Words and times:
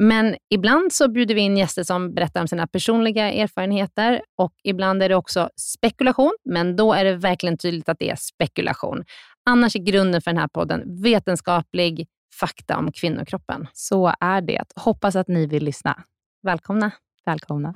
Men 0.00 0.36
ibland 0.50 0.92
så 0.92 1.08
bjuder 1.08 1.34
vi 1.34 1.40
in 1.40 1.56
gäster 1.56 1.82
som 1.82 2.14
berättar 2.14 2.40
om 2.40 2.48
sina 2.48 2.66
personliga 2.66 3.32
erfarenheter 3.32 4.22
och 4.36 4.52
ibland 4.64 5.02
är 5.02 5.08
det 5.08 5.14
också 5.14 5.50
spekulation, 5.56 6.36
men 6.44 6.76
då 6.76 6.92
är 6.92 7.04
det 7.04 7.16
verkligen 7.16 7.58
tydligt 7.58 7.88
att 7.88 7.98
det 7.98 8.10
är 8.10 8.16
spekulation. 8.16 9.04
Annars 9.50 9.76
är 9.76 9.80
grunden 9.80 10.22
för 10.22 10.30
den 10.30 10.40
här 10.40 10.48
podden 10.48 11.02
vetenskaplig 11.02 12.06
fakta 12.40 12.76
om 12.76 12.92
kvinnokroppen. 12.92 13.66
Så 13.72 14.12
är 14.20 14.40
det. 14.40 14.64
Hoppas 14.76 15.16
att 15.16 15.28
ni 15.28 15.46
vill 15.46 15.64
lyssna. 15.64 16.02
Välkomna. 16.42 16.90
Välkomna. 17.26 17.74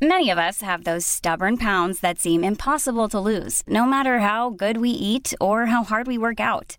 Many 0.00 0.30
of 0.30 0.38
us 0.38 0.62
have 0.62 0.84
those 0.84 1.04
stubborn 1.04 1.56
pounds 1.56 2.00
that 2.00 2.20
seem 2.20 2.44
impossible 2.44 3.08
to 3.08 3.18
lose, 3.18 3.64
no 3.66 3.84
matter 3.84 4.18
how 4.18 4.50
good 4.50 4.76
we 4.76 4.90
eat 4.90 5.34
or 5.40 5.66
how 5.66 5.82
hard 5.82 6.06
we 6.06 6.18
work 6.18 6.40
out. 6.40 6.78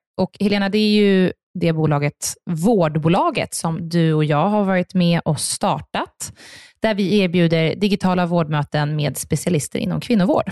Och 0.21 0.37
Helena, 0.39 0.69
det 0.69 0.77
är 0.77 0.91
ju 0.91 1.33
det 1.59 1.73
bolaget, 1.73 2.33
vårdbolaget, 2.45 3.53
som 3.53 3.89
du 3.89 4.13
och 4.13 4.25
jag 4.25 4.49
har 4.49 4.63
varit 4.63 4.93
med 4.93 5.21
och 5.25 5.39
startat, 5.39 6.33
där 6.81 6.95
vi 6.95 7.19
erbjuder 7.19 7.75
digitala 7.75 8.25
vårdmöten 8.25 8.95
med 8.95 9.17
specialister 9.17 9.79
inom 9.79 10.01
kvinnovård. 10.01 10.51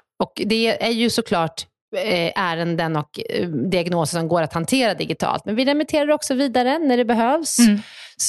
Och 0.21 0.41
det 0.45 0.83
är 0.83 0.91
ju 0.91 1.09
såklart 1.09 1.65
Eh, 1.97 2.31
ärenden 2.35 2.95
och 2.95 3.19
eh, 3.29 3.47
diagnoser 3.47 4.19
som 4.19 4.27
går 4.27 4.41
att 4.41 4.53
hantera 4.53 4.93
digitalt. 4.93 5.45
Men 5.45 5.55
vi 5.55 5.65
remitterar 5.65 6.11
också 6.11 6.33
vidare 6.33 6.79
när 6.79 6.97
det 6.97 7.05
behövs 7.05 7.59
mm. 7.59 7.81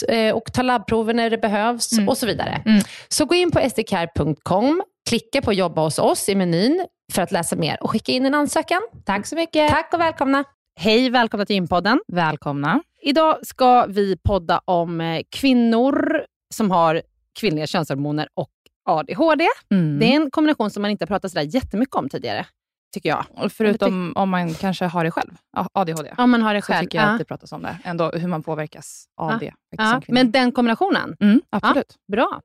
Eh, 0.08 0.34
och 0.34 0.52
tar 0.52 0.62
labbprover 0.62 1.14
när 1.14 1.30
det 1.30 1.38
behövs 1.38 1.92
mm. 1.92 2.08
och 2.08 2.18
så 2.18 2.26
vidare. 2.26 2.62
Mm. 2.66 2.82
Så 3.08 3.24
gå 3.24 3.34
in 3.34 3.50
på 3.50 3.68
sdcare.com, 3.70 4.82
klicka 5.08 5.42
på 5.42 5.52
jobba 5.52 5.82
hos 5.82 5.98
oss 5.98 6.28
i 6.28 6.34
menyn 6.34 6.86
för 7.12 7.22
att 7.22 7.32
läsa 7.32 7.56
mer 7.56 7.82
och 7.82 7.90
skicka 7.90 8.12
in 8.12 8.26
en 8.26 8.34
ansökan. 8.34 8.80
Tack 9.04 9.26
så 9.26 9.36
mycket. 9.36 9.70
Tack 9.70 9.90
och 9.94 10.00
välkomna. 10.00 10.44
Hej, 10.80 11.10
välkomna 11.10 11.46
till 11.46 11.56
Gympodden. 11.56 12.00
Välkomna. 12.12 12.82
Idag 13.02 13.46
ska 13.46 13.86
vi 13.86 14.16
podda 14.16 14.60
om 14.64 15.22
kvinnor 15.30 16.24
som 16.54 16.70
har 16.70 17.02
kvinnliga 17.40 17.66
könshormoner 17.66 18.28
och 18.34 18.50
ADHD. 18.84 19.46
Mm. 19.70 19.98
Det 19.98 20.06
är 20.06 20.16
en 20.16 20.30
kombination 20.30 20.70
som 20.70 20.82
man 20.82 20.90
inte 20.90 21.02
har 21.02 21.06
pratat 21.06 21.32
sådär 21.32 21.46
jättemycket 21.54 21.94
om 21.94 22.08
tidigare 22.08 22.46
tycker 22.92 23.08
jag. 23.08 23.52
Förutom 23.52 24.12
om 24.16 24.30
man 24.30 24.54
kanske 24.54 24.84
har 24.84 25.04
det 25.04 25.10
själv, 25.10 25.30
ADHD. 25.72 26.14
Om 26.18 26.30
man 26.30 26.42
har 26.42 26.54
det 26.54 26.62
själv. 26.62 26.78
Så 26.78 26.84
tycker 26.84 26.98
jag 26.98 27.06
ja. 27.06 27.12
att 27.12 27.18
det 27.18 27.24
pratas 27.24 27.52
om 27.52 27.62
det. 27.62 27.78
Ändå 27.84 28.10
hur 28.10 28.28
man 28.28 28.42
påverkas 28.42 29.06
av 29.16 29.30
ja. 29.30 29.38
det. 29.38 29.52
Ja. 29.70 30.02
Men 30.08 30.30
den 30.30 30.52
kombinationen? 30.52 31.16
Mm, 31.20 31.40
absolut. 31.50 31.96
bra. 32.12 32.40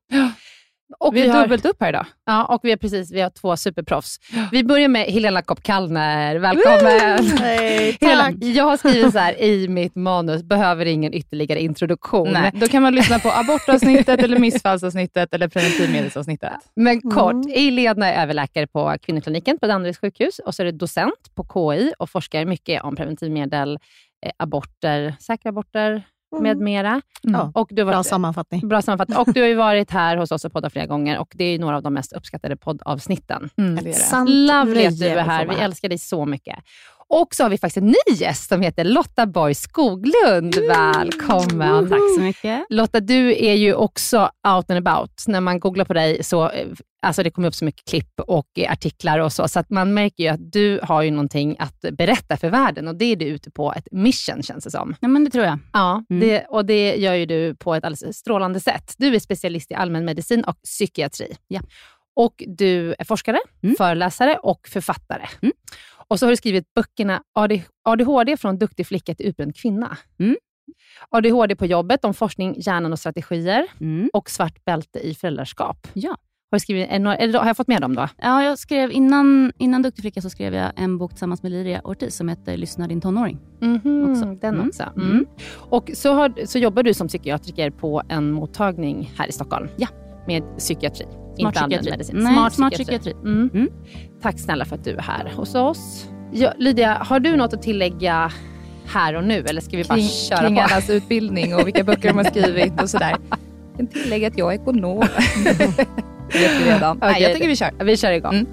Och 0.99 1.15
vi, 1.15 1.21
vi 1.21 1.27
har 1.27 1.41
dubbelt 1.41 1.65
upp 1.65 1.77
här 1.79 1.89
idag. 1.89 2.05
Ja, 2.25 2.45
och 2.45 2.59
vi 2.63 2.69
har 2.69 2.77
precis 2.77 3.11
vi 3.11 3.21
har 3.21 3.29
två 3.29 3.57
superproffs. 3.57 4.19
Vi 4.51 4.63
börjar 4.63 4.87
med 4.87 5.05
Helena 5.05 5.41
Kopp-Kallner. 5.41 6.35
Välkommen! 6.35 7.37
Hej, 7.39 7.93
tack. 7.99 8.35
jag 8.39 8.63
har 8.63 8.77
skrivit 8.77 9.11
så 9.11 9.19
här 9.19 9.41
i 9.41 9.67
mitt 9.67 9.95
manus, 9.95 10.43
behöver 10.43 10.85
ingen 10.85 11.13
ytterligare 11.13 11.61
introduktion. 11.61 12.29
Nej, 12.33 12.51
då 12.53 12.67
kan 12.67 12.83
man 12.83 12.95
lyssna 12.95 13.19
på 13.19 13.31
abortavsnittet, 13.31 14.23
eller 14.23 14.39
missfallsavsnittet 14.39 15.33
eller 15.33 15.47
preventivmedelsavsnittet. 15.47 16.51
Men 16.75 17.01
kort, 17.01 17.33
mm. 17.33 17.51
Helena 17.55 18.13
är 18.13 18.23
överläkare 18.23 18.67
på 18.67 18.95
kvinnokliniken 19.01 19.59
på 19.59 19.67
Danderyds 19.67 19.99
sjukhus 19.99 20.39
och 20.39 20.55
så 20.55 20.63
är 20.63 20.65
det 20.65 20.71
docent 20.71 21.35
på 21.35 21.43
KI 21.53 21.93
och 21.99 22.09
forskar 22.09 22.45
mycket 22.45 22.83
om 22.83 22.95
preventivmedel, 22.95 23.79
eh, 24.25 24.31
aborter, 24.37 25.15
säkra 25.19 25.49
aborter. 25.49 26.03
Med 26.39 26.57
mera. 26.57 27.01
Mm. 27.27 27.51
Och 27.53 27.67
du 27.71 27.81
har 27.81 27.85
varit, 27.85 27.95
bra 27.95 28.03
sammanfattning. 28.03 28.67
Bra 28.67 28.81
sammanfattning. 28.81 29.17
Och 29.17 29.33
du 29.33 29.41
har 29.41 29.47
ju 29.47 29.55
varit 29.55 29.91
här 29.91 30.17
hos 30.17 30.31
oss 30.31 30.45
och 30.45 30.53
poddat 30.53 30.73
flera 30.73 30.85
gånger 30.85 31.19
och 31.19 31.33
det 31.35 31.43
är 31.43 31.59
några 31.59 31.75
av 31.75 31.83
de 31.83 31.93
mest 31.93 32.13
uppskattade 32.13 32.57
poddavsnitten. 32.57 33.49
Mm. 33.57 33.75
Lovely 34.27 34.85
att 34.85 34.99
du 34.99 35.05
är 35.05 35.23
här. 35.23 35.47
Vi 35.47 35.55
älskar 35.55 35.89
dig 35.89 35.97
så 35.97 36.25
mycket. 36.25 36.55
Och 37.09 37.35
så 37.35 37.43
har 37.43 37.49
vi 37.49 37.57
faktiskt 37.57 37.77
en 37.77 37.87
ny 37.87 38.15
gäst 38.15 38.49
som 38.49 38.61
heter 38.61 38.83
Lotta 38.83 39.25
Borg 39.25 39.55
Skoglund. 39.55 40.55
Välkommen. 40.67 41.89
Tack 41.89 41.99
så 42.15 42.21
mycket. 42.21 42.65
Lotta, 42.69 42.99
du 42.99 43.45
är 43.45 43.53
ju 43.53 43.73
också 43.73 44.29
out 44.47 44.71
and 44.71 44.87
about. 44.87 45.23
När 45.27 45.41
man 45.41 45.59
googlar 45.59 45.85
på 45.85 45.93
dig 45.93 46.23
så 46.23 46.49
eh, 46.49 46.67
alltså 47.01 47.23
det 47.23 47.29
kommer 47.29 47.47
upp 47.47 47.55
så 47.55 47.65
mycket 47.65 47.89
klipp 47.89 48.19
och 48.19 48.47
artiklar 48.69 49.19
och 49.19 49.33
så, 49.33 49.47
så 49.47 49.59
att 49.59 49.69
man 49.69 49.93
märker 49.93 50.23
ju 50.23 50.29
att 50.29 50.51
du 50.51 50.79
har 50.83 51.01
ju 51.01 51.11
någonting 51.11 51.55
att 51.59 51.85
berätta 51.91 52.37
för 52.37 52.49
världen 52.49 52.87
och 52.87 52.95
det 52.95 53.05
är 53.05 53.15
du 53.15 53.25
ute 53.25 53.51
på 53.51 53.73
ett 53.73 53.87
mission 53.91 54.43
känns 54.43 54.63
det 54.63 54.71
som. 54.71 54.95
Ja, 54.99 55.07
men 55.07 55.23
det 55.23 55.31
tror 55.31 55.45
jag. 55.45 55.59
Ja, 55.73 56.03
mm. 56.09 56.27
det, 56.27 56.45
och 56.45 56.65
det 56.65 56.95
gör 56.95 57.13
ju 57.13 57.25
du 57.25 57.55
på 57.55 57.75
ett 57.75 57.83
alldeles 57.83 58.17
strålande 58.17 58.59
sätt. 58.59 58.95
Du 58.97 59.15
är 59.15 59.19
specialist 59.19 59.71
i 59.71 59.73
allmänmedicin 59.73 60.43
och 60.43 60.61
psykiatri. 60.63 61.35
Ja. 61.47 61.61
Och 62.15 62.43
du 62.47 62.95
är 62.99 63.05
forskare, 63.05 63.39
mm. 63.63 63.75
föreläsare 63.75 64.37
och 64.43 64.67
författare. 64.67 65.27
Mm. 65.41 65.53
Och 66.09 66.19
så 66.19 66.25
har 66.25 66.31
du 66.31 66.35
skrivit 66.37 66.73
böckerna 66.75 67.21
ADHD 67.83 68.37
från 68.37 68.57
duktig 68.57 68.87
flicka 68.87 69.15
till 69.15 69.25
utbränd 69.25 69.55
kvinna. 69.55 69.97
Mm. 70.19 70.35
ADHD 71.09 71.55
på 71.55 71.65
jobbet 71.65 72.05
om 72.05 72.13
forskning, 72.13 72.55
hjärnan 72.57 72.91
och 72.93 72.99
strategier 72.99 73.67
mm. 73.81 74.09
och 74.13 74.29
svart 74.29 74.65
bälte 74.65 74.99
i 74.99 75.13
föräldraskap. 75.15 75.87
Ja. 75.93 76.15
Har, 76.51 76.59
skrivit, 76.59 76.89
det- 76.89 77.37
har 77.39 77.47
jag 77.47 77.57
fått 77.57 77.67
med 77.67 77.81
dem 77.81 77.95
då? 77.95 78.07
Ja, 78.17 78.43
jag 78.43 78.59
skrev 78.59 78.91
innan, 78.91 79.51
innan 79.57 79.81
Duktig 79.81 80.01
flicka 80.01 80.21
så 80.21 80.29
skrev 80.29 80.53
jag 80.53 80.71
en 80.75 80.97
bok 80.97 81.11
tillsammans 81.11 81.43
med 81.43 81.51
Liria 81.51 81.81
Ortiz 81.83 82.15
som 82.15 82.29
heter 82.29 82.57
Lyssna 82.57 82.87
din 82.87 83.01
tonåring. 83.01 83.39
Också. 84.11 84.25
Den 84.41 84.55
Mm. 84.55 84.67
också. 84.67 84.83
Mm. 84.95 85.25
Och 85.55 85.91
så, 85.93 86.13
har, 86.13 86.45
så 86.45 86.59
jobbar 86.59 86.83
du 86.83 86.93
som 86.93 87.07
psykiatriker 87.07 87.69
på 87.69 88.01
en 88.09 88.31
mottagning 88.31 89.11
här 89.17 89.27
i 89.27 89.31
Stockholm? 89.31 89.67
Ja. 89.77 89.87
Med 90.27 90.43
psykiatri? 90.57 91.05
Smart 91.39 91.55
inte 91.55 91.59
allmän 91.59 91.79
psykiatri. 91.79 91.91
medicin. 91.91 92.15
Nej, 92.35 92.51
smart 92.51 92.73
psykiatri. 92.73 93.11
Mm. 93.11 93.49
Mm. 93.53 93.69
Tack 94.21 94.39
snälla 94.39 94.65
för 94.65 94.75
att 94.75 94.83
du 94.83 94.91
är 94.91 95.01
här 95.01 95.31
hos 95.35 95.55
oss. 95.55 96.05
Ja, 96.33 96.53
Lydia, 96.57 96.93
har 96.93 97.19
du 97.19 97.35
något 97.35 97.53
att 97.53 97.61
tillägga 97.61 98.31
här 98.85 99.13
och 99.15 99.23
nu 99.23 99.39
eller 99.49 99.61
ska 99.61 99.77
vi 99.77 99.83
bara 99.83 99.95
Kring, 99.95 100.07
köra 100.07 100.39
kring 100.39 100.55
på? 100.55 100.61
allas 100.61 100.89
utbildning 100.89 101.55
och 101.55 101.67
vilka 101.67 101.83
böcker 101.83 102.07
de 102.09 102.17
har 102.17 102.23
skrivit 102.23 102.81
och 102.81 102.89
sådär. 102.89 103.15
Jag 103.77 103.89
kan 103.91 104.01
tillägga 104.01 104.27
att 104.27 104.37
jag 104.37 104.53
är 104.53 104.55
ekonom. 104.61 104.99
Det 105.43 105.51
vet 106.39 106.61
vi 106.61 106.69
redan. 106.71 106.97
Nej, 107.01 107.11
Okej. 107.11 107.23
jag 107.23 107.33
tycker 107.33 107.47
vi 107.47 107.55
kör. 107.55 107.71
Vi 107.83 107.97
kör 107.97 108.11
igång. 108.11 108.33
Mm. 108.33 108.47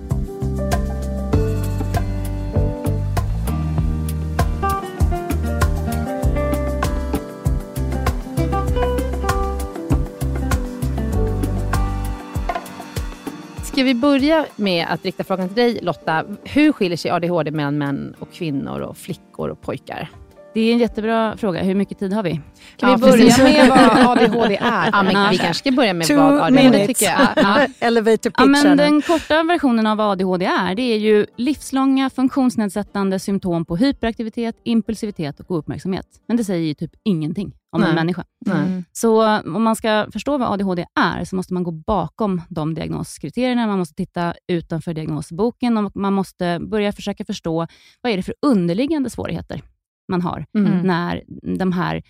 Ska 13.75 13.85
vi 13.85 13.95
börja 13.95 14.47
med 14.57 14.87
att 14.91 15.05
rikta 15.05 15.25
frågan 15.25 15.49
till 15.49 15.57
dig 15.57 15.79
Lotta. 15.83 16.25
Hur 16.43 16.73
skiljer 16.73 16.97
sig 16.97 17.11
ADHD 17.11 17.51
mellan 17.51 17.79
män 17.79 18.15
och 18.19 18.33
kvinnor 18.33 18.81
och 18.81 18.97
flickor 18.97 19.49
och 19.49 19.61
pojkar? 19.61 20.11
Det 20.55 20.61
är 20.61 20.73
en 20.73 20.79
jättebra 20.79 21.37
fråga. 21.37 21.63
Hur 21.63 21.75
mycket 21.75 21.99
tid 21.99 22.13
har 22.13 22.23
vi? 22.23 22.41
Kan 22.77 22.91
Ja, 22.91 22.97
vi 22.97 23.01
börja 23.03 23.25
precis. 23.25 23.39
med 23.45 23.69
vad 23.69 24.19
ADHD 24.19 24.57
är? 24.57 24.91
Ja, 24.93 25.03
men 25.03 25.31
vi 25.31 25.39
kanske 25.39 25.55
ska 25.55 25.71
börja 25.73 25.95
med 25.95 26.07
Two 26.07 26.15
vad 26.17 26.33
ADHD 26.41 26.63
minutes. 26.63 26.87
tycker 26.87 27.05
jag. 27.07 27.29
Ja. 27.37 27.67
Elevator 27.81 28.31
pitch 28.31 28.35
Ja, 28.39 28.45
men 28.47 28.77
den 28.77 29.03
korta 29.03 29.43
versionen 29.43 29.87
av 29.87 29.97
vad 29.97 30.07
ADHD 30.11 30.45
är, 30.45 30.75
det 30.75 30.83
är 30.83 30.99
ju 30.99 31.27
livslånga 31.37 32.11
funktionsnedsättande 32.11 33.19
symptom 33.19 33.65
på 33.65 33.77
hyperaktivitet, 33.77 34.57
impulsivitet 34.65 35.41
och 35.41 35.51
ouppmärksamhet. 35.51 36.07
Men 36.29 36.37
det 36.37 36.45
säger 36.45 36.67
ju 36.67 36.75
typ 36.75 36.91
ingenting 37.05 37.53
om 37.73 37.81
Nej. 37.81 37.89
en 37.91 37.95
människa. 37.95 38.25
Nej. 38.47 38.85
Så 38.93 39.39
om 39.39 39.63
man 39.63 39.77
ska 39.77 40.07
förstå 40.13 40.39
vad 40.39 40.49
ADHD 40.53 40.87
är, 41.01 41.25
så 41.25 41.37
måste 41.37 41.55
man 41.55 41.63
gå 41.63 41.71
bakom 41.71 42.43
de 42.49 42.75
diagnoskriterierna. 42.75 43.67
Man 43.67 43.79
måste 43.79 43.95
titta 43.95 44.35
utanför 44.49 44.95
diagnosboken 44.95 45.79
och 45.79 45.97
man 45.97 46.13
måste 46.13 46.59
börja 46.61 46.93
försöka 46.93 47.25
förstå 47.25 47.67
vad 48.03 48.13
är 48.13 48.17
det 48.17 48.23
för 48.23 48.35
underliggande 48.47 49.11
svårigheter 49.11 49.63
man 50.09 50.23
har 50.23 50.47
Mm. 50.55 50.79
när 50.87 51.23
de 51.59 51.73
här 51.73 52.03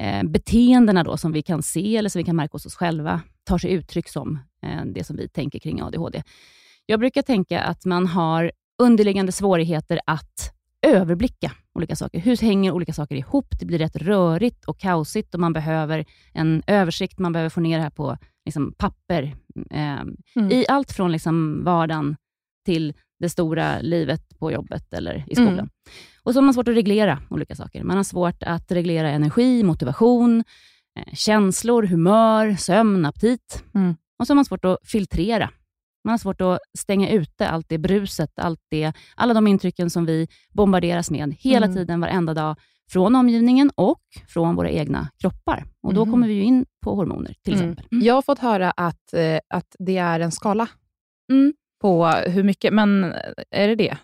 eh, 0.00 0.22
beteendena 0.24 1.04
då, 1.04 1.16
som 1.16 1.32
vi 1.32 1.42
kan 1.42 1.62
se 1.62 1.96
eller 1.96 2.08
som 2.08 2.18
vi 2.20 2.24
kan 2.24 2.36
märka 2.36 2.52
hos 2.52 2.66
oss 2.66 2.74
själva 2.74 3.20
tar 3.44 3.58
sig 3.58 3.70
uttryck 3.72 4.08
som 4.08 4.38
eh, 4.62 4.84
det 4.94 5.04
som 5.04 5.16
vi 5.16 5.28
tänker 5.28 5.58
kring 5.58 5.82
ADHD. 5.82 6.22
Jag 6.86 7.00
brukar 7.00 7.22
tänka 7.22 7.60
att 7.60 7.84
man 7.84 8.06
har 8.06 8.52
underliggande 8.82 9.32
svårigheter 9.32 10.00
att 10.06 10.54
överblicka 10.86 11.52
olika 11.74 11.96
saker. 11.96 12.18
Hur 12.20 12.36
hänger 12.36 12.72
olika 12.72 12.92
saker 12.92 13.16
ihop? 13.16 13.46
Det 13.60 13.66
blir 13.66 13.78
rätt 13.78 13.96
rörigt 13.96 14.64
och 14.64 14.78
kaosigt 14.80 15.34
och 15.34 15.40
man 15.40 15.52
behöver 15.52 16.04
en 16.32 16.62
översikt. 16.66 17.18
Man 17.18 17.32
behöver 17.32 17.50
få 17.50 17.60
ner 17.60 17.76
det 17.76 17.82
här 17.82 17.90
på 17.90 18.16
liksom, 18.44 18.72
papper. 18.78 19.36
Eh, 19.70 20.00
Mm. 20.36 20.50
I 20.52 20.64
allt 20.68 20.92
från 20.92 21.12
liksom, 21.12 21.64
vardagen 21.64 22.16
till 22.66 22.94
det 23.18 23.28
stora 23.28 23.80
livet 23.80 24.38
på 24.38 24.52
jobbet 24.52 24.92
eller 24.92 25.24
i 25.26 25.34
skolan. 25.34 25.52
Mm. 25.54 25.68
Och 26.22 26.32
så 26.32 26.38
har 26.38 26.44
man 26.44 26.54
svårt 26.54 26.68
att 26.68 26.74
reglera 26.74 27.18
olika 27.30 27.54
saker. 27.54 27.82
Man 27.84 27.96
har 27.96 28.04
svårt 28.04 28.42
att 28.42 28.72
reglera 28.72 29.10
energi, 29.10 29.62
motivation, 29.62 30.44
eh, 30.98 31.14
känslor, 31.14 31.82
humör, 31.82 32.54
sömn, 32.58 33.06
aptit. 33.06 33.64
Mm. 33.74 33.96
Och 34.18 34.26
så 34.26 34.30
har 34.32 34.34
man 34.36 34.44
svårt 34.44 34.64
att 34.64 34.78
filtrera. 34.84 35.50
Man 36.04 36.10
har 36.10 36.18
svårt 36.18 36.40
att 36.40 36.58
stänga 36.78 37.10
ute 37.10 37.48
allt 37.48 37.68
det 37.68 37.78
bruset, 37.78 38.38
allt 38.38 38.60
det, 38.70 38.92
alla 39.16 39.34
de 39.34 39.46
intrycken 39.46 39.90
som 39.90 40.06
vi 40.06 40.28
bombarderas 40.52 41.10
med 41.10 41.34
hela 41.40 41.66
Mm. 41.66 41.76
tiden, 41.76 42.00
varenda 42.00 42.34
dag, 42.34 42.56
från 42.90 43.16
omgivningen 43.16 43.70
och 43.74 44.00
från 44.28 44.56
våra 44.56 44.70
egna 44.70 45.08
kroppar. 45.20 45.64
Och 45.82 45.94
Då 45.94 46.04
Mhm. 46.04 46.12
kommer 46.12 46.28
vi 46.28 46.34
ju 46.34 46.42
in 46.42 46.66
på 46.84 46.94
hormoner 46.94 47.34
till 47.42 47.54
Mm. 47.54 47.70
exempel. 47.70 48.02
Jag 48.06 48.14
har 48.14 48.22
fått 48.22 48.38
höra 48.38 48.70
att, 48.70 49.12
eh, 49.14 49.38
att 49.54 49.76
det 49.78 49.96
är 49.96 50.20
en 50.20 50.32
skala 50.32 50.68
Mm. 51.32 51.52
På 51.80 52.06
hur 52.06 52.42
mycket, 52.42 52.72
men 52.74 53.04
är 53.50 53.68
det 53.68 53.74
det? 53.74 53.96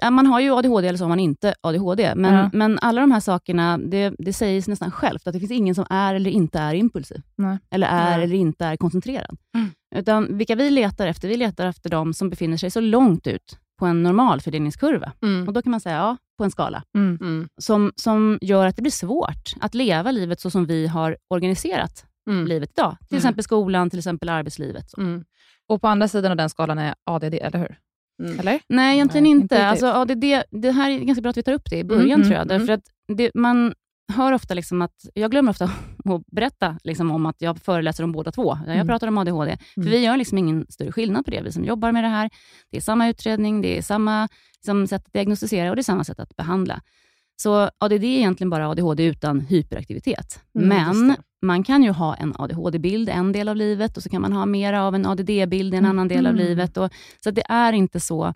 Ja, 0.00 0.10
man 0.10 0.26
har 0.26 0.40
ju 0.40 0.50
ADHD 0.58 0.88
eller 0.88 0.96
så 0.98 1.04
har 1.04 1.08
man 1.08 1.20
inte 1.20 1.54
ADHD. 1.60 2.12
Men, 2.16 2.34
Ja. 2.34 2.50
men 2.52 2.78
alla 2.82 3.00
de 3.00 3.10
här 3.12 3.20
sakerna, 3.20 3.78
det, 3.78 4.14
det 4.18 4.32
sägs 4.32 4.68
nästan 4.68 4.90
självt 4.90 5.26
att 5.26 5.32
det 5.32 5.38
finns 5.40 5.52
ingen 5.52 5.74
som 5.74 5.86
är 5.90 6.14
eller 6.14 6.30
inte 6.30 6.58
är 6.58 6.74
impulsiv. 6.74 7.22
Nej. 7.36 7.58
Eller 7.70 7.86
är 7.86 8.04
Nej. 8.16 8.24
eller 8.24 8.34
inte 8.36 8.64
är 8.66 8.76
koncentrerad. 8.76 9.36
Mm. 9.54 9.70
Utan 9.96 10.38
vilka 10.38 10.54
vi 10.54 10.70
letar 10.70 11.06
efter, 11.06 11.28
vi 11.28 11.36
letar 11.36 11.66
efter 11.66 11.90
de 11.90 12.14
som 12.14 12.30
befinner 12.30 12.56
sig 12.56 12.70
så 12.70 12.80
långt 12.80 13.26
ut 13.26 13.58
på 13.78 13.86
en 13.86 14.02
normal 14.02 14.40
fördelningskurva. 14.40 15.12
Mm. 15.22 15.48
Och 15.48 15.54
Då 15.54 15.62
kan 15.62 15.70
man 15.70 15.80
säga 15.80 15.96
ja, 15.96 16.16
på 16.38 16.44
en 16.44 16.50
skala. 16.50 16.82
Mm. 16.96 17.18
Mm. 17.20 17.48
Som, 17.60 17.92
som 17.96 18.38
gör 18.42 18.66
att 18.66 18.76
det 18.76 18.82
blir 18.82 18.92
svårt 18.92 19.52
att 19.60 19.74
leva 19.74 20.10
livet 20.10 20.40
så 20.40 20.50
som 20.50 20.66
vi 20.66 20.86
har 20.86 21.16
organiserat 21.30 22.04
Mm. 22.30 22.46
livet 22.46 22.70
idag. 22.76 22.96
Till 23.00 23.14
Mm. 23.14 23.18
exempel 23.18 23.44
skolan, 23.44 23.90
till 23.90 23.98
exempel 23.98 24.28
arbetslivet. 24.28 24.86
Mm. 25.70 25.74
Och 25.74 25.80
på 25.80 25.88
andra 25.88 26.08
sidan 26.08 26.30
av 26.30 26.36
den 26.36 26.50
skalan 26.50 26.78
är 26.78 26.94
ADD, 27.04 27.34
eller 27.34 27.58
hur? 27.58 27.76
Mm. 28.22 28.40
Eller? 28.40 28.60
Nej, 28.68 28.94
egentligen 28.94 29.22
Nej, 29.24 29.30
inte. 29.32 29.42
inte 29.54 29.66
alltså, 29.66 29.86
ADD, 29.86 30.24
det 30.50 30.70
här 30.72 30.90
är 30.90 30.98
ganska 30.98 31.22
bra 31.22 31.30
att 31.30 31.36
vi 31.36 31.42
tar 31.42 31.52
upp 31.52 31.70
det 31.70 31.78
i 31.78 31.84
början, 31.84 32.20
Mm, 32.20 32.22
tror 32.22 32.32
jag. 32.34 32.42
mm, 32.52 32.58
Därför 32.58 32.72
att 32.72 32.84
det, 33.16 33.30
man 33.34 33.74
hör 34.12 34.32
ofta 34.32 34.54
liksom 34.54 34.82
att, 34.82 34.94
jag 35.14 35.30
glömmer 35.30 35.50
ofta 35.50 35.64
att 36.04 36.26
berätta 36.26 36.78
liksom 36.84 37.10
om 37.10 37.26
att 37.26 37.36
jag 37.38 37.58
föreläser 37.58 38.04
om 38.04 38.12
båda 38.12 38.32
två. 38.32 38.58
Jag 38.66 38.74
Mm. 38.74 38.86
pratar 38.86 39.06
om 39.08 39.18
ADHD. 39.18 39.56
För 39.74 39.80
Mm. 39.80 39.90
vi 39.90 39.98
gör 39.98 40.16
liksom 40.16 40.38
ingen 40.38 40.66
större 40.68 40.92
skillnad 40.92 41.24
på 41.24 41.30
det, 41.30 41.40
vi 41.42 41.52
som 41.52 41.64
jobbar 41.64 41.92
med 41.92 42.04
det 42.04 42.08
här. 42.08 42.30
Det 42.70 42.76
är 42.76 42.80
samma 42.80 43.08
utredning, 43.08 43.62
det 43.62 43.78
är 43.78 43.82
samma 43.82 44.28
liksom, 44.58 44.86
sätt 44.86 45.06
att 45.06 45.12
diagnostisera 45.12 45.70
och 45.70 45.76
det 45.76 45.80
är 45.80 45.84
samma 45.84 46.04
sätt 46.04 46.20
att 46.20 46.36
behandla. 46.36 46.80
Så 47.42 47.70
ADD 47.78 47.92
är 47.92 48.04
egentligen 48.04 48.50
bara 48.50 48.68
ADHD 48.68 49.04
utan 49.04 49.40
hyperaktivitet. 49.40 50.40
Mm, 50.54 50.68
Men. 50.68 51.16
Man 51.42 51.62
kan 51.64 51.82
ju 51.82 51.90
ha 51.90 52.14
en 52.14 52.34
ADHD-bild 52.38 53.08
en 53.08 53.32
del 53.32 53.48
av 53.48 53.56
livet 53.56 53.96
och 53.96 54.02
så 54.02 54.08
kan 54.08 54.22
man 54.22 54.32
ha 54.32 54.46
mera 54.46 54.82
av 54.84 54.94
en 54.94 55.06
ADD-bild 55.06 55.74
i 55.74 55.76
en 55.76 55.84
annan 55.86 56.08
del 56.08 56.26
av 56.26 56.32
Mhm. 56.34 56.42
livet. 56.42 56.76
Och, 56.76 56.90
så 57.24 57.28
att 57.28 57.34
det 57.34 57.44
är 57.48 57.72
inte 57.72 58.00
så 58.00 58.34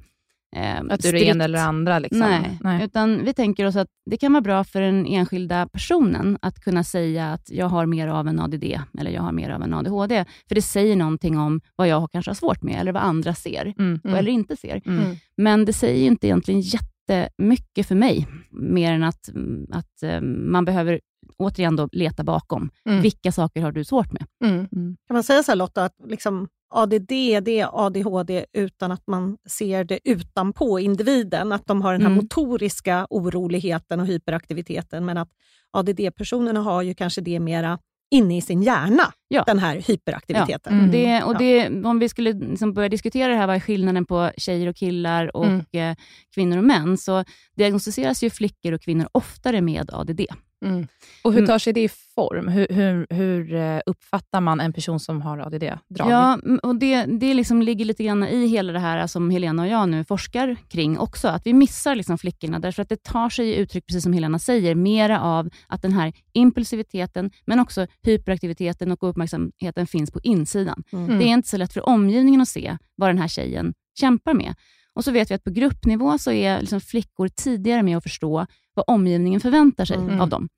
eh, 0.57 0.79
Att 0.81 0.87
du 0.89 0.93
är 0.95 0.99
strikt. 0.99 1.27
ena 1.27 1.45
eller 1.45 1.59
andra? 1.59 1.99
Liksom. 1.99 2.19
Nej, 2.61 2.85
utan 2.85 3.25
vi 3.25 3.35
tänker 3.35 3.67
oss 3.67 3.77
att 3.77 3.89
det 4.11 4.17
kan 4.17 4.33
vara 4.33 4.41
bra 4.41 4.65
för 4.65 4.81
den 4.81 5.07
enskilda 5.07 5.69
personen 5.73 6.39
att 6.43 6.61
kunna 6.61 6.85
säga 6.85 7.33
att 7.33 7.51
jag 7.51 7.67
har 7.69 7.87
mer 7.87 8.09
av 8.09 8.29
en 8.29 8.41
ADD 8.41 8.65
eller 8.99 9.11
jag 9.11 9.23
har 9.23 9.33
mer 9.33 9.51
av 9.51 9.63
en 9.63 9.75
ADHD. 9.75 10.25
För 10.49 10.55
det 10.55 10.63
säger 10.63 10.97
någonting 10.97 11.39
om 11.39 11.61
vad 11.77 11.89
jag 11.89 12.11
kanske 12.13 12.31
har 12.31 12.35
svårt 12.35 12.63
med 12.63 12.81
eller 12.81 12.93
vad 12.93 13.03
andra 13.03 13.35
ser 13.35 13.75
Mm. 13.79 14.01
Mm. 14.05 14.17
eller 14.17 14.33
inte 14.33 14.57
ser. 14.57 14.83
Mm. 14.87 15.17
Men 15.37 15.65
det 15.65 15.73
säger 15.73 16.01
ju 16.01 16.07
inte 16.07 16.27
egentligen 16.27 16.61
jättemycket 16.61 17.87
för 17.89 17.95
mig, 17.95 18.27
mer 18.51 18.93
än 18.93 19.03
att, 19.03 19.29
mm, 19.29 19.67
att 19.73 20.03
eh, 20.03 20.21
man 20.21 20.65
behöver 20.65 21.01
återigen 21.39 21.77
då 21.77 21.89
leta 21.93 22.25
bakom. 22.25 22.71
Mm. 22.89 23.01
Vilka 23.03 23.33
saker 23.33 23.63
har 23.63 23.73
du 23.73 23.85
svårt 23.85 24.13
med? 24.13 24.27
Mm. 24.45 24.69
Kan 25.07 25.15
man 25.15 25.23
säga 25.23 25.43
så 25.43 25.51
här 25.51 25.57
Lotta, 25.57 25.85
att 25.85 25.95
liksom 26.07 26.49
ADD 26.75 27.09
det 27.43 27.61
är 27.61 27.87
ADHD 27.87 28.45
utan 28.53 28.93
att 28.93 29.07
man 29.07 29.37
ser 29.49 29.85
det 29.85 29.99
utanpå 30.05 30.81
individen, 30.81 31.53
att 31.53 31.67
de 31.67 31.83
har 31.83 31.93
den 31.93 32.01
här 32.03 32.09
Mm. 32.11 32.17
motoriska 32.25 33.07
oroligheten 33.11 34.01
och 34.01 34.07
hyperaktiviteten, 34.07 35.05
men 35.05 35.19
att 35.19 35.29
ADD-personerna 35.71 36.61
har 36.61 36.83
ju 36.83 36.95
kanske 36.95 37.21
det 37.21 37.41
mera 37.41 37.79
inne 38.11 38.37
i 38.37 38.41
sin 38.41 38.63
hjärna, 38.63 39.13
Ja. 39.29 39.43
den 39.47 39.59
här 39.59 39.77
hyperaktiviteten. 39.77 40.79
Mm. 40.79 40.91
Det, 40.91 41.23
och 41.23 41.35
Ja. 41.35 41.39
det, 41.39 41.69
om 41.85 41.99
vi 41.99 42.09
skulle 42.09 42.33
liksom 42.33 42.73
börja 42.73 42.89
diskutera 42.89 43.33
det 43.33 43.39
här, 43.39 43.47
vad 43.47 43.57
är 43.57 43.61
skillnaden 43.61 44.05
på 44.07 44.31
tjejer 44.37 44.69
och 44.69 44.77
killar 44.77 45.37
och 45.37 45.45
Mm. 45.47 45.65
eh, 45.73 45.97
kvinnor 46.35 46.59
och 46.59 46.65
män, 46.65 46.97
så 46.97 47.25
diagnostiseras 47.57 48.23
ju 48.23 48.31
flickor 48.31 48.73
och 48.73 48.81
kvinnor 48.83 49.09
oftare 49.13 49.61
med 49.61 49.91
ADD. 49.93 50.21
Mm. 50.65 50.87
Och 51.25 51.33
hur 51.33 51.39
Mm. 51.39 51.49
tar 51.49 51.59
sig 51.59 51.73
det 51.73 51.83
i 51.83 51.89
form? 51.89 52.49
Hur, 52.49 52.67
hur, 52.71 53.07
hur 53.11 53.55
eh, 53.55 53.81
uppfattar 53.87 54.41
man 54.41 54.61
en 54.61 54.73
person 54.73 55.01
som 55.01 55.23
har 55.23 55.39
ADD-drag? 55.39 56.11
Ja, 56.11 56.39
och 56.63 56.77
det, 56.77 57.05
det 57.05 57.35
liksom 57.35 57.63
ligger 57.63 57.85
lite 57.85 58.05
grann 58.05 58.25
i 58.25 58.47
hela 58.47 58.73
det 58.73 58.79
här 58.79 59.07
som 59.07 59.31
Helena 59.31 59.63
och 59.63 59.69
jag 59.69 59.89
nu 59.89 60.05
forskar 60.05 60.57
kring 60.69 60.99
också, 60.99 61.29
att 61.29 61.47
vi 61.47 61.53
missar 61.53 61.95
liksom 61.95 62.19
flickorna, 62.19 62.59
därför 62.59 62.83
att 62.83 62.89
det 62.89 63.03
tar 63.03 63.29
sig 63.31 63.49
i 63.49 63.57
uttryck, 63.57 63.87
precis 63.87 64.03
som 64.03 64.13
Helena 64.13 64.39
säger, 64.39 64.75
mera 64.75 65.21
av 65.21 65.49
att 65.67 65.83
den 65.83 65.93
här 65.93 66.13
impulsiviteten, 66.33 67.31
men 67.45 67.61
också 67.61 67.87
hyperaktiviteten 68.03 68.93
och 68.93 69.09
uppmärksamheten 69.09 69.87
finns 69.87 70.11
på 70.11 70.21
insidan. 70.23 70.83
Mm. 70.93 71.19
Det 71.19 71.25
är 71.25 71.29
inte 71.29 71.49
så 71.49 71.57
lätt 71.57 71.73
för 71.73 71.89
omgivningen 71.89 72.41
att 72.41 72.49
se 72.49 72.77
vad 72.97 73.09
den 73.09 73.19
här 73.19 73.29
tjejen 73.29 73.75
kämpar 74.01 74.35
med. 74.35 74.55
Och 74.95 75.05
så 75.05 75.11
vet 75.11 75.31
vi 75.31 75.35
att 75.35 75.45
på 75.45 75.51
gruppnivå 75.51 76.19
så 76.19 76.33
är 76.33 76.61
liksom 76.61 76.81
flickor 76.81 77.29
tidigare 77.29 77.83
med 77.83 77.97
att 77.97 78.03
förstå 78.03 78.47
vad 78.75 78.85
omgivningen 78.89 79.41
förväntar 79.41 79.85
sig 79.85 79.97
Mm. 79.97 80.21
av 80.21 80.29
dem. 80.29 80.49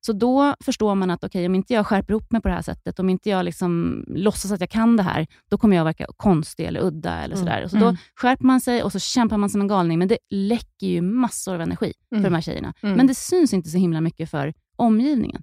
Så 0.00 0.12
då 0.12 0.54
förstår 0.64 0.94
man 0.94 1.10
att 1.10 1.24
okej, 1.24 1.46
om 1.46 1.54
inte 1.54 1.72
jag 1.74 1.86
skärper 1.86 2.14
upp 2.14 2.32
mig 2.32 2.40
på 2.42 2.48
det 2.48 2.54
här 2.54 2.62
sättet, 2.62 2.98
om 2.98 3.08
inte 3.10 3.30
jag 3.30 3.44
liksom 3.44 4.04
låtsas 4.08 4.52
att 4.52 4.60
jag 4.60 4.70
kan 4.70 4.96
det 4.96 5.02
här, 5.02 5.26
då 5.50 5.58
kommer 5.58 5.76
jag 5.76 5.84
verka 5.84 6.06
konstig 6.16 6.64
eller 6.66 6.80
udda. 6.84 7.12
eller 7.14 7.34
Mm. 7.36 7.46
sådär. 7.46 7.64
Och 7.64 7.70
så 7.70 7.76
Mm. 7.76 7.88
Då 7.94 7.96
skärper 8.14 8.44
man 8.44 8.60
sig 8.60 8.82
och 8.82 8.92
så 8.92 8.98
kämpar 8.98 9.36
man 9.36 9.50
som 9.50 9.60
en 9.60 9.68
galning, 9.68 9.98
men 9.98 10.08
det 10.08 10.18
läcker 10.30 10.86
ju 10.86 11.02
massor 11.02 11.54
av 11.54 11.60
energi 11.60 11.92
Mm. 12.12 12.22
för 12.24 12.30
de 12.30 12.34
här 12.34 12.42
tjejerna. 12.42 12.72
Mm. 12.80 12.96
Men 12.96 13.06
det 13.06 13.14
syns 13.14 13.52
inte 13.52 13.68
så 13.70 13.78
himla 13.78 14.00
mycket 14.00 14.30
för 14.30 14.54
omgivningen. 14.76 15.42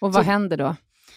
Och 0.00 0.12
vad 0.12 0.24
Så- 0.24 0.30
händer 0.30 0.56
då? 0.56 0.76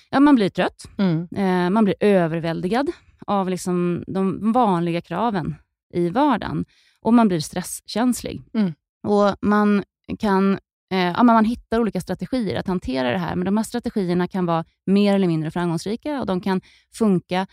Ja, 0.09 0.19
man 0.19 0.35
blir 0.35 0.49
trött, 0.49 0.83
Mm. 0.97 1.27
eh, 1.35 1.69
man 1.69 1.83
blir 1.85 1.95
överväldigad 1.99 2.91
av 3.27 3.49
liksom 3.49 4.03
de 4.07 4.51
vanliga 4.51 5.01
kraven 5.01 5.55
i 5.93 6.09
vardagen 6.09 6.65
och 7.01 7.13
man 7.13 7.27
blir 7.27 7.39
stresskänslig. 7.39 8.41
Mm. 8.53 8.73
Och 9.07 9.35
man 9.41 9.83
kan 10.19 10.59
eh, 10.91 10.99
ja, 10.99 11.23
man 11.23 11.45
hittar 11.45 11.79
olika 11.79 12.01
strategier 12.01 12.59
att 12.59 12.67
hantera 12.67 13.11
det 13.11 13.17
här, 13.17 13.35
men 13.35 13.45
de 13.45 13.57
här 13.57 13.63
strategierna 13.63 14.27
kan 14.27 14.45
vara 14.45 14.65
mer 14.85 15.15
eller 15.15 15.27
mindre 15.27 15.51
framgångsrika 15.51 16.19
och 16.19 16.25
de 16.25 16.41
kan 16.41 16.61
funka 16.93 17.47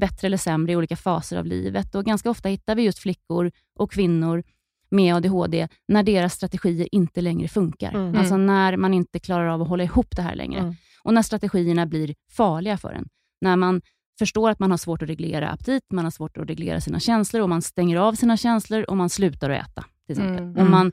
bättre 0.00 0.26
eller 0.26 0.36
sämre 0.36 0.72
i 0.72 0.76
olika 0.76 0.96
faser 0.96 1.36
av 1.36 1.46
livet. 1.46 1.94
Och 1.94 2.04
Ganska 2.04 2.30
ofta 2.30 2.48
hittar 2.48 2.74
vi 2.74 2.82
just 2.82 2.98
flickor 2.98 3.50
och 3.78 3.92
kvinnor 3.92 4.42
med 4.90 5.14
ADHD 5.14 5.68
när 5.88 6.02
deras 6.02 6.34
strategier 6.34 6.88
inte 6.92 7.20
längre 7.20 7.48
funkar. 7.48 7.94
Mm. 7.94 8.16
Alltså 8.16 8.36
när 8.36 8.76
man 8.76 8.94
inte 8.94 9.18
klarar 9.18 9.46
av 9.46 9.62
att 9.62 9.68
hålla 9.68 9.84
ihop 9.84 10.16
det 10.16 10.22
här 10.22 10.34
längre. 10.34 10.60
Mm. 10.60 10.74
Och 11.02 11.14
när 11.14 11.22
strategierna 11.22 11.86
blir 11.86 12.14
farliga 12.30 12.76
för 12.76 12.92
en. 12.92 13.08
När 13.40 13.56
man 13.56 13.80
förstår 14.20 14.50
att 14.50 14.58
man 14.58 14.70
har 14.70 14.78
svårt 14.78 15.02
att 15.02 15.08
reglera 15.08 15.48
aptit, 15.50 15.82
man 15.92 16.04
har 16.04 16.10
svårt 16.10 16.36
att 16.36 16.48
reglera 16.48 16.80
sina 16.80 17.00
känslor 17.00 17.42
och 17.42 17.48
man 17.48 17.62
stänger 17.62 17.96
av 17.96 18.12
sina 18.14 18.36
känslor 18.36 18.82
och 18.90 18.96
man 18.96 19.10
slutar 19.10 19.50
att 19.50 19.66
äta. 19.68 19.84
till 20.06 20.12
exempel. 20.18 20.44
Mm. 20.44 20.56
Och 20.64 20.70
man 20.70 20.92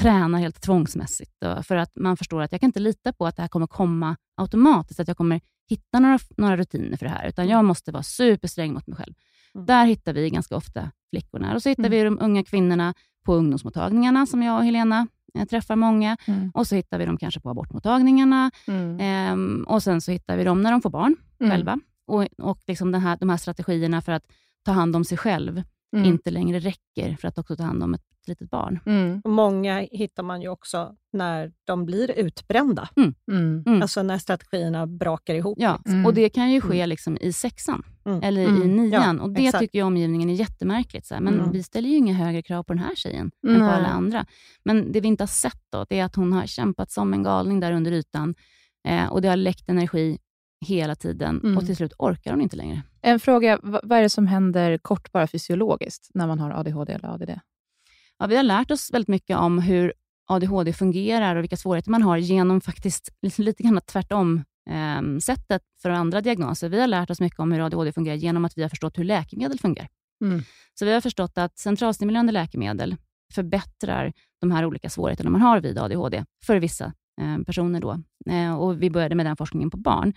tränar 0.00 0.38
helt 0.38 0.60
tvångsmässigt 0.60 1.32
då, 1.40 1.62
för 1.62 1.76
att 1.76 1.92
man 1.96 2.16
förstår 2.16 2.42
att 2.42 2.52
jag 2.52 2.60
kan 2.60 2.68
inte 2.68 2.80
lita 2.80 3.12
på 3.12 3.26
att 3.26 3.36
det 3.36 3.42
här 3.42 3.48
kommer 3.48 3.66
komma 3.66 4.16
automatiskt, 4.36 5.00
att 5.00 5.08
jag 5.08 5.16
kommer 5.16 5.40
hitta 5.68 5.98
några, 6.00 6.18
några 6.36 6.56
rutiner 6.56 6.96
för 6.96 7.06
det 7.06 7.12
här, 7.12 7.28
utan 7.28 7.48
jag 7.48 7.64
måste 7.64 7.92
vara 7.92 8.02
supersträng 8.02 8.72
mot 8.72 8.86
mig 8.86 8.96
själv. 8.96 9.14
Mm. 9.54 9.66
Där 9.66 9.84
hittar 9.86 10.12
vi 10.12 10.30
ganska 10.30 10.56
ofta 10.56 10.90
flickorna. 11.10 11.54
Och 11.54 11.62
så 11.62 11.68
hittar 11.68 11.82
Mm. 11.84 11.90
vi 11.98 12.04
de 12.04 12.18
unga 12.20 12.44
kvinnorna 12.44 12.94
på 13.24 13.34
ungdomsmottagningarna, 13.34 14.26
som 14.26 14.42
jag 14.42 14.58
och 14.58 14.64
Helena 14.64 15.06
eh, 15.34 15.44
träffar 15.44 15.76
många. 15.76 16.16
Mm. 16.26 16.50
Och 16.54 16.66
så 16.66 16.74
hittar 16.74 16.98
vi 16.98 17.04
dem 17.06 17.16
kanske 17.16 17.40
på 17.40 17.50
abortmottagningarna. 17.50 18.50
Mm. 18.66 19.00
Ehm, 19.00 19.64
och 19.68 19.82
sen 19.82 20.00
så 20.00 20.10
hittar 20.12 20.36
vi 20.36 20.44
dem 20.44 20.62
när 20.62 20.70
de 20.72 20.82
får 20.82 20.90
barn 20.90 21.16
Mm. 21.40 21.50
själva. 21.50 21.80
Och, 22.08 22.26
och 22.38 22.58
liksom 22.66 22.92
den 22.92 23.00
här, 23.00 23.16
de 23.16 23.28
här 23.28 23.36
strategierna 23.36 24.02
för 24.02 24.12
att 24.12 24.24
ta 24.64 24.72
hand 24.72 24.96
om 24.96 25.04
sig 25.04 25.18
själv 25.18 25.62
Mm. 25.96 26.04
inte 26.04 26.30
längre 26.30 26.58
räcker 26.58 27.16
för 27.20 27.28
att 27.28 27.38
också 27.38 27.56
ta 27.56 27.62
hand 27.62 27.82
om 27.82 27.94
ett 27.94 28.02
litet 28.26 28.50
barn. 28.50 28.80
Mm. 28.86 29.20
Och 29.24 29.30
Många 29.30 29.78
hittar 29.90 30.22
man 30.22 30.42
ju 30.42 30.48
också 30.48 30.94
när 31.12 31.52
de 31.64 31.84
blir 31.84 32.10
utbrända. 32.18 32.88
Mm. 32.96 33.14
Mm. 33.66 33.82
Alltså 33.82 34.02
när 34.02 34.18
strategierna 34.18 34.86
brakar 34.86 35.34
ihop. 35.34 35.58
Ja, 35.60 35.82
Mm. 35.88 36.06
och 36.06 36.14
det 36.14 36.28
kan 36.28 36.50
ju 36.52 36.60
ske 36.60 36.86
liksom 36.86 37.18
i 37.20 37.32
sexan 37.32 37.82
Mm. 38.06 38.20
eller 38.22 38.40
i 38.42 38.44
Mm. 38.44 38.76
nian. 38.76 39.16
Ja, 39.16 39.22
och 39.22 39.30
Det 39.30 39.46
exakt. 39.46 39.58
tycker 39.62 39.82
omgivningen 39.82 40.30
är 40.30 40.34
jättemärkligt. 40.34 41.06
Så 41.06 41.14
här. 41.14 41.20
Men 41.20 41.34
Mm. 41.34 41.52
vi 41.52 41.62
ställer 41.62 41.88
ju 41.88 41.96
inga 41.96 42.14
högre 42.14 42.42
krav 42.42 42.62
på 42.62 42.72
den 42.72 42.82
här 42.82 42.94
tjejen 42.94 43.30
än 43.48 43.54
på 43.54 43.60
Nej. 43.60 43.70
alla 43.74 43.88
andra. 43.88 44.26
Men 44.64 44.92
det 44.92 45.00
vi 45.00 45.08
inte 45.08 45.22
har 45.22 45.28
sett 45.28 45.62
då, 45.72 45.86
det 45.88 45.98
är 45.98 46.04
att 46.04 46.14
hon 46.16 46.32
har 46.32 46.46
kämpat 46.46 46.90
som 46.90 47.12
en 47.14 47.22
galning 47.22 47.60
där 47.60 47.72
under 47.72 47.92
ytan. 47.92 48.34
Eh, 48.88 49.06
och 49.06 49.22
Det 49.22 49.28
har 49.28 49.36
läckt 49.36 49.68
energi 49.68 50.18
hela 50.66 50.94
tiden 50.94 51.40
Mm. 51.44 51.56
och 51.56 51.66
till 51.66 51.76
slut 51.76 51.92
orkar 51.98 52.30
hon 52.30 52.40
inte 52.40 52.56
längre. 52.56 52.82
En 53.02 53.20
fråga, 53.20 53.58
vad 53.62 53.92
är 53.92 54.02
det 54.02 54.08
som 54.10 54.26
händer 54.26 54.78
kort 54.78 55.12
bara 55.12 55.26
fysiologiskt 55.26 56.10
när 56.14 56.26
man 56.26 56.38
har 56.38 56.50
ADHD 56.50 56.92
eller 56.92 57.08
ADD? 57.08 57.30
Ja, 58.18 58.26
vi 58.26 58.36
har 58.36 58.42
lärt 58.42 58.70
oss 58.70 58.90
väldigt 58.92 59.08
mycket 59.08 59.36
om 59.36 59.58
hur 59.58 59.92
ADHD 60.26 60.72
fungerar 60.72 61.36
och 61.36 61.42
vilka 61.42 61.56
svårigheter 61.56 61.90
man 61.90 62.02
har 62.02 62.16
genom 62.16 62.60
faktiskt 62.60 63.08
lite 63.38 63.62
grann 63.62 63.80
tvärtom 63.86 64.44
eh, 64.70 65.18
sättet 65.20 65.62
för 65.82 65.90
andra 65.90 66.20
diagnoser. 66.20 66.68
Vi 66.68 66.80
har 66.80 66.86
lärt 66.86 67.10
oss 67.10 67.20
mycket 67.20 67.38
om 67.38 67.52
hur 67.52 67.60
ADHD 67.66 67.92
fungerar 67.92 68.16
genom 68.16 68.44
att 68.44 68.58
vi 68.58 68.62
har 68.62 68.68
förstått 68.68 68.98
hur 68.98 69.04
läkemedel 69.04 69.58
fungerar. 69.58 69.88
Mm. 70.24 70.42
Så 70.78 70.84
vi 70.84 70.92
har 70.92 71.00
förstått 71.00 71.38
att 71.38 71.58
centralstimulerande 71.58 72.32
läkemedel 72.32 72.96
förbättrar 73.34 74.12
de 74.40 74.50
här 74.50 74.64
olika 74.64 74.90
svårigheterna 74.90 75.30
man 75.30 75.40
har 75.40 75.60
vid 75.60 75.78
ADHD 75.78 76.24
för 76.46 76.56
vissa 76.56 76.92
personer. 77.46 77.80
Då. 77.80 78.02
Eh, 78.30 78.58
och 78.58 78.82
vi 78.82 78.90
började 78.90 79.14
med 79.14 79.26
den 79.26 79.36
forskningen 79.36 79.70
på 79.70 79.76
barn. 79.76 80.12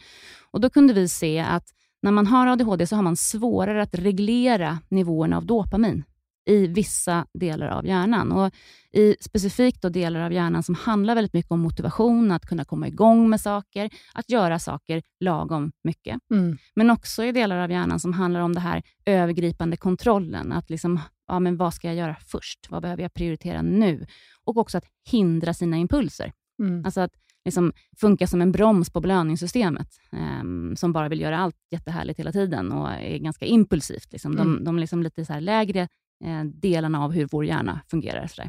Och 0.51 0.62
Då 0.62 0.70
kunde 0.70 0.93
vi 0.93 1.08
se 1.08 1.39
att 1.39 1.65
när 2.01 2.12
man 2.12 2.27
har 2.27 2.48
ADHD 2.48 2.88
så 2.88 2.96
har 2.96 3.03
man 3.03 3.17
svårare 3.17 3.81
att 3.81 3.96
reglera 3.96 4.77
nivåerna 4.89 5.38
av 5.38 5.46
dopamin 5.46 6.03
i 6.46 6.67
vissa 6.67 7.25
delar 7.34 7.67
av 7.67 7.86
hjärnan. 7.86 8.31
Och 8.31 8.51
I 8.91 9.15
specifikt 9.22 9.81
då 9.81 9.89
delar 9.89 10.20
av 10.20 10.34
hjärnan 10.34 10.63
som 10.63 10.75
handlar 10.75 11.15
väldigt 11.15 11.34
mycket 11.34 11.51
om 11.51 11.60
motivation, 11.60 12.31
att 12.31 12.46
kunna 12.46 12.65
komma 12.65 12.88
igång 12.88 13.29
med 13.29 13.41
saker, 13.41 13.89
att 14.13 14.29
göra 14.29 14.60
saker 14.60 15.01
lagom 15.20 15.72
mycket. 15.84 16.20
Mm. 16.31 16.58
Men 16.75 16.89
också 16.89 17.24
i 17.24 17.31
delar 17.31 17.58
av 17.58 17.72
hjärnan 17.72 18.00
som 18.00 18.13
handlar 18.13 18.41
om 18.41 18.53
det 18.53 18.60
här 18.60 18.84
övergripande 19.05 19.77
kontrollen. 19.77 20.51
Att 20.51 20.70
liksom, 20.70 21.00
ja, 21.27 21.39
men 21.39 21.58
vad 21.58 21.74
ska 21.74 21.88
jag 21.88 21.96
göra 21.96 22.15
först? 22.27 22.60
Vad 22.70 22.81
behöver 22.81 23.03
jag 23.03 23.13
prioritera 23.13 23.62
nu? 23.62 24.05
Och 24.43 24.58
också 24.58 24.77
att 24.77 24.86
hindra 25.12 25.53
sina 25.53 25.77
impulser. 25.77 26.31
Mm. 26.62 26.86
Alltså 26.86 27.01
att 27.01 27.12
liksom 27.46 27.74
funka 27.98 28.27
som 28.27 28.41
en 28.41 28.51
broms 28.51 28.89
på 28.89 29.01
belöningssystemet, 29.01 29.88
ehm, 30.12 30.75
som 30.75 30.94
bara 30.94 31.10
vill 31.10 31.22
göra 31.22 31.38
allt 31.38 31.56
jättehärligt 31.72 32.20
hela 32.20 32.32
tiden 32.32 32.72
och 32.72 32.89
är 32.91 33.18
ganska 33.18 33.46
impulsivt. 33.46 34.12
Liksom. 34.12 34.36
De, 34.36 34.41
Mm. 34.41 34.63
de 34.63 34.80
liksom 34.80 35.03
lite 35.03 35.25
så 35.25 35.39
lägre 35.39 35.82
eh, 36.24 36.44
delarna 36.44 37.03
av 37.03 37.12
hur 37.12 37.27
vår 37.32 37.46
hjärna 37.46 37.82
fungerar. 37.91 38.27
Så, 38.27 38.41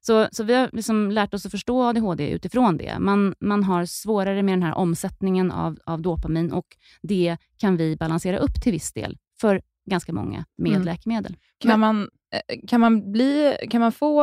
så, 0.00 0.28
så 0.32 0.44
vi 0.44 0.54
har 0.54 0.70
liksom 0.72 1.10
lärt 1.10 1.34
oss 1.34 1.46
att 1.46 1.52
förstå 1.52 1.82
ADHD 1.82 2.30
utifrån 2.30 2.76
det. 2.76 2.98
Man, 2.98 3.34
man 3.40 3.64
har 3.64 3.84
svårare 3.84 4.42
med 4.42 4.52
den 4.52 4.62
här 4.62 4.74
omsättningen 4.74 5.50
av, 5.50 5.78
av 5.84 6.02
dopamin 6.02 6.52
och 6.52 6.66
det 7.02 7.36
kan 7.56 7.76
vi 7.76 7.96
balansera 7.96 8.38
upp 8.38 8.62
till 8.62 8.72
viss 8.72 8.92
del 8.92 9.18
för 9.40 9.62
ganska 9.90 10.12
många 10.12 10.44
med 10.58 10.72
Mm. 10.72 10.82
läkemedel. 10.84 11.36
Kan, 11.58 11.80
man, 11.80 12.02
eh, 12.34 12.58
kan, 12.68 12.80
man 12.80 13.12
bli, 13.12 13.56
kan, 13.70 13.80
man 13.80 13.92
få, 13.92 14.22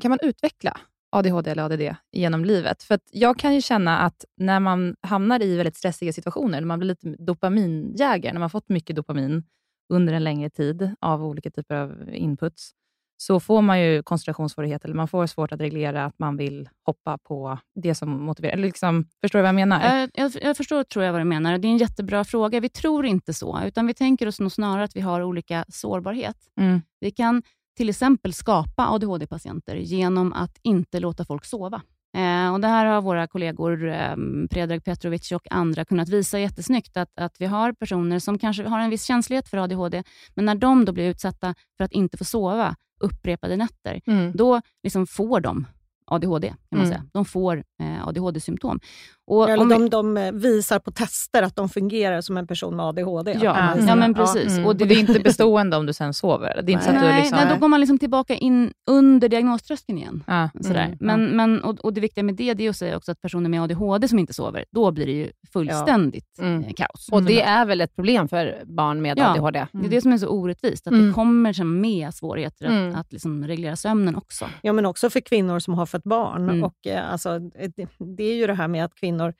kan 0.00 0.08
man 0.08 0.18
utveckla 0.22 0.80
ADHD 1.14 1.50
eller 1.50 1.62
ADD 1.62 1.96
genom 2.12 2.44
livet? 2.44 2.82
För 2.82 2.98
jag 3.10 3.38
kan 3.38 3.54
ju 3.54 3.60
känna 3.60 3.98
att 3.98 4.24
när 4.36 4.60
man 4.60 4.96
hamnar 5.00 5.42
i 5.42 5.56
väldigt 5.56 5.76
stressiga 5.76 6.12
situationer, 6.12 6.60
när 6.60 6.66
man 6.66 6.78
blir 6.78 6.88
lite 6.88 7.08
dopaminjägare, 7.18 8.32
när 8.32 8.40
man 8.40 8.50
fått 8.50 8.68
mycket 8.68 8.96
dopamin 8.96 9.44
under 9.88 10.12
en 10.12 10.24
längre 10.24 10.50
tid 10.50 10.90
av 11.00 11.24
olika 11.24 11.50
typer 11.50 11.74
av 11.74 12.08
inputs, 12.12 12.72
så 13.16 13.40
får 13.40 13.62
man 13.62 13.80
ju 13.80 14.02
koncentrationssvårigheter, 14.02 14.88
eller 14.88 14.96
man 14.96 15.08
får 15.08 15.26
svårt 15.26 15.52
att 15.52 15.60
reglera 15.60 16.04
att 16.04 16.18
man 16.18 16.36
vill 16.36 16.68
hoppa 16.86 17.18
på 17.18 17.58
det 17.74 17.94
som 17.94 18.22
motiverar. 18.22 18.52
Eller 18.52 18.66
liksom, 18.66 19.08
förstår 19.20 19.38
du 19.38 19.42
vad 19.42 19.48
jag 19.48 19.54
menar? 19.54 19.98
Jag, 19.98 20.10
jag, 20.14 20.32
jag 20.42 20.56
förstår 20.56 20.84
tror 20.84 21.04
jag 21.04 21.12
vad 21.12 21.20
du 21.20 21.24
menar. 21.24 21.58
Det 21.58 21.68
är 21.68 21.70
en 21.70 21.78
jättebra 21.78 22.24
fråga. 22.24 22.60
Vi 22.60 22.68
tror 22.68 23.06
inte 23.06 23.34
så, 23.34 23.60
utan 23.64 23.86
vi 23.86 23.94
tänker 23.94 24.26
oss 24.26 24.40
nog 24.40 24.52
snarare 24.52 24.84
att 24.84 24.96
vi 24.96 25.00
har 25.00 25.22
olika 25.22 25.64
sårbarhet. 25.68 26.36
Mm. 26.60 26.82
Vi 27.00 27.10
kan 27.10 27.42
till 27.76 27.88
exempel 27.88 28.32
skapa 28.32 28.86
ADHD-patienter 28.88 29.76
genom 29.76 30.32
att 30.32 30.58
inte 30.62 31.00
låta 31.00 31.24
folk 31.24 31.44
sova. 31.44 31.82
Eh, 32.16 32.52
och 32.52 32.60
Det 32.60 32.68
här 32.68 32.86
har 32.86 33.02
våra 33.02 33.26
kollegor 33.26 33.88
eh, 33.88 34.16
Predrag 34.50 34.84
Petrovic 34.84 35.32
och 35.32 35.46
andra 35.50 35.84
kunnat 35.84 36.08
visa 36.08 36.38
jättesnyggt, 36.38 36.96
att, 36.96 37.10
att 37.20 37.36
vi 37.40 37.46
har 37.46 37.72
personer 37.72 38.18
som 38.18 38.38
kanske 38.38 38.64
har 38.64 38.78
en 38.80 38.90
viss 38.90 39.04
känslighet 39.04 39.48
för 39.48 39.58
ADHD, 39.58 40.02
men 40.34 40.44
när 40.44 40.54
de 40.54 40.84
då 40.84 40.92
blir 40.92 41.10
utsatta 41.10 41.54
för 41.76 41.84
att 41.84 41.92
inte 41.92 42.16
få 42.16 42.24
sova 42.24 42.74
upprepade 43.00 43.56
nätter, 43.56 44.00
Mm. 44.06 44.32
då 44.34 44.60
liksom 44.82 45.06
får 45.06 45.40
de 45.40 45.66
ADHD, 46.06 46.48
kan 46.48 46.56
man 46.70 46.80
Mm. 46.80 46.88
säga. 46.92 47.04
De 47.12 47.24
får 47.24 47.56
eh, 47.82 48.08
ADHD-symptom. 48.08 48.80
Och 49.26 49.50
Eller 49.50 49.62
om 49.62 49.68
vi- 49.68 49.74
de, 49.74 49.90
de 49.90 50.16
eh, 50.16 50.32
visar 50.32 50.78
på 50.78 50.90
tester 50.90 51.42
att 51.42 51.56
de 51.56 51.68
fungerar 51.68 52.20
som 52.20 52.36
en 52.36 52.46
person 52.46 52.76
med 52.76 52.86
ADHD. 52.86 53.38
Ja, 53.42 53.54
man 53.76 53.86
ja, 53.86 53.94
men 53.96 54.14
precis. 54.14 54.52
Mm. 54.52 54.64
Och 54.64 54.70
Och 54.70 54.76
det 54.76 54.94
är 54.94 55.00
inte 55.00 55.20
bestående 55.20 55.76
om 55.76 55.86
du 55.86 55.92
sen 55.92 56.14
sover? 56.14 56.60
Det 56.62 56.70
är 56.70 56.72
inte 56.72 56.84
så 56.84 56.90
att 56.90 56.96
du 57.00 57.06
nej, 57.06 57.20
liksom... 57.20 57.38
nej, 57.38 57.54
då 57.54 57.60
går 57.60 57.68
man 57.68 57.80
liksom 57.80 57.98
tillbaka 57.98 58.34
in 58.34 58.72
under 58.90 59.28
diagnoströskeln 59.28 59.98
igen. 59.98 60.24
ja. 60.26 60.48
Sådär. 60.60 60.84
Mm, 60.84 60.96
men, 61.00 61.24
men, 61.36 61.62
och, 61.62 61.80
och 61.80 61.92
Det 61.92 62.00
viktiga 62.00 62.24
med 62.24 62.34
det, 62.34 62.54
det 62.54 62.66
är 62.66 62.70
att 62.70 62.76
säga 62.76 62.96
också 62.96 63.12
att 63.12 63.20
personer 63.20 63.48
med 63.50 63.62
ADHD 63.62 64.08
som 64.08 64.18
inte 64.18 64.34
sover, 64.34 64.64
då 64.70 64.90
blir 64.90 65.06
det 65.06 65.12
ju 65.12 65.30
fullständigt 65.52 66.38
Mm. 66.38 66.64
eh, 66.64 66.72
kaos. 66.72 67.08
Och 67.12 67.22
det 67.22 67.42
är 67.42 67.66
väl 67.66 67.80
ett 67.80 67.96
problem 67.96 68.28
för 68.28 68.62
barn 68.66 69.02
med 69.02 69.18
Ja. 69.18 69.30
ADHD? 69.30 69.66
Det 69.72 69.86
är 69.86 69.90
det 69.90 70.00
som 70.00 70.12
är 70.12 70.18
så 70.18 70.28
orättvist, 70.28 70.86
att 70.86 70.92
Mm. 70.92 71.06
det 71.06 71.12
kommer 71.12 71.52
som 71.52 71.80
med 71.80 72.14
svårigheter 72.14 72.64
att, 72.66 72.70
Mm. 72.72 72.94
att 72.94 73.12
liksom 73.12 73.46
reglera 73.46 73.76
sömnen 73.76 74.16
också. 74.16 74.46
Ja, 74.62 74.72
men 74.72 74.86
också 74.86 75.10
för 75.10 75.20
kvinnor 75.20 75.58
som 75.58 75.74
har 75.74 75.86
fått 76.04 76.10
barn. 76.10 76.42
Mm. 76.42 76.64
Och, 76.64 76.86
eh, 76.86 77.12
alltså, 77.12 77.38
det, 77.38 77.88
det 78.16 78.24
är 78.24 78.34
ju 78.34 78.46
det 78.46 78.54
här 78.54 78.68
med 78.68 78.84
att 78.84 78.94
kvinnor 78.94 79.34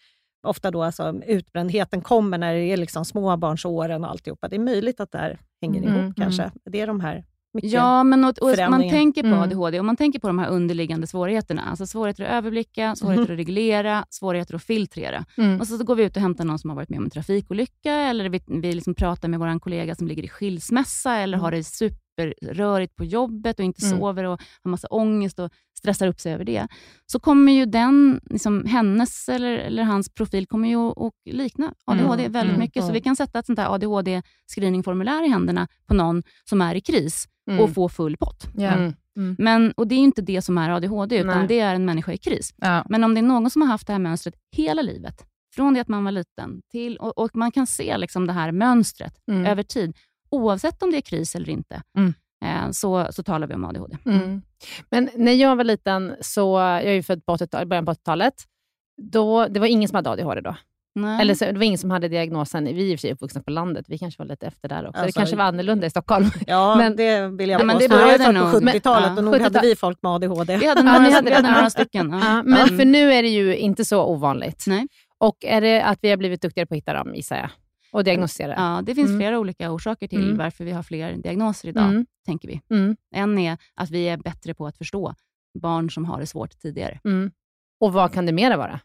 ofta 0.47 0.71
då, 0.71 0.83
alltså, 0.83 1.21
utbrändheten 1.27 2.01
kommer 2.01 2.39
när 2.39 2.55
det 2.55 2.61
är 2.61 2.77
liksom 2.77 3.05
småbarnsåren 3.05 4.05
och 4.05 4.11
alltihopa. 4.11 4.49
Det 4.49 4.57
är 4.57 4.61
möjligt 4.61 5.01
att 5.01 5.13
det 5.13 5.19
här 5.19 5.39
hänger 5.63 5.83
Mm, 5.83 6.01
ihop 6.01 6.17
kanske. 6.17 6.51
Det 6.65 6.81
är 6.81 6.87
de 6.87 7.01
här 7.01 7.25
mycket... 7.55 7.71
Ja, 7.73 8.05
men 8.05 8.25
och, 8.25 8.39
och 8.39 8.71
man 8.71 8.91
tänker 8.91 9.23
på 9.23 9.27
Mm. 9.29 9.41
ADHD 9.41 9.79
och 9.79 9.85
man 9.85 9.97
tänker 9.97 10.19
på 10.19 10.27
de 10.27 10.39
här 10.39 10.49
underliggande 10.49 11.07
svårigheterna. 11.07 11.63
Alltså 11.63 11.87
svårigheter 11.87 12.25
att 12.25 12.31
överblicka, 12.31 12.97
svårigheter 12.97 13.33
att 13.33 13.39
reglera, 13.39 14.05
svårigheter 14.11 14.55
att 14.55 14.63
filtrera. 14.63 15.25
Mm. 15.39 15.61
Och 15.61 15.67
så, 15.67 15.79
så 15.79 15.85
går 15.85 15.95
vi 15.95 16.05
ut 16.05 16.17
och 16.17 16.23
hämtar 16.23 16.45
någon 16.45 16.59
som 16.59 16.71
har 16.71 16.75
varit 16.77 16.89
med 16.89 16.99
om 16.99 17.05
en 17.05 17.11
trafikolycka, 17.11 17.93
eller 17.93 18.29
vi, 18.29 18.43
vi 18.47 18.73
liksom 18.73 18.95
pratar 18.95 19.29
med 19.29 19.41
vår 19.41 19.59
kollega 19.59 19.95
som 19.95 20.09
ligger 20.09 20.23
i 20.23 20.29
skilsmässa, 20.29 21.17
eller 21.17 21.39
har 21.39 21.51
det 21.51 21.65
superrörigt 22.19 22.97
på 22.97 23.05
jobbet 23.05 23.59
och 23.59 23.65
inte 23.65 23.87
Mm. 23.87 23.99
sover 23.99 24.25
och 24.25 24.41
har 24.63 24.71
massa 24.71 24.89
ångest 24.89 25.39
och 25.39 25.51
stressar 25.79 26.07
upp 26.07 26.21
sig 26.21 26.33
över 26.35 26.45
det. 26.45 26.69
Så 27.07 27.21
kommer 27.21 27.53
ju 27.53 27.67
den, 27.67 28.21
liksom, 28.31 28.65
hennes 28.67 29.29
eller, 29.29 29.51
eller 29.59 29.83
hans 29.83 30.09
profil 30.15 30.47
kommer 30.47 30.69
ju 30.69 30.77
att, 30.91 31.13
likna 31.25 31.75
ADHD 31.85 32.23
Mm. 32.23 32.33
väldigt 32.33 32.55
Mm. 32.55 32.61
mycket. 32.61 32.83
Så 32.83 32.87
Mm. 32.87 32.95
vi 32.95 33.01
kan 33.01 33.17
sätta 33.17 33.39
ett 33.39 33.47
sånt 33.47 33.59
här 33.59 33.69
ADHD-screeningformulär 33.75 35.25
i 35.25 35.29
händerna 35.29 35.69
på 35.87 35.95
någon 35.95 36.23
som 36.49 36.61
är 36.61 36.75
i 36.75 36.81
kris 36.81 37.29
Mm. 37.51 37.61
och 37.65 37.75
få 37.75 37.89
full 37.89 38.17
pott. 38.17 38.47
Ja. 38.57 38.73
Mm. 38.73 38.95
Men, 39.39 39.73
och 39.77 39.87
Det 39.89 39.95
är 39.95 39.99
inte 39.99 40.23
det 40.23 40.43
som 40.43 40.59
är 40.59 40.71
ADHD, 40.71 41.17
utan 41.19 41.39
Nej. 41.39 41.49
det 41.49 41.61
är 41.61 41.75
en 41.75 41.85
människa 41.85 42.13
i 42.13 42.19
kris. 42.19 42.55
Ja. 42.57 42.85
Men 42.89 43.05
om 43.05 43.15
det 43.15 43.21
är 43.21 43.23
någon 43.23 43.51
som 43.51 43.63
har 43.63 43.69
haft 43.69 43.87
det 43.87 43.93
här 43.93 44.01
mönstret 44.01 44.35
hela 44.57 44.83
livet, 44.83 45.25
från 45.55 45.75
det 45.75 45.81
att 45.81 45.89
man 45.89 46.05
var 46.05 46.13
liten, 46.13 46.63
till, 46.73 46.97
och, 46.97 47.19
och 47.19 47.31
man 47.37 47.53
kan 47.53 47.67
se 47.67 47.99
liksom 47.99 48.27
det 48.27 48.33
här 48.33 48.53
mönstret 48.53 49.15
Mm. 49.29 49.47
över 49.47 49.63
tid, 49.63 49.97
oavsett 50.35 50.83
om 50.83 50.91
det 50.91 50.97
är 50.97 51.01
kris 51.01 51.35
eller 51.35 51.51
inte, 51.51 51.83
Mm. 51.99 52.15
eh, 52.45 52.71
så, 52.71 53.07
så 53.11 53.23
talar 53.23 53.47
vi 53.47 53.55
om 53.55 53.65
ADHD. 53.65 53.97
Mm. 54.07 54.43
Men 54.91 55.11
när 55.17 55.33
jag 55.33 55.57
var 55.57 55.65
liten, 55.65 56.15
så, 56.21 56.59
jag 56.59 56.85
är 56.85 56.93
ju 56.93 57.03
född 57.03 57.27
på 57.27 57.33
80 57.33 57.67
början 57.67 57.87
på 57.87 57.93
80-talet, 57.93 58.35
då, 59.03 59.47
det 59.49 59.61
var 59.61 59.67
ingen 59.67 59.89
som 59.89 59.97
hade 59.97 60.11
ADHD 60.11 60.41
då. 60.41 60.57
Nej. 60.97 61.21
Eller 61.21 61.35
så, 61.35 61.45
det 61.45 61.53
var 61.53 61.63
ingen 61.63 61.79
som 61.79 61.91
hade 61.91 62.09
diagnosen. 62.09 62.65
Vi 62.65 62.71
är 62.71 62.93
i 62.93 62.95
och 62.95 62.99
för 62.99 63.01
sig 63.01 63.13
uppvuxna 63.13 63.43
på 63.43 63.51
landet, 63.51 63.85
vi 63.89 63.99
kanske 63.99 64.19
var 64.23 64.27
lite 64.29 64.47
efter 64.47 64.69
där 64.69 64.87
också. 64.87 64.93
det 64.93 64.99
Alltså, 65.05 65.21
kanske 65.21 65.37
var 65.37 65.45
annorlunda 65.45 65.87
i 65.87 65.91
Stockholm. 65.91 66.27
Ja, 66.47 66.75
Men- 66.77 66.97
det 66.97 67.29
vill 67.29 67.49
jag 67.49 67.61
Ja, 67.61 67.65
men 67.65 67.79
det 67.79 67.89
började 67.89 68.25
på 68.25 68.33
nog- 68.33 68.45
70-talet 68.53 69.09
men- 69.09 69.19
och 69.19 69.25
nog 69.25 69.35
ja, 69.35 69.43
hade 69.43 69.59
70-tal. 69.59 69.69
vi 69.69 69.77
folk 69.77 69.99
med 70.03 70.13
ADHD. 70.13 70.57
vi 70.61 70.67
hade 70.67 70.83
några, 70.83 70.99
vi 70.99 71.13
hade 71.13 71.35
hade 71.35 71.49
det. 71.49 71.55
några 71.55 71.71
stycken. 71.71 72.11
Ja. 72.13 72.21
Ja, 72.37 72.43
men 72.43 72.69
för 72.79 72.85
nu 72.85 73.13
är 73.13 73.23
det 73.23 73.29
ju 73.29 73.57
inte 73.57 73.85
så 73.85 74.05
ovanligt. 74.05 74.65
Nej. 74.67 74.87
Och 75.19 75.37
är 75.45 75.61
det 75.61 75.83
att 75.83 75.99
vi 76.03 76.11
har 76.11 76.17
blivit 76.17 76.43
duktigare 76.43 76.67
på 76.67 76.75
att 76.75 76.79
hitta 76.79 76.93
dem, 76.93 77.15
gissar 77.15 77.37
jag, 77.37 77.51
och 77.95 78.05
diagnostisera? 78.05 78.55
Ja, 78.57 78.83
det 78.83 78.95
finns 78.95 79.09
Mm. 79.09 79.19
flera 79.21 79.39
olika 79.39 79.71
orsaker 79.73 80.09
till 80.09 80.25
Mm. 80.25 80.37
varför 80.37 80.65
vi 80.65 80.71
har 80.73 80.83
fler 80.83 81.17
diagnoser 81.17 81.69
idag, 81.69 81.89
Mm. 81.89 82.07
tänker 82.27 82.49
vi. 82.49 82.61
Mm. 82.71 82.97
En 83.15 83.39
är 83.39 83.59
att 83.75 83.91
vi 83.91 84.09
är 84.09 84.17
bättre 84.17 84.55
på 84.55 84.67
att 84.67 84.77
förstå 84.79 85.15
barn 85.59 85.91
som 85.91 86.05
har 86.05 86.21
det 86.21 86.27
svårt 86.27 86.59
tidigare. 86.61 87.01
Mm. 87.05 87.31
Och 87.81 87.93
vad 87.93 88.13
kan 88.13 88.27
det 88.27 88.33
mera 88.33 88.57
vara? 88.57 88.81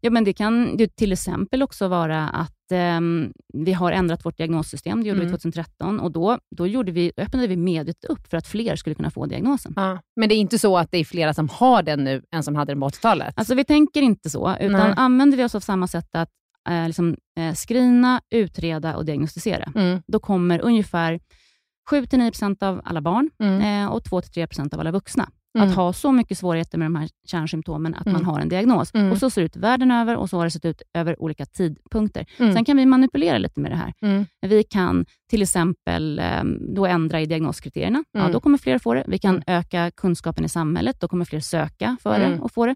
Ja, 0.00 0.10
men 0.10 0.24
det 0.24 0.32
kan 0.32 0.78
ju 0.78 0.86
till 0.86 1.12
exempel 1.12 1.62
också 1.62 1.88
vara 1.88 2.28
att 2.28 2.72
ehm, 2.72 3.32
vi 3.54 3.72
har 3.72 3.92
ändrat 3.92 4.24
vårt 4.24 4.36
diagnossystem. 4.36 5.02
Det 5.02 5.08
gjorde 5.08 5.20
Mm. 5.20 5.26
vi 5.26 5.30
2013 5.32 6.00
och 6.00 6.10
då, 6.12 6.38
då, 6.56 6.66
gjorde 6.66 6.92
vi, 6.92 7.12
öppnade 7.16 7.46
vi 7.46 7.56
medvetet 7.56 8.04
upp 8.04 8.26
för 8.30 8.36
att 8.36 8.46
fler 8.46 8.76
skulle 8.76 8.94
kunna 8.94 9.10
få 9.10 9.26
diagnosen. 9.26 9.72
Ja. 9.76 9.98
Men 10.16 10.28
det 10.28 10.34
är 10.34 10.36
inte 10.36 10.58
så 10.58 10.78
att 10.78 10.90
det 10.90 10.98
är 10.98 11.04
flera 11.04 11.34
som 11.34 11.48
har 11.48 11.82
den 11.82 12.04
nu 12.04 12.22
än 12.34 12.42
som 12.42 12.54
hade 12.56 12.72
den 12.72 12.80
på 12.80 12.86
80-talet? 12.86 13.34
Alltså 13.36 13.54
vi 13.54 13.64
tänker 13.64 14.02
inte 14.02 14.30
så, 14.30 14.56
utan 14.60 14.72
Nej. 14.72 14.94
använder 14.96 15.36
vi 15.36 15.44
oss 15.44 15.54
av 15.54 15.60
samma 15.60 15.86
sätt 15.88 16.08
att 16.12 16.28
eh, 16.68 16.86
liksom, 16.86 17.16
eh, 17.38 17.54
screena, 17.54 18.20
utreda 18.30 18.96
och 18.96 19.04
diagnostisera, 19.04 19.72
Mm. 19.74 20.02
då 20.06 20.18
kommer 20.20 20.60
ungefär 20.60 21.20
7-9% 21.90 22.62
av 22.62 22.80
alla 22.84 23.00
barn 23.00 23.30
Mm. 23.38 23.60
eh, 23.84 23.92
och 23.92 24.02
2-3% 24.04 24.74
av 24.74 24.80
alla 24.80 24.90
vuxna 24.90 25.28
Mm. 25.54 25.68
att 25.68 25.74
ha 25.76 25.92
så 25.92 26.12
mycket 26.12 26.38
svårigheter 26.38 26.78
med 26.78 26.86
de 26.86 26.94
här 26.96 27.08
kärnsymptomen 27.26 27.94
att 27.94 28.06
Mm. 28.06 28.12
man 28.12 28.24
har 28.24 28.40
en 28.40 28.48
diagnos. 28.48 28.94
Mm. 28.94 29.12
Och 29.12 29.18
Så 29.18 29.30
ser 29.30 29.40
det 29.40 29.44
ut 29.46 29.56
världen 29.56 29.90
över 29.90 30.16
och 30.16 30.30
så 30.30 30.36
har 30.36 30.44
det 30.44 30.50
sett 30.50 30.64
ut 30.64 30.82
över 30.94 31.22
olika 31.22 31.46
tidpunkter. 31.46 32.26
Mm. 32.38 32.52
Sen 32.54 32.64
kan 32.64 32.76
vi 32.76 32.86
manipulera 32.86 33.38
lite 33.38 33.60
med 33.60 33.70
det 33.72 33.76
här. 33.76 33.92
Mm. 34.02 34.26
Vi 34.46 34.62
kan 34.64 35.06
till 35.30 35.42
exempel 35.42 36.18
eh, 36.18 36.44
då 36.74 36.86
ändra 36.86 37.20
i 37.20 37.26
diagnoskriterierna. 37.26 38.04
Ja, 38.12 38.20
Mm. 38.20 38.32
då 38.32 38.40
kommer 38.40 38.58
fler 38.58 38.78
få 38.78 38.94
det. 38.94 39.04
Vi 39.08 39.18
kan 39.18 39.42
öka 39.46 39.90
kunskapen 39.90 40.44
i 40.44 40.48
samhället. 40.48 41.00
Då 41.00 41.08
kommer 41.08 41.24
fler 41.24 41.40
söka 41.40 41.96
för 42.02 42.18
det 42.18 42.38
och 42.40 42.52
få 42.52 42.66
det. 42.66 42.74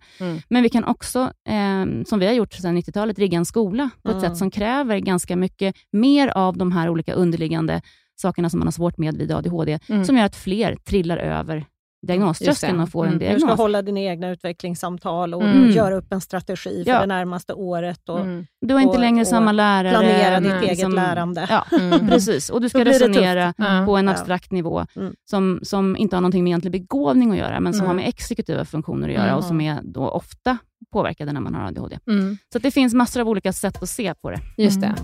Men 0.48 0.62
vi 0.62 0.68
kan 0.68 0.84
också, 0.84 1.20
eh, 1.48 2.04
som 2.06 2.18
vi 2.18 2.26
har 2.26 2.32
gjort 2.32 2.52
sedan 2.52 2.74
90-talet, 2.76 3.18
rigga 3.18 3.38
en 3.38 3.44
skola 3.44 3.90
på 4.02 4.10
ett 4.10 4.20
sätt 4.20 4.36
som 4.36 4.50
kräver 4.50 4.98
ganska 4.98 5.36
mycket 5.36 5.76
mer 5.92 6.28
av 6.28 6.56
de 6.56 6.72
här 6.72 6.88
olika 6.88 7.12
underliggande 7.12 7.80
sakerna 8.20 8.50
som 8.50 8.58
man 8.60 8.66
har 8.66 8.72
svårt 8.72 8.98
med 8.98 9.14
vid 9.16 9.32
ADHD, 9.32 9.78
Mm. 9.88 10.04
som 10.04 10.16
gör 10.16 10.24
att 10.24 10.36
fler 10.36 10.76
trillar 10.76 11.16
över 11.16 11.64
diagnoströskeln 12.06 12.80
och 12.80 12.88
får 12.88 13.04
Mm. 13.06 13.12
en 13.12 13.18
Du 13.18 13.24
Du 13.24 13.30
ska 13.30 13.38
diagnos. 13.38 13.58
hålla 13.58 13.82
dina 13.82 14.00
egna 14.00 14.30
utvecklingssamtal 14.30 15.34
och 15.34 15.42
Mm. 15.42 15.70
göra 15.70 15.94
upp 15.94 16.12
en 16.12 16.20
strategi 16.20 16.84
för 16.84 16.90
Ja. 16.90 17.00
det 17.00 17.06
närmaste 17.06 17.52
året. 17.54 18.08
Och 18.08 18.20
Mm. 18.20 18.46
Du 18.60 18.74
har 18.74 18.80
inte 18.80 18.94
och- 18.94 19.00
längre 19.00 19.20
och 19.20 19.26
samma 19.26 19.52
lärare. 19.52 19.90
planera 19.90 20.40
ditt 20.40 20.52
mm, 20.52 20.62
eget 20.64 20.94
lärande. 20.94 21.46
Ja, 21.50 21.64
Mm. 21.80 22.08
precis. 22.08 22.50
Och 22.50 22.60
du 22.60 22.68
ska 22.68 22.84
resonera 22.84 23.54
på 23.86 23.96
en 23.96 24.04
Ja. 24.06 24.10
abstrakt 24.12 24.52
nivå 24.52 24.86
Mm. 24.96 25.14
som, 25.30 25.60
som 25.62 25.96
inte 25.96 26.16
har 26.16 26.20
någonting 26.20 26.44
med 26.44 26.50
egentlig 26.50 26.72
begåvning 26.72 27.30
att 27.30 27.38
göra, 27.38 27.60
men 27.60 27.72
som 27.72 27.80
Mm. 27.80 27.86
har 27.88 27.94
med 27.94 28.08
exekutiva 28.08 28.64
funktioner 28.64 29.08
att 29.08 29.14
göra 29.14 29.24
Mm. 29.24 29.36
och 29.36 29.44
som 29.44 29.60
är 29.60 29.80
då 29.82 30.08
ofta 30.08 30.58
påverkade 30.92 31.32
när 31.32 31.40
man 31.40 31.54
har 31.54 31.66
ADHD. 31.68 31.98
Mm. 32.06 32.38
Så 32.52 32.58
att 32.58 32.62
det 32.62 32.70
finns 32.70 32.94
massor 32.94 33.20
av 33.20 33.28
olika 33.28 33.52
sätt 33.52 33.82
att 33.82 33.88
se 33.88 34.14
på 34.14 34.30
det. 34.30 34.40
Just 34.56 34.80
det. 34.80 34.94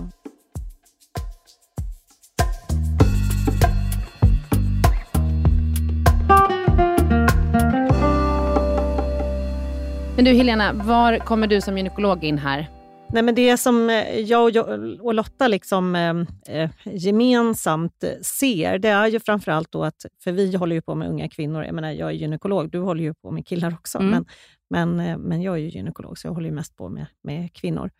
Men 10.15 10.25
du 10.25 10.31
Helena, 10.31 10.73
var 10.73 11.17
kommer 11.17 11.47
du 11.47 11.61
som 11.61 11.77
gynekolog 11.77 12.23
in 12.23 12.37
här? 12.37 12.69
Nej, 13.09 13.23
men 13.23 13.35
det 13.35 13.57
som 13.57 13.89
eh, 13.89 14.19
jag 14.19 14.55
och, 15.01 15.13
Lotta 15.13 15.47
liksom, 15.47 15.95
eh, 15.95 16.57
eh, 16.57 16.69
gemensamt 16.85 18.03
eh, 18.03 18.09
ser, 18.21 18.79
det 18.79 18.89
är 18.89 19.07
ju 19.07 19.19
framförallt 19.19 19.71
då 19.71 19.83
att, 19.83 20.05
för 20.23 20.31
vi 20.31 20.55
håller 20.55 20.75
ju 20.75 20.81
på 20.81 20.95
med 20.95 21.09
unga 21.09 21.29
kvinnor, 21.29 21.63
jag 21.63 21.75
menar 21.75 21.91
jag 21.91 22.09
är 22.09 22.13
gynekolog, 22.13 22.71
du 22.71 22.79
håller 22.79 23.03
ju 23.03 23.13
på 23.13 23.31
med 23.31 23.47
killar 23.47 23.73
också, 23.73 23.97
Mm. 23.97 24.25
men, 24.69 24.95
men, 24.97 25.21
men 25.21 25.41
jag 25.41 25.55
är 25.55 25.59
ju 25.59 25.69
gynekolog, 25.69 26.17
så 26.17 26.27
jag 26.27 26.33
håller 26.33 26.49
ju 26.49 26.55
mest 26.55 26.75
på 26.75 26.89
med, 26.89 27.05
med 27.23 27.53
kvinnor. 27.53 27.91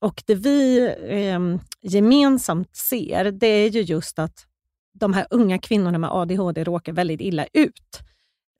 Och 0.00 0.22
det 0.26 0.34
vi 0.34 0.90
eh, 1.08 1.40
gemensamt 1.82 2.76
ser, 2.76 3.30
det 3.30 3.46
är 3.46 3.70
ju 3.70 3.80
just 3.80 4.18
att 4.18 4.46
de 4.94 5.12
här 5.12 5.26
unga 5.30 5.58
kvinnorna 5.58 5.98
med 5.98 6.10
ADHD 6.12 6.64
råkar 6.64 6.92
väldigt 6.92 7.20
illa 7.20 7.46
ut. 7.52 8.00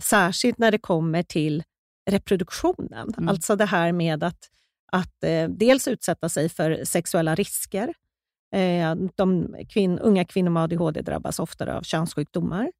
Särskilt 0.03 0.59
när 0.59 0.71
det 0.71 0.79
kommer 0.79 1.23
till 1.23 1.63
reproduktionen. 2.11 3.15
Mm. 3.19 3.29
Alltså 3.29 3.57
det 3.57 3.65
här 3.65 3.93
med 3.93 4.25
att, 4.25 4.51
att 4.93 5.25
eh, 5.25 5.49
dels 5.49 5.89
utsätta 5.89 6.29
sig 6.29 6.49
för 6.49 6.85
sexuella 6.85 7.35
risker. 7.35 7.95
Eh, 8.55 8.95
de 9.15 9.57
kvin- 9.69 9.99
unga 10.03 10.25
kvinnor 10.25 10.51
med 10.51 10.63
ADHD 10.63 11.03
drabbas 11.03 11.39
oftare 11.39 11.75
av 11.75 11.83
könssjukdomar. 11.83 12.73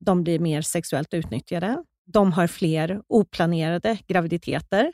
De 0.00 0.22
blir 0.22 0.38
mer 0.38 0.62
sexuellt 0.62 1.14
utnyttjade. 1.14 1.84
De 2.06 2.32
har 2.32 2.46
fler 2.46 3.02
oplanerade 3.08 3.98
graviditeter. 4.06 4.92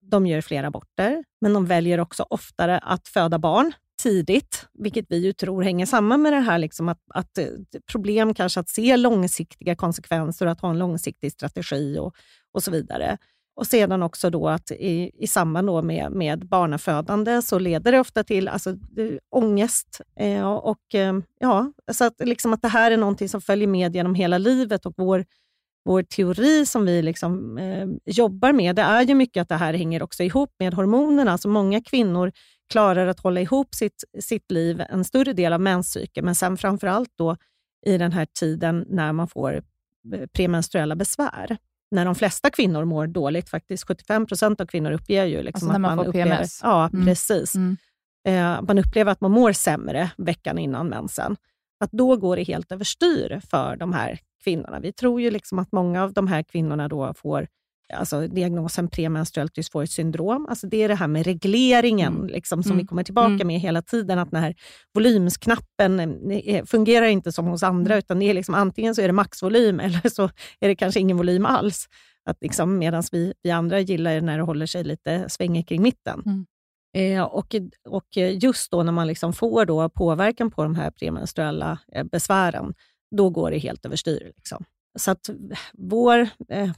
De 0.00 0.26
gör 0.26 0.40
fler 0.40 0.64
aborter, 0.64 1.24
men 1.40 1.52
de 1.52 1.66
väljer 1.66 2.00
också 2.00 2.26
oftare 2.30 2.78
att 2.78 3.08
föda 3.08 3.38
barn 3.38 3.72
tidigt, 4.02 4.66
vilket 4.74 5.06
vi 5.08 5.18
ju 5.24 5.32
tror 5.32 5.62
hänger 5.62 5.86
samman 5.86 6.22
med 6.22 6.32
det 6.32 6.40
här 6.40 6.58
liksom 6.58 6.88
att, 6.88 6.98
att 7.14 7.38
eh, 7.38 7.46
problem 7.92 8.34
kanske 8.34 8.60
att 8.60 8.68
se 8.68 8.96
långsiktiga 8.96 9.76
konsekvenser 9.76 10.46
och 10.46 10.52
att 10.52 10.60
ha 10.60 10.70
en 10.70 10.78
långsiktig 10.78 11.32
strategi 11.32 11.98
och, 11.98 12.14
och 12.52 12.62
så 12.62 12.70
vidare. 12.70 13.18
Och 13.56 13.66
sedan 13.66 14.02
också 14.02 14.30
då 14.30 14.48
att 14.48 14.70
i, 14.70 15.10
i 15.18 15.26
samband 15.26 15.66
då 15.66 15.82
med, 15.82 16.12
med 16.12 16.48
barnafödande 16.48 17.42
så 17.42 17.58
leder 17.58 17.92
det 17.92 18.00
ofta 18.00 18.24
till 18.24 18.48
alltså, 18.48 18.72
det- 18.72 19.18
ångest. 19.30 20.00
Eh, 20.20 20.50
och 20.50 20.94
eh, 20.94 21.14
ja, 21.40 21.72
så 21.92 22.04
att, 22.04 22.14
liksom 22.20 22.52
att 22.52 22.62
det 22.62 22.68
här 22.68 22.90
är 22.90 22.96
någonting 22.96 23.28
som 23.28 23.40
följer 23.40 23.68
med 23.68 23.94
genom 23.94 24.14
hela 24.14 24.38
livet 24.38 24.86
och 24.86 24.94
vår, 24.96 25.24
vår 25.84 26.02
teori 26.02 26.66
som 26.66 26.86
vi 26.86 27.02
liksom, 27.02 27.58
eh, 27.58 27.88
jobbar 28.04 28.52
med, 28.52 28.76
det 28.76 28.82
är 28.82 29.02
ju 29.02 29.14
mycket 29.14 29.40
att 29.40 29.48
det 29.48 29.56
här 29.56 29.74
hänger 29.74 30.02
också 30.02 30.22
ihop 30.22 30.50
med 30.58 30.74
hormonerna. 30.74 31.32
Alltså 31.32 31.48
många 31.48 31.80
kvinnor 31.82 32.32
klarar 32.70 33.06
att 33.06 33.20
hålla 33.20 33.40
ihop 33.40 33.74
sitt, 33.74 34.04
sitt 34.20 34.50
liv 34.50 34.82
en 34.88 35.04
större 35.04 35.32
del 35.32 35.52
av 35.52 35.60
menscykeln, 35.60 36.24
men 36.24 36.34
sen 36.34 36.56
framför 36.56 36.86
allt 36.86 37.10
då 37.18 37.36
i 37.86 37.98
den 37.98 38.12
här 38.12 38.26
tiden 38.40 38.84
när 38.88 39.12
man 39.12 39.28
får 39.28 39.54
eh, 40.14 40.26
premenstruella 40.32 40.96
besvär. 40.96 41.56
När 41.90 42.04
de 42.04 42.14
flesta 42.14 42.50
kvinnor 42.50 42.84
mår 42.84 43.06
dåligt, 43.06 43.48
faktiskt 43.48 43.86
75 43.88 44.26
procent 44.26 44.60
av 44.60 44.66
kvinnor 44.66 44.90
uppger 44.90 45.24
ju 45.24 45.42
liksom 45.42 45.68
Alltså 45.68 45.78
när 45.78 45.88
att 45.90 45.96
man 45.96 46.04
får 46.04 46.08
upplever, 46.08 46.30
PMS. 46.36 46.60
Ja, 46.62 46.88
Mm. 46.92 47.06
precis. 47.06 47.54
Mm. 47.54 47.76
Eh, 48.28 48.62
man 48.62 48.78
upplever 48.78 49.12
att 49.12 49.20
man 49.20 49.30
mår 49.30 49.52
sämre 49.52 50.10
veckan 50.16 50.58
innan 50.58 50.88
mensen. 50.88 51.36
Att 51.80 51.90
då 51.92 52.16
går 52.16 52.36
det 52.36 52.42
helt 52.42 52.72
överstyr 52.72 53.40
för 53.50 53.76
de 53.76 53.92
här 53.92 54.18
kvinnorna. 54.44 54.80
Vi 54.80 54.92
tror 54.92 55.20
ju 55.20 55.30
liksom 55.30 55.58
att 55.58 55.72
många 55.72 56.02
av 56.02 56.12
de 56.12 56.26
här 56.26 56.42
kvinnorna 56.42 56.88
då 56.88 57.14
får 57.14 57.46
alltså 57.94 58.28
diagnosen 58.28 58.88
premenstruellt 58.90 59.54
dysforiskt 59.54 59.94
syndrom. 59.96 60.46
Alltså 60.48 60.66
det 60.66 60.82
är 60.82 60.88
det 60.88 60.94
här 60.94 61.06
med 61.06 61.26
regleringen 61.26 62.14
Mm. 62.14 62.26
liksom, 62.26 62.62
som 62.62 62.72
Mm. 62.72 62.82
vi 62.82 62.86
kommer 62.86 63.02
tillbaka 63.02 63.32
Mm. 63.34 63.46
med 63.46 63.60
hela 63.60 63.82
tiden. 63.82 64.18
Att 64.18 64.30
den 64.30 64.42
här 64.42 64.54
volymsknappen 64.94 66.00
eh, 66.30 66.64
fungerar 66.64 67.06
inte 67.06 67.32
som 67.32 67.46
hos 67.46 67.62
andra, 67.62 67.94
Mm. 67.94 67.98
utan 67.98 68.18
det 68.18 68.24
är 68.30 68.34
liksom, 68.34 68.54
antingen 68.54 68.94
så 68.94 69.02
är 69.02 69.06
det 69.06 69.12
maxvolym 69.12 69.80
eller 69.84 70.08
så 70.08 70.22
är 70.60 70.68
det 70.68 70.76
kanske 70.76 71.00
ingen 71.00 71.16
volym 71.16 71.46
alls. 71.46 71.86
Att 72.30 72.36
liksom, 72.40 72.78
Medan 72.78 73.02
vi, 73.12 73.32
vi 73.42 73.50
andra 73.50 73.80
gillar 73.80 74.20
när 74.20 74.36
det 74.38 74.44
håller 74.44 74.66
sig 74.66 74.84
lite 74.84 75.24
svängigt 75.28 75.68
kring 75.68 75.82
mitten. 75.82 76.22
Mm. 76.26 76.46
Eh, 76.96 77.22
och, 77.22 77.54
och 77.88 78.16
just 78.16 78.70
då 78.70 78.82
när 78.82 78.92
man 78.92 79.06
liksom 79.06 79.32
får 79.32 79.64
då 79.64 79.88
påverkan 79.88 80.50
på 80.50 80.62
de 80.62 80.74
här 80.74 80.90
premenstruella 80.90 81.78
eh, 81.92 82.04
besvären, 82.04 82.74
då 83.16 83.30
går 83.30 83.50
det 83.50 83.58
helt 83.58 83.86
överstyr. 83.86 84.32
Liksom. 84.36 84.64
Så 84.98 85.10
att 85.10 85.30
vår, 85.72 86.28
eh, 86.48 86.70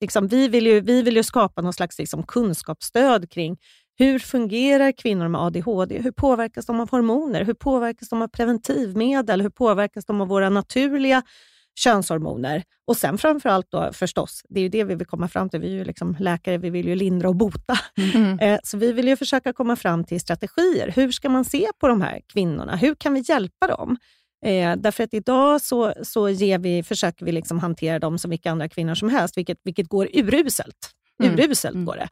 liksom, 0.00 0.28
vi, 0.28 0.48
vill 0.48 0.66
ju, 0.66 0.80
vi 0.80 1.02
vill 1.02 1.16
ju 1.16 1.22
skapa 1.22 1.62
någon 1.62 1.72
slags 1.72 1.98
liksom, 1.98 2.22
kunskapsstöd 2.22 3.30
kring 3.30 3.56
hur 3.98 4.18
fungerar 4.18 4.92
kvinnor 4.92 5.28
med 5.28 5.40
ADHD? 5.40 5.98
Hur 6.02 6.10
påverkas 6.10 6.66
de 6.66 6.80
av 6.80 6.90
hormoner? 6.90 7.44
Hur 7.44 7.54
påverkas 7.54 8.08
de 8.08 8.22
av 8.22 8.28
preventivmedel? 8.28 9.40
Hur 9.40 9.50
påverkas 9.50 10.04
de 10.04 10.20
av 10.20 10.28
våra 10.28 10.50
naturliga 10.50 11.22
könshormoner? 11.74 12.62
Och 12.86 12.96
sen 12.96 13.18
framförallt 13.18 13.66
då 13.70 13.92
förstås, 13.92 14.42
det 14.48 14.60
är 14.60 14.62
ju 14.62 14.68
det 14.68 14.84
vi 14.84 14.94
vill 14.94 15.06
komma 15.06 15.28
fram 15.28 15.50
till. 15.50 15.60
Vi 15.60 15.66
är 15.66 15.78
ju 15.78 15.84
liksom 15.84 16.16
läkare, 16.20 16.58
vi 16.58 16.70
vill 16.70 16.88
ju 16.88 16.94
lindra 16.94 17.28
och 17.28 17.36
bota. 17.36 17.78
Mm. 18.14 18.58
Så 18.64 18.78
vi 18.78 18.92
vill 18.92 19.08
ju 19.08 19.16
försöka 19.16 19.52
komma 19.52 19.76
fram 19.76 20.04
till 20.04 20.20
strategier. 20.20 20.92
Hur 20.96 21.12
ska 21.12 21.28
man 21.28 21.44
se 21.44 21.66
på 21.80 21.88
de 21.88 22.02
här 22.02 22.20
kvinnorna? 22.32 22.76
Hur 22.76 22.94
kan 22.94 23.14
vi 23.14 23.24
hjälpa 23.28 23.66
dem? 23.66 23.96
Eh, 24.46 24.76
därför 24.76 25.04
att 25.04 25.14
idag 25.14 25.60
så, 25.60 25.94
så 26.02 26.28
ger 26.28 26.58
vi, 26.58 26.82
försöker 26.82 27.24
vi 27.26 27.32
liksom 27.32 27.58
hantera 27.58 27.98
dem 27.98 28.18
som 28.18 28.30
vilka 28.30 28.50
andra 28.50 28.68
kvinnor 28.68 28.94
som 28.94 29.08
helst, 29.08 29.36
vilket, 29.36 29.58
vilket 29.64 29.88
går 29.88 30.08
uruselt. 30.12 30.90
Mm. 31.22 31.34
Uruselt 31.34 31.74
Mm. 31.74 31.84
går 31.86 31.96
det. 31.96 32.08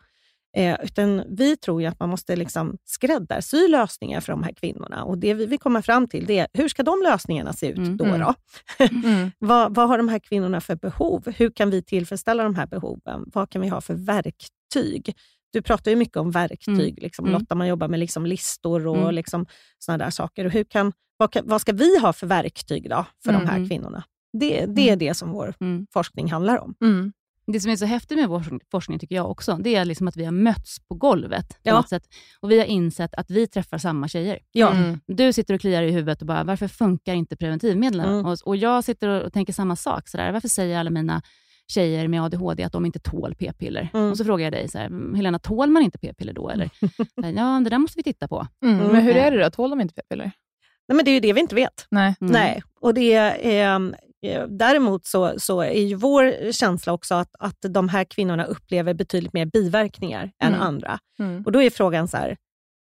Eh, 0.56 0.76
utan 0.82 1.22
vi 1.28 1.56
tror 1.56 1.84
att 1.86 2.00
man 2.00 2.08
måste 2.08 2.36
liksom 2.36 2.76
skräddarsy 2.84 3.68
lösningar 3.68 4.20
för 4.20 4.32
de 4.32 4.42
här 4.42 4.52
kvinnorna. 4.52 5.04
Och 5.04 5.18
Det 5.18 5.34
vi 5.34 5.46
vill 5.46 5.58
komma 5.58 5.82
fram 5.82 6.08
till 6.08 6.26
det 6.26 6.38
är, 6.38 6.46
hur 6.52 6.68
ska 6.68 6.82
de 6.82 7.02
lösningarna 7.02 7.52
se 7.52 7.66
ut 7.68 7.76
Mm. 7.78 7.96
då? 7.96 8.04
Mm. 8.04 8.20
då? 8.20 8.34
Mm. 9.04 9.30
vad, 9.38 9.74
vad 9.74 9.88
har 9.88 9.98
de 9.98 10.08
här 10.08 10.18
kvinnorna 10.18 10.60
för 10.60 10.76
behov? 10.76 11.32
Hur 11.36 11.50
kan 11.50 11.70
vi 11.70 11.82
tillfredsställa 11.82 12.42
de 12.42 12.54
här 12.54 12.66
behoven? 12.66 13.24
Vad 13.34 13.50
kan 13.50 13.62
vi 13.62 13.68
ha 13.68 13.80
för 13.80 13.94
verktyg? 13.94 15.14
Du 15.52 15.62
pratar 15.62 15.90
ju 15.90 15.96
mycket 15.96 16.16
om 16.16 16.30
verktyg, 16.30 16.74
Mm. 16.78 16.94
liksom, 16.98 17.26
Mm. 17.26 17.40
Lotta. 17.40 17.54
Man 17.54 17.68
jobbar 17.68 17.88
med 17.88 18.00
liksom 18.00 18.26
listor 18.26 18.86
och 18.86 18.96
Mm. 18.96 19.14
liksom 19.14 19.46
såna 19.78 19.98
där 19.98 20.10
saker. 20.10 20.44
Och 20.44 20.50
hur 20.52 20.64
kan, 20.64 20.92
vad, 21.34 21.44
vad 21.44 21.60
ska 21.60 21.72
vi 21.72 21.98
ha 21.98 22.12
för 22.12 22.26
verktyg 22.26 22.90
då 22.90 23.06
för 23.24 23.32
de 23.32 23.46
här 23.46 23.56
Mm. 23.56 23.68
kvinnorna? 23.68 24.04
Det, 24.32 24.66
det 24.66 24.90
är 24.90 24.96
det 24.96 25.14
som 25.14 25.30
vår 25.30 25.54
Mm. 25.60 25.86
forskning 25.92 26.30
handlar 26.32 26.58
om. 26.58 26.74
Mm. 26.80 27.12
Det 27.46 27.60
som 27.60 27.70
är 27.70 27.76
så 27.76 27.84
häftigt 27.84 28.18
med 28.18 28.28
vår 28.28 28.58
forskning- 28.70 28.98
tycker 28.98 29.14
jag 29.14 29.30
också, 29.30 29.56
det 29.60 29.74
är 29.74 29.84
liksom 29.84 30.08
att 30.08 30.16
vi 30.16 30.24
har 30.24 30.32
mötts 30.32 30.78
på 30.88 30.94
golvet 30.94 31.48
på 31.48 31.54
Ja. 31.62 31.74
något 31.74 31.88
sätt. 31.88 32.02
Och 32.40 32.50
vi 32.50 32.58
har 32.58 32.66
insett 32.66 33.14
att 33.14 33.30
vi 33.30 33.46
träffar 33.46 33.78
samma 33.78 34.08
tjejer. 34.08 34.38
Ja. 34.52 34.70
Mm. 34.72 35.00
Du 35.06 35.32
sitter 35.32 35.54
och 35.54 35.60
kliar 35.60 35.82
i 35.82 35.90
huvudet 35.90 36.20
och 36.20 36.26
bara, 36.26 36.44
varför 36.44 36.68
funkar 36.68 37.14
inte 37.14 37.36
preventivmedlen? 37.36 38.08
Mm. 38.08 38.26
Och, 38.26 38.38
och 38.44 38.56
jag 38.56 38.84
sitter 38.84 39.08
och 39.08 39.32
tänker 39.32 39.52
samma 39.52 39.76
sak. 39.76 40.08
Sådär. 40.08 40.32
Varför 40.32 40.48
säger 40.48 40.78
alla 40.78 40.90
mina 40.90 41.22
tjejer 41.68 42.08
med 42.08 42.22
ADHD 42.22 42.64
att 42.64 42.72
de 42.72 42.86
inte 42.86 42.98
tål 42.98 43.34
p-piller? 43.38 43.90
Mm. 43.94 44.10
Och 44.10 44.16
så 44.18 44.24
frågar 44.24 44.44
jag 44.44 44.52
dig, 44.52 44.68
så 44.68 44.78
här, 44.78 45.16
Helena, 45.16 45.38
tål 45.38 45.70
man 45.70 45.82
inte 45.82 45.98
p-piller 45.98 46.32
då? 46.32 46.48
Eller? 46.50 46.70
Ja, 47.36 47.60
det 47.64 47.70
där 47.70 47.78
måste 47.78 47.98
vi 47.98 48.02
titta 48.02 48.28
på. 48.28 48.46
Mm. 48.64 48.80
Mm. 48.80 48.92
Men 48.92 49.02
hur 49.02 49.16
är 49.16 49.30
det 49.30 49.44
då? 49.44 49.50
Tål 49.50 49.70
de 49.70 49.80
inte 49.80 49.94
p-piller? 49.94 50.32
Nej, 50.88 50.96
men 50.96 51.04
det 51.04 51.10
är 51.10 51.12
ju 51.12 51.20
det 51.20 51.32
vi 51.32 51.40
inte 51.40 51.54
vet. 51.54 51.86
Nej. 51.90 52.14
Mm. 52.20 52.32
Nej, 52.32 52.62
och 52.80 52.94
det 52.94 53.14
är, 53.14 53.84
eh, 54.24 54.46
däremot 54.48 55.06
så, 55.06 55.34
så 55.40 55.60
är 55.60 55.86
ju 55.86 55.94
vår 55.94 56.52
känsla 56.52 56.92
också 56.92 57.14
att, 57.14 57.34
att 57.38 57.56
de 57.68 57.88
här 57.88 58.04
kvinnorna 58.04 58.44
upplever 58.44 58.94
betydligt 58.94 59.32
mer 59.32 59.46
biverkningar 59.46 60.30
än 60.42 60.48
Mm. 60.54 60.60
andra. 60.60 60.98
Mm. 61.18 61.42
Och 61.46 61.52
Då 61.52 61.62
är 61.62 61.70
frågan 61.70 62.08
så 62.08 62.16
här, 62.16 62.36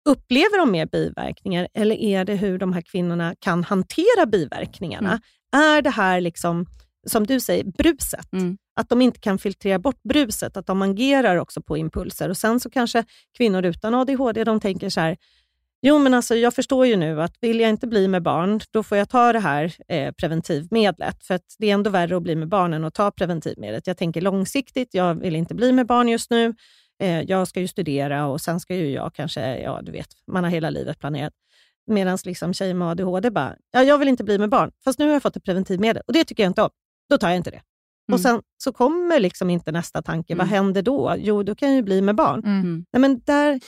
upplever 0.10 0.58
de 0.58 0.72
mer 0.72 0.86
biverkningar 0.86 1.68
eller 1.74 1.96
är 1.96 2.26
det 2.26 2.36
hur 2.36 2.58
de 2.58 2.74
här 2.74 2.82
kvinnorna 2.82 3.36
kan 3.40 3.64
hantera 3.64 4.26
biverkningarna? 4.26 5.10
Mm. 5.54 5.66
Är 5.78 5.82
det 5.82 5.90
här, 5.90 6.22
liksom, 6.22 6.66
som 7.08 7.28
du 7.28 7.40
säger, 7.40 7.64
bruset? 7.64 8.34
Mm. 8.34 8.58
Att 8.80 8.90
de 8.90 9.02
inte 9.02 9.20
kan 9.20 9.38
filtrera 9.38 9.80
bort 9.80 10.04
bruset, 10.04 10.58
att 10.58 10.66
de 10.68 10.82
agerar 10.82 11.36
också 11.38 11.62
på 11.62 11.78
impulser. 11.78 12.30
Och 12.30 12.38
Sen 12.38 12.60
så 12.60 12.70
kanske 12.70 13.04
kvinnor 13.38 13.66
utan 13.66 13.94
ADHD 13.94 14.44
de 14.44 14.60
tänker 14.60 14.90
så 14.90 15.00
här, 15.00 15.18
Jo, 15.82 16.00
men 16.00 16.14
alltså, 16.14 16.36
jag 16.36 16.54
förstår 16.54 16.86
ju 16.86 16.96
nu 16.96 17.22
att 17.22 17.34
vill 17.42 17.60
jag 17.60 17.70
inte 17.70 17.88
bli 17.88 18.08
med 18.08 18.24
barn, 18.24 18.60
då 18.72 18.84
får 18.84 18.98
jag 18.98 19.10
ta 19.10 19.34
det 19.34 19.40
här 19.40 19.74
eh, 19.88 20.12
preventivmedlet. 20.12 21.24
För 21.24 21.34
att 21.34 21.56
det 21.60 21.70
är 21.70 21.74
ändå 21.74 21.90
värre 21.90 22.18
att 22.18 22.24
bli 22.24 22.36
med 22.36 22.48
barn 22.48 22.74
än 22.74 22.84
att 22.84 22.94
ta 22.94 23.12
preventivmedlet. 23.12 23.88
Jag 23.88 23.98
tänker 23.98 24.22
långsiktigt, 24.22 24.94
jag 24.94 25.16
vill 25.16 25.36
inte 25.36 25.56
bli 25.56 25.72
med 25.72 25.88
barn 25.88 26.10
just 26.10 26.32
nu. 26.32 26.56
Eh, 27.04 27.22
jag 27.22 27.48
ska 27.48 27.60
ju 27.60 27.68
studera 27.68 28.26
och 28.26 28.42
sen 28.42 28.60
ska 28.60 28.76
ju 28.76 28.90
jag 28.92 29.14
kanske, 29.14 29.60
ja 29.60 29.82
du 29.84 29.92
vet, 29.92 30.08
man 30.32 30.44
har 30.44 30.52
hela 30.52 30.70
livet 30.70 31.00
planerat. 31.00 31.34
Medan 31.88 32.18
liksom 32.26 32.54
tjejer 32.54 32.74
med 32.74 32.88
ADHD 32.88 33.30
bara, 33.32 33.56
ja, 33.72 33.84
jag 33.84 33.98
vill 33.98 34.08
inte 34.08 34.24
bli 34.24 34.38
med 34.38 34.50
barn, 34.50 34.72
fast 34.84 35.00
nu 35.00 35.06
har 35.06 35.14
jag 35.14 35.22
fått 35.24 35.36
ett 35.38 35.44
preventivmedel 35.44 36.04
och 36.08 36.14
det 36.14 36.24
tycker 36.24 36.44
jag 36.44 36.50
inte 36.50 36.62
om. 36.62 36.70
Då 37.10 37.18
tar 37.18 37.28
jag 37.28 37.38
inte 37.38 37.52
det. 37.52 37.62
Och 38.12 38.20
Mm. 38.20 38.24
sen 38.24 38.42
så 38.58 38.72
kommer 38.74 39.20
liksom 39.20 39.50
inte 39.50 39.72
nästa 39.72 40.02
tanke, 40.02 40.36
vad 40.36 40.48
Mm. 40.48 40.54
händer 40.54 40.82
då? 40.82 41.16
Jo, 41.18 41.44
då 41.44 41.56
kan 41.56 41.68
jag 41.70 41.76
ju 41.76 41.82
bli 41.82 42.02
med 42.02 42.16
barn. 42.16 42.40
Mm. 42.46 42.86
Nej, 42.94 43.00
men 43.02 43.20
där, 43.26 43.60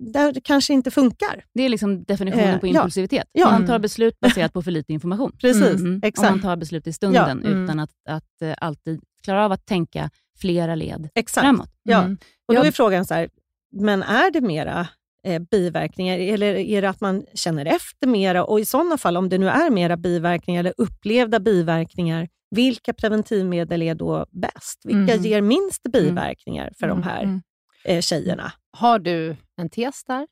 där 0.00 0.32
det 0.32 0.40
kanske 0.40 0.72
inte 0.74 0.90
funkar. 0.90 1.44
Det 1.54 1.62
är 1.62 1.68
liksom 1.68 2.04
definitionen 2.04 2.48
Eh, 2.54 2.58
på 2.60 2.66
impulsivitet. 2.66 3.24
Ja. 3.32 3.50
Man 3.50 3.66
tar 3.66 3.78
beslut 3.78 4.20
baserat 4.20 4.52
på 4.52 4.62
för 4.62 4.70
lite 4.70 4.92
information. 4.92 5.32
Precis, 5.40 5.80
Mm. 5.80 5.96
Och 5.98 6.04
exakt. 6.08 6.30
man 6.30 6.40
tar 6.42 6.56
beslut 6.56 6.86
i 6.86 6.92
stunden 6.92 7.40
Ja, 7.44 7.48
mm. 7.48 7.64
utan 7.64 7.80
att, 7.80 7.90
att 8.08 8.42
eh, 8.42 8.54
alltid 8.60 9.00
klara 9.24 9.44
av 9.44 9.52
att 9.52 9.66
tänka 9.66 10.10
flera 10.40 10.74
led 10.74 11.08
exakt. 11.14 11.44
framåt. 11.44 11.70
Ja. 11.82 12.02
Mm. 12.02 12.18
Och 12.48 12.54
då 12.54 12.62
är 12.62 12.70
frågan 12.70 13.04
så 13.04 13.14
här, 13.14 13.28
men 13.76 14.02
är 14.02 14.30
det 14.30 14.40
mera 14.40 14.88
eh, 15.26 15.42
biverkningar 15.50 16.18
eller 16.18 16.54
är 16.54 16.82
det 16.82 16.88
att 16.88 17.00
man 17.00 17.24
känner 17.34 17.66
efter 17.66 18.06
mera? 18.06 18.44
Och 18.44 18.60
i 18.60 18.64
sådana 18.64 18.98
fall, 18.98 19.16
om 19.16 19.28
det 19.28 19.38
nu 19.38 19.48
är 19.48 19.70
mera 19.70 19.96
biverkningar 19.96 20.60
eller 20.60 20.74
upplevda 20.76 21.40
biverkningar, 21.40 22.28
vilka 22.50 22.92
preventivmedel 22.92 23.82
är 23.82 23.94
då 23.94 24.26
bäst? 24.30 24.80
Vilka 24.84 25.12
Mm. 25.12 25.24
ger 25.24 25.40
minst 25.40 25.82
biverkningar 25.92 26.72
för 26.78 26.86
de 26.88 26.98
Mm. 26.98 27.02
här 27.08 27.22
Mm. 27.22 27.42
eh, 27.84 28.00
tjejerna? 28.00 28.52
Har 28.76 28.98
du 28.98 29.36
en 29.56 29.68
tes 29.70 30.04
där? 30.04 30.26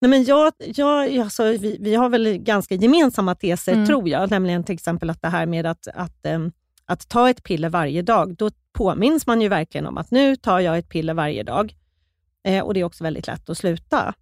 Nej, 0.00 0.08
men 0.10 0.24
jag, 0.24 0.52
jag, 0.58 1.18
alltså, 1.18 1.44
vi, 1.44 1.76
vi 1.80 1.94
har 1.94 2.08
väl 2.08 2.38
ganska 2.38 2.74
gemensamma 2.74 3.34
teser, 3.34 3.72
Mm. 3.72 3.86
tror 3.86 4.08
jag. 4.08 4.30
Nämligen 4.30 4.64
till 4.64 4.74
exempel 4.74 5.10
att 5.10 5.22
det 5.22 5.28
här 5.28 5.46
med 5.46 5.66
att, 5.66 5.88
att, 5.94 6.26
em, 6.26 6.52
att 6.86 7.08
ta 7.08 7.30
ett 7.30 7.42
piller 7.42 7.68
varje 7.68 8.02
dag, 8.02 8.36
då 8.36 8.50
påminns 8.72 9.26
man 9.26 9.40
ju 9.40 9.48
verkligen 9.48 9.86
om 9.86 9.98
att 9.98 10.10
nu 10.10 10.36
tar 10.36 10.60
jag 10.60 10.78
ett 10.78 10.88
piller 10.88 11.14
varje 11.14 11.42
dag. 11.42 11.76
Eh, 12.44 12.64
och 12.64 12.74
Det 12.74 12.80
är 12.80 12.84
också 12.84 13.04
väldigt 13.04 13.26
lätt 13.26 13.50
att 13.50 13.58
sluta. 13.58 14.14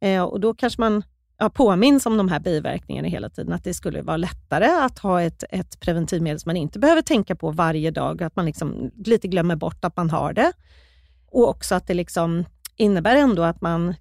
Eh, 0.00 0.22
och 0.22 0.40
Då 0.40 0.54
kanske 0.54 0.80
man 0.80 1.02
ja, 1.38 1.50
påminns 1.50 2.06
om 2.06 2.16
de 2.16 2.28
här 2.28 2.40
biverkningarna 2.40 3.08
hela 3.08 3.28
tiden, 3.30 3.52
att 3.52 3.64
det 3.64 3.74
skulle 3.74 4.02
vara 4.02 4.16
lättare 4.16 4.66
att 4.66 4.98
ha 4.98 5.22
ett, 5.22 5.44
ett 5.50 5.80
preventivmedel 5.80 6.40
som 6.40 6.48
man 6.48 6.56
inte 6.56 6.78
behöver 6.78 7.02
tänka 7.02 7.34
på 7.36 7.50
varje 7.50 7.90
dag, 7.90 8.22
att 8.22 8.36
man 8.36 8.46
liksom 8.46 8.90
lite 9.04 9.28
glömmer 9.28 9.56
bort 9.56 9.84
att 9.84 9.96
man 9.96 10.10
har 10.10 10.32
det. 10.32 10.52
Och 11.26 11.48
också 11.48 11.74
att 11.74 11.86
det 11.86 11.94
liksom 11.94 12.44
innebär 12.76 13.16
ändå 13.16 13.42
att 13.42 13.60
man 13.60 13.94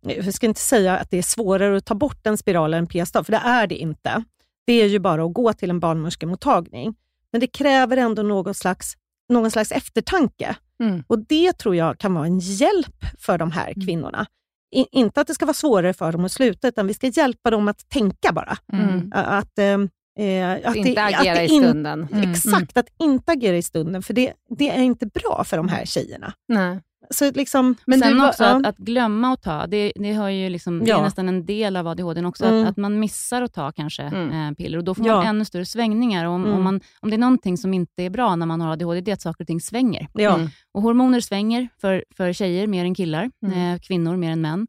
jag 0.00 0.34
ska 0.34 0.46
inte 0.46 0.60
säga 0.60 0.98
att 0.98 1.10
det 1.10 1.18
är 1.18 1.22
svårare 1.22 1.76
att 1.76 1.84
ta 1.84 1.94
bort 1.94 2.26
en 2.26 2.38
spiral 2.38 2.74
än 2.74 2.78
en 2.78 2.86
p-stav, 2.86 3.24
för 3.24 3.32
det 3.32 3.38
är 3.44 3.66
det 3.66 3.74
inte. 3.74 4.24
Det 4.66 4.72
är 4.72 4.86
ju 4.86 4.98
bara 4.98 5.24
att 5.24 5.34
gå 5.34 5.52
till 5.52 5.70
en 5.70 5.80
barnmorskemottagning. 5.80 6.94
Men 7.32 7.40
det 7.40 7.46
kräver 7.46 7.96
ändå 7.96 8.22
någon 8.22 8.54
slags, 8.54 8.94
någon 9.28 9.50
slags 9.50 9.72
eftertanke. 9.72 10.56
Mm. 10.80 11.04
Och 11.06 11.18
Det 11.18 11.52
tror 11.52 11.76
jag 11.76 11.98
kan 11.98 12.14
vara 12.14 12.26
en 12.26 12.38
hjälp 12.38 13.04
för 13.18 13.38
de 13.38 13.50
här 13.50 13.72
Mm. 13.76 13.86
kvinnorna. 13.86 14.26
I, 14.74 14.86
inte 14.92 15.20
att 15.20 15.26
det 15.26 15.34
ska 15.34 15.46
vara 15.46 15.54
svårare 15.54 15.92
för 15.94 16.12
dem 16.12 16.24
att 16.24 16.32
sluta, 16.32 16.68
utan 16.68 16.86
vi 16.86 16.94
ska 16.94 17.06
hjälpa 17.06 17.50
dem 17.50 17.68
att 17.68 17.88
tänka 17.88 18.32
bara. 18.32 18.56
Mm. 18.72 19.12
Att, 19.14 19.58
ehm, 19.58 19.88
eh, 20.18 20.68
att 20.68 20.76
inte 20.76 20.90
det, 20.94 21.04
att 21.04 21.20
agera 21.20 21.34
det 21.34 21.44
i 21.44 21.48
stunden. 21.48 22.08
Mm. 22.12 22.30
Exakt, 22.30 22.76
att 22.76 22.88
inte 22.98 23.32
agera 23.32 23.56
i 23.56 23.62
stunden, 23.62 24.02
för 24.02 24.14
det, 24.14 24.32
det 24.58 24.68
är 24.70 24.82
inte 24.82 25.06
bra 25.06 25.44
för 25.44 25.56
de 25.56 25.68
här 25.68 25.84
tjejerna. 25.84 26.32
Nej. 26.48 26.80
Så 27.10 27.30
liksom, 27.30 27.74
Men 27.86 27.98
Sen 28.00 28.12
du 28.12 28.18
var- 28.20 28.28
också 28.28 28.44
ja. 28.44 28.56
att, 28.56 28.66
att 28.66 28.76
glömma 28.76 29.32
att 29.32 29.42
ta, 29.42 29.66
det, 29.66 29.92
det, 29.96 30.12
har 30.12 30.28
ju 30.28 30.48
liksom, 30.48 30.78
det 30.78 30.86
Ja. 30.90 30.98
är 30.98 31.02
nästan 31.02 31.28
en 31.28 31.46
del 31.46 31.76
av 31.76 31.88
ADHD 31.88 32.24
också, 32.26 32.44
Mm. 32.44 32.62
att, 32.64 32.70
att 32.70 32.76
man 32.76 32.98
missar 33.00 33.42
att 33.42 33.52
ta 33.54 33.72
kanske 33.72 34.02
Mm. 34.02 34.48
eh, 34.48 34.54
piller 34.54 34.78
och 34.78 34.84
då 34.84 34.94
får 34.94 35.06
Ja. 35.06 35.16
man 35.16 35.26
ännu 35.26 35.44
större 35.44 35.64
svängningar. 35.66 36.24
Och 36.26 36.32
Om, 36.32 36.44
Mm. 36.44 36.56
om, 36.56 36.62
man, 36.64 36.80
om 37.00 37.10
det 37.10 37.16
är 37.16 37.18
någonting 37.18 37.56
som 37.56 37.74
inte 37.74 38.02
är 38.02 38.10
bra 38.10 38.36
när 38.36 38.46
man 38.46 38.60
har 38.60 38.72
ADHD, 38.72 39.00
det 39.00 39.10
är 39.10 39.12
att 39.12 39.22
saker 39.22 39.44
och 39.44 39.46
ting 39.46 39.60
svänger. 39.60 40.08
ja. 40.12 40.34
Mm. 40.34 40.48
Och 40.72 40.82
hormoner 40.82 41.20
svänger 41.20 41.68
för, 41.80 42.04
för 42.16 42.32
tjejer 42.32 42.66
mer 42.66 42.84
än 42.84 42.94
killar, 42.94 43.30
Mm. 43.46 43.74
eh, 43.74 43.78
kvinnor 43.80 44.16
mer 44.16 44.30
än 44.30 44.40
män. 44.40 44.66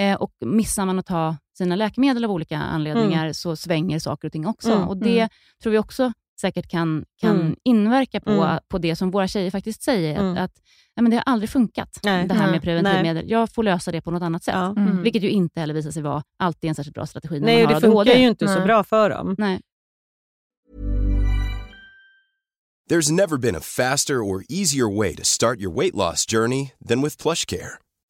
Eh, 0.00 0.14
och 0.16 0.32
missar 0.40 0.86
man 0.86 0.98
att 0.98 1.06
ta 1.06 1.36
sina 1.58 1.76
läkemedel 1.76 2.24
av 2.24 2.30
olika 2.30 2.58
anledningar 2.58 3.32
så 3.32 3.56
svänger 3.56 3.98
saker 3.98 4.28
och 4.28 4.32
ting 4.32 4.46
också. 4.46 4.72
Mm, 4.72 4.88
Och 4.88 4.96
Det 4.96 5.18
mm. 5.18 5.28
tror 5.62 5.70
vi 5.72 5.78
också 5.78 6.12
säkert 6.40 6.68
kan, 6.70 7.04
kan 7.20 7.40
Mm. 7.40 7.56
inverka 7.64 8.20
på, 8.20 8.30
Mm. 8.30 8.58
på 8.68 8.78
det 8.78 8.96
som 8.96 9.10
våra 9.10 9.28
tjejer 9.28 9.50
faktiskt 9.50 9.82
säger. 9.82 10.18
Mm. 10.20 10.32
Att, 10.32 10.38
att 10.38 10.52
nej, 10.96 11.02
men 11.02 11.10
det 11.10 11.16
har 11.16 11.22
aldrig 11.26 11.50
funkat, 11.50 12.00
Nej. 12.02 12.28
det 12.28 12.34
här 12.34 12.42
Nej. 12.42 12.50
med 12.52 12.62
preventivmedel. 12.62 13.30
Jag 13.30 13.50
får 13.54 13.62
lösa 13.62 13.92
det 13.92 14.00
på 14.00 14.10
något 14.10 14.22
annat 14.22 14.44
sätt. 14.44 14.54
Ja. 14.54 14.70
Mm. 14.76 15.02
Vilket 15.02 15.22
ju 15.22 15.30
inte 15.30 15.60
heller 15.60 15.74
visar 15.74 15.90
sig 15.90 16.02
vara 16.02 16.22
alltid 16.38 16.68
en 16.68 16.74
särskilt 16.74 16.94
bra 16.94 17.06
strategi 17.06 17.40
när 17.40 17.46
Nej, 17.46 17.56
man 17.64 17.74
har 17.74 17.80
det 17.80 17.86
ADHD. 17.86 18.04
funkar 18.10 18.20
ju 18.22 18.28
inte 18.28 18.48
så 18.48 18.54
Nej. 18.58 18.66
bra 18.66 18.84
för 18.84 19.10
dem. 19.10 19.34
Nej. 19.38 19.60
There's 22.90 23.12
never 23.12 23.36
been 23.36 23.56
a 23.56 23.60
faster 23.60 24.14
or 24.14 24.44
easier 24.48 24.96
way 24.98 25.14
to 25.16 25.24
start 25.24 25.60
your 25.60 25.74
weight 25.80 25.94
loss 25.94 26.26
journey 26.32 26.70
than 26.88 27.02
with 27.02 27.22
PlushCare. 27.22 27.78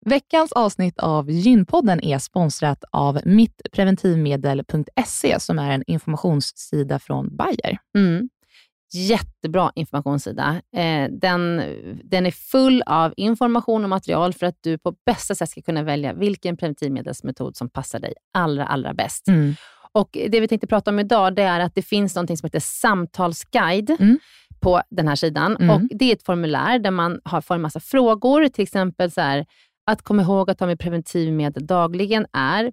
Veckans 0.06 0.52
avsnitt 0.52 0.98
av 0.98 1.30
Gynpodden 1.30 2.04
är 2.04 2.18
sponsrat 2.18 2.84
av 2.92 3.20
mittpreventivmedel.se 3.24 5.40
som 5.40 5.58
är 5.58 5.70
en 5.70 5.84
informationssida 5.86 6.98
från 6.98 7.36
Bayer. 7.36 7.78
Mm. 7.96 8.28
Jättebra 8.92 9.72
informationssida. 9.74 10.62
Eh, 10.76 11.08
den, 11.10 11.62
den 12.04 12.26
är 12.26 12.30
full 12.30 12.82
av 12.86 13.14
information 13.16 13.84
och 13.84 13.90
material 13.90 14.32
för 14.32 14.46
att 14.46 14.56
du 14.60 14.78
på 14.78 14.94
bästa 15.06 15.34
sätt 15.34 15.50
ska 15.50 15.62
kunna 15.62 15.82
välja 15.82 16.12
vilken 16.12 16.56
preventivmedelsmetod 16.56 17.56
som 17.56 17.68
passar 17.70 17.98
dig 17.98 18.14
allra, 18.34 18.66
allra 18.66 18.94
bäst. 18.94 19.28
Mm. 19.28 19.54
Och 19.92 20.08
Det 20.28 20.40
vi 20.40 20.48
tänkte 20.48 20.66
prata 20.66 20.90
om 20.90 20.98
idag 20.98 21.34
det 21.34 21.42
är 21.42 21.60
att 21.60 21.74
det 21.74 21.82
finns 21.82 22.14
något 22.16 22.38
som 22.38 22.46
heter 22.46 22.60
samtalsguide 22.60 23.96
Mm. 24.00 24.18
på 24.60 24.82
den 24.90 25.08
här 25.08 25.16
sidan. 25.16 25.56
Mm. 25.56 25.70
Och 25.70 25.82
Det 25.90 26.04
är 26.04 26.12
ett 26.12 26.24
formulär 26.24 26.78
där 26.78 26.90
man 26.90 27.20
har, 27.24 27.40
får 27.40 27.54
en 27.54 27.60
massa 27.60 27.80
frågor, 27.80 28.48
till 28.48 28.62
exempel 28.62 29.10
så 29.10 29.20
här, 29.20 29.46
att 29.86 30.02
komma 30.02 30.22
ihåg 30.22 30.50
att 30.50 30.58
ta 30.58 30.66
med 30.66 30.78
preventivmedel 30.78 31.66
dagligen 31.66 32.26
är 32.32 32.72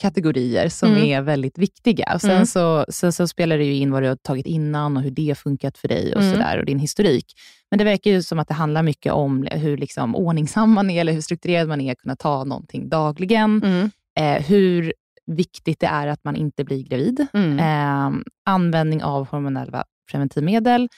kategorier 0.00 0.68
som 0.68 0.90
Mm. 0.90 1.02
är 1.02 1.20
väldigt 1.20 1.58
viktiga. 1.58 2.12
Och 2.14 2.20
sen, 2.20 2.30
Mm. 2.30 2.46
så, 2.46 2.84
sen 2.88 3.12
så 3.12 3.28
spelar 3.28 3.58
det 3.58 3.64
ju 3.64 3.74
in 3.74 3.90
vad 3.92 4.02
du 4.02 4.08
har 4.08 4.16
tagit 4.16 4.46
innan 4.46 4.96
och 4.96 5.02
hur 5.02 5.10
det 5.10 5.38
funkat 5.38 5.78
för 5.78 5.88
dig 5.88 6.14
och, 6.14 6.22
Mm. 6.22 6.32
sådär, 6.34 6.58
och 6.58 6.64
din 6.66 6.78
historik. 6.78 7.26
Men 7.70 7.78
det 7.78 7.84
verkar 7.84 8.10
ju 8.10 8.22
som 8.22 8.38
att 8.38 8.48
det 8.48 8.54
handlar 8.54 8.82
mycket 8.82 9.12
om 9.12 9.46
hur 9.52 9.76
liksom 9.76 10.16
ordningsam 10.16 10.70
man 10.72 10.90
är, 10.90 11.00
eller 11.00 11.12
hur 11.12 11.20
strukturerad 11.20 11.68
man 11.68 11.80
är, 11.80 11.92
att 11.92 11.98
kunna 11.98 12.16
ta 12.16 12.44
någonting 12.44 12.88
dagligen. 12.88 13.62
Mm. 13.64 13.90
Eh, 14.18 14.42
hur 14.46 14.92
viktigt 15.26 15.80
det 15.80 15.86
är 15.86 16.06
att 16.06 16.24
man 16.24 16.36
inte 16.36 16.64
blir 16.64 16.82
gravid. 16.82 17.26
Mm. 17.32 17.58
Eh, 17.58 18.20
användning 18.46 19.02
av 19.02 19.28
hormonella 19.28 19.84
preventivmedel 20.10 20.88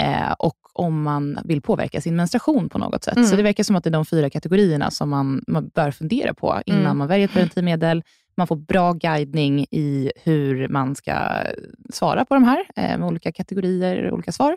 eh, 0.00 0.32
och 0.38 0.56
om 0.72 1.02
man 1.02 1.38
vill 1.44 1.62
påverka 1.62 2.00
sin 2.00 2.16
menstruation 2.16 2.68
på 2.68 2.78
något 2.78 3.04
sätt. 3.04 3.16
Mm. 3.16 3.28
Så 3.28 3.36
det 3.36 3.42
verkar 3.42 3.64
som 3.64 3.76
att 3.76 3.84
det 3.84 3.90
är 3.90 3.92
de 3.92 4.04
fyra 4.06 4.30
kategorierna 4.30 4.90
som 4.90 5.10
man, 5.10 5.42
man 5.46 5.68
bör 5.74 5.90
fundera 5.90 6.34
på 6.34 6.62
innan 6.66 6.80
Mm. 6.80 6.98
man 6.98 7.08
väljer 7.08 7.26
ett 7.28 7.32
preventivmedel. 7.32 8.02
Man 8.36 8.46
får 8.46 8.56
bra 8.56 8.92
guidning 8.92 9.66
i 9.70 10.12
hur 10.24 10.68
man 10.68 10.94
ska 10.94 11.14
svara 11.92 12.24
på 12.24 12.34
de 12.34 12.44
här 12.44 12.64
eh, 12.76 12.98
med 12.98 13.08
olika 13.08 13.32
kategorier 13.32 14.04
och 14.04 14.14
olika 14.14 14.32
svar. 14.32 14.56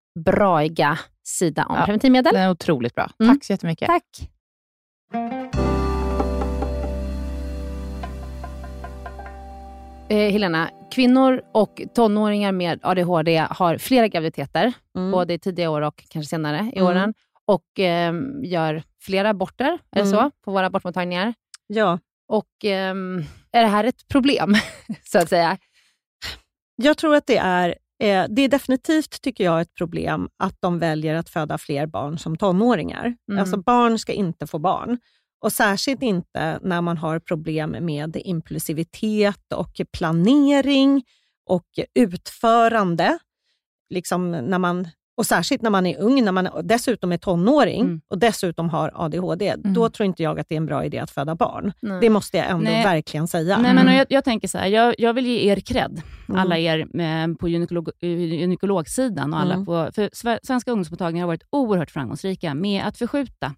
braiga 0.19 0.99
sida 1.23 1.65
om 1.65 1.75
Ja. 1.75 1.85
preventivmedel. 1.85 2.33
Den 2.33 2.43
är 2.43 2.49
otroligt 2.51 2.95
bra. 2.95 3.09
Mm. 3.19 3.35
Tack 3.35 3.43
så 3.43 3.53
jättemycket. 3.53 3.87
Tack. 3.87 4.29
Eh, 10.09 10.31
Helena, 10.31 10.69
kvinnor 10.91 11.41
och 11.53 11.81
tonåringar 11.95 12.51
med 12.51 12.79
ADHD 12.83 13.37
har 13.49 13.77
flera 13.77 14.07
graviditeter, 14.07 14.73
Mm. 14.97 15.11
både 15.11 15.33
i 15.33 15.39
tidiga 15.39 15.69
år 15.69 15.81
och 15.81 16.03
kanske 16.09 16.29
senare 16.29 16.71
i 16.73 16.77
Mm. 16.79 16.87
åren, 16.91 17.13
och 17.45 17.79
eh, 17.79 18.13
gör 18.43 18.83
flera 19.01 19.29
aborter, 19.29 19.79
det 19.91 19.99
Mm. 19.99 20.11
så, 20.11 20.31
på 20.45 20.51
våra 20.51 20.65
abortmottagningar. 20.65 21.33
Ja, 21.67 21.99
Och 22.27 22.47
ehm, 22.65 23.23
är 23.51 23.61
det 23.61 23.67
här 23.67 23.83
ett 23.83 24.07
problem, 24.07 24.53
så 25.03 25.19
att 25.19 25.29
säga? 25.29 25.57
jag 26.75 26.97
tror 26.97 27.15
att 27.15 27.27
det 27.27 27.37
är, 27.37 27.75
eh, 28.01 28.25
det 28.29 28.41
är 28.41 28.47
definitivt, 28.47 29.21
tycker 29.21 29.43
jag, 29.43 29.61
ett 29.61 29.73
problem 29.73 30.29
att 30.37 30.55
de 30.59 30.79
väljer 30.79 31.15
att 31.15 31.29
föda 31.29 31.57
fler 31.57 31.85
barn 31.85 32.17
som 32.17 32.37
tonåringar. 32.37 33.15
Mm. 33.31 33.41
Alltså 33.41 33.57
barn 33.57 33.99
ska 33.99 34.13
inte 34.13 34.47
få 34.47 34.59
barn. 34.59 34.99
Och 35.41 35.53
särskilt 35.53 36.01
inte 36.01 36.59
när 36.61 36.81
man 36.81 36.97
har 36.97 37.19
problem 37.19 37.71
med 37.79 38.17
impulsivitet 38.25 39.53
och 39.53 39.81
planering 39.97 41.03
och 41.45 41.67
utförande. 41.93 43.19
Liksom 43.89 44.31
när 44.31 44.59
man, 44.59 44.87
och 45.21 45.25
särskilt 45.25 45.61
när 45.61 45.69
man 45.69 45.85
är 45.85 45.99
ung, 45.99 46.23
när 46.25 46.31
man 46.31 46.49
dessutom 46.63 47.11
är 47.11 47.17
tonåring 47.17 47.81
Mm. 47.81 48.01
och 48.07 48.17
dessutom 48.19 48.69
har 48.69 48.91
ADHD, 48.95 49.55
då 49.57 49.89
tror 49.89 50.05
inte 50.05 50.23
jag 50.23 50.39
att 50.39 50.49
det 50.49 50.55
är 50.55 50.57
en 50.57 50.65
bra 50.65 50.85
idé 50.85 50.99
att 50.99 51.11
föda 51.11 51.35
barn. 51.35 51.73
Nej. 51.81 51.97
Det 52.01 52.09
måste 52.09 52.37
jag 52.37 52.49
ändå 52.49 52.63
Nej. 52.63 52.83
verkligen 52.83 53.27
säga. 53.27 53.57
Nej, 53.57 53.73
men 53.73 53.87
och 53.87 53.93
jag, 53.93 54.05
jag 54.09 54.23
tänker 54.23 54.47
så 54.47 54.57
här, 54.57 54.67
jag, 54.67 54.95
jag 54.97 55.13
vill 55.13 55.25
ge 55.25 55.51
er 55.51 55.59
cred, 55.59 56.01
Mm. 56.29 56.41
alla 56.41 56.57
er 56.57 56.79
eh, 57.01 57.35
på 57.39 57.49
gynekolog, 57.49 57.89
eh, 58.01 58.09
gynekologsidan 58.09 59.33
och 59.33 59.39
alla 59.39 59.53
Mm. 59.53 59.65
på... 59.65 59.89
För 59.95 60.09
sve- 60.09 60.39
svenska 60.43 60.71
ungdomsmottagningar 60.71 61.23
har 61.25 61.27
varit 61.27 61.43
oerhört 61.49 61.91
framgångsrika 61.91 62.53
med 62.53 62.83
att 62.85 62.97
förskjuta 62.97 63.53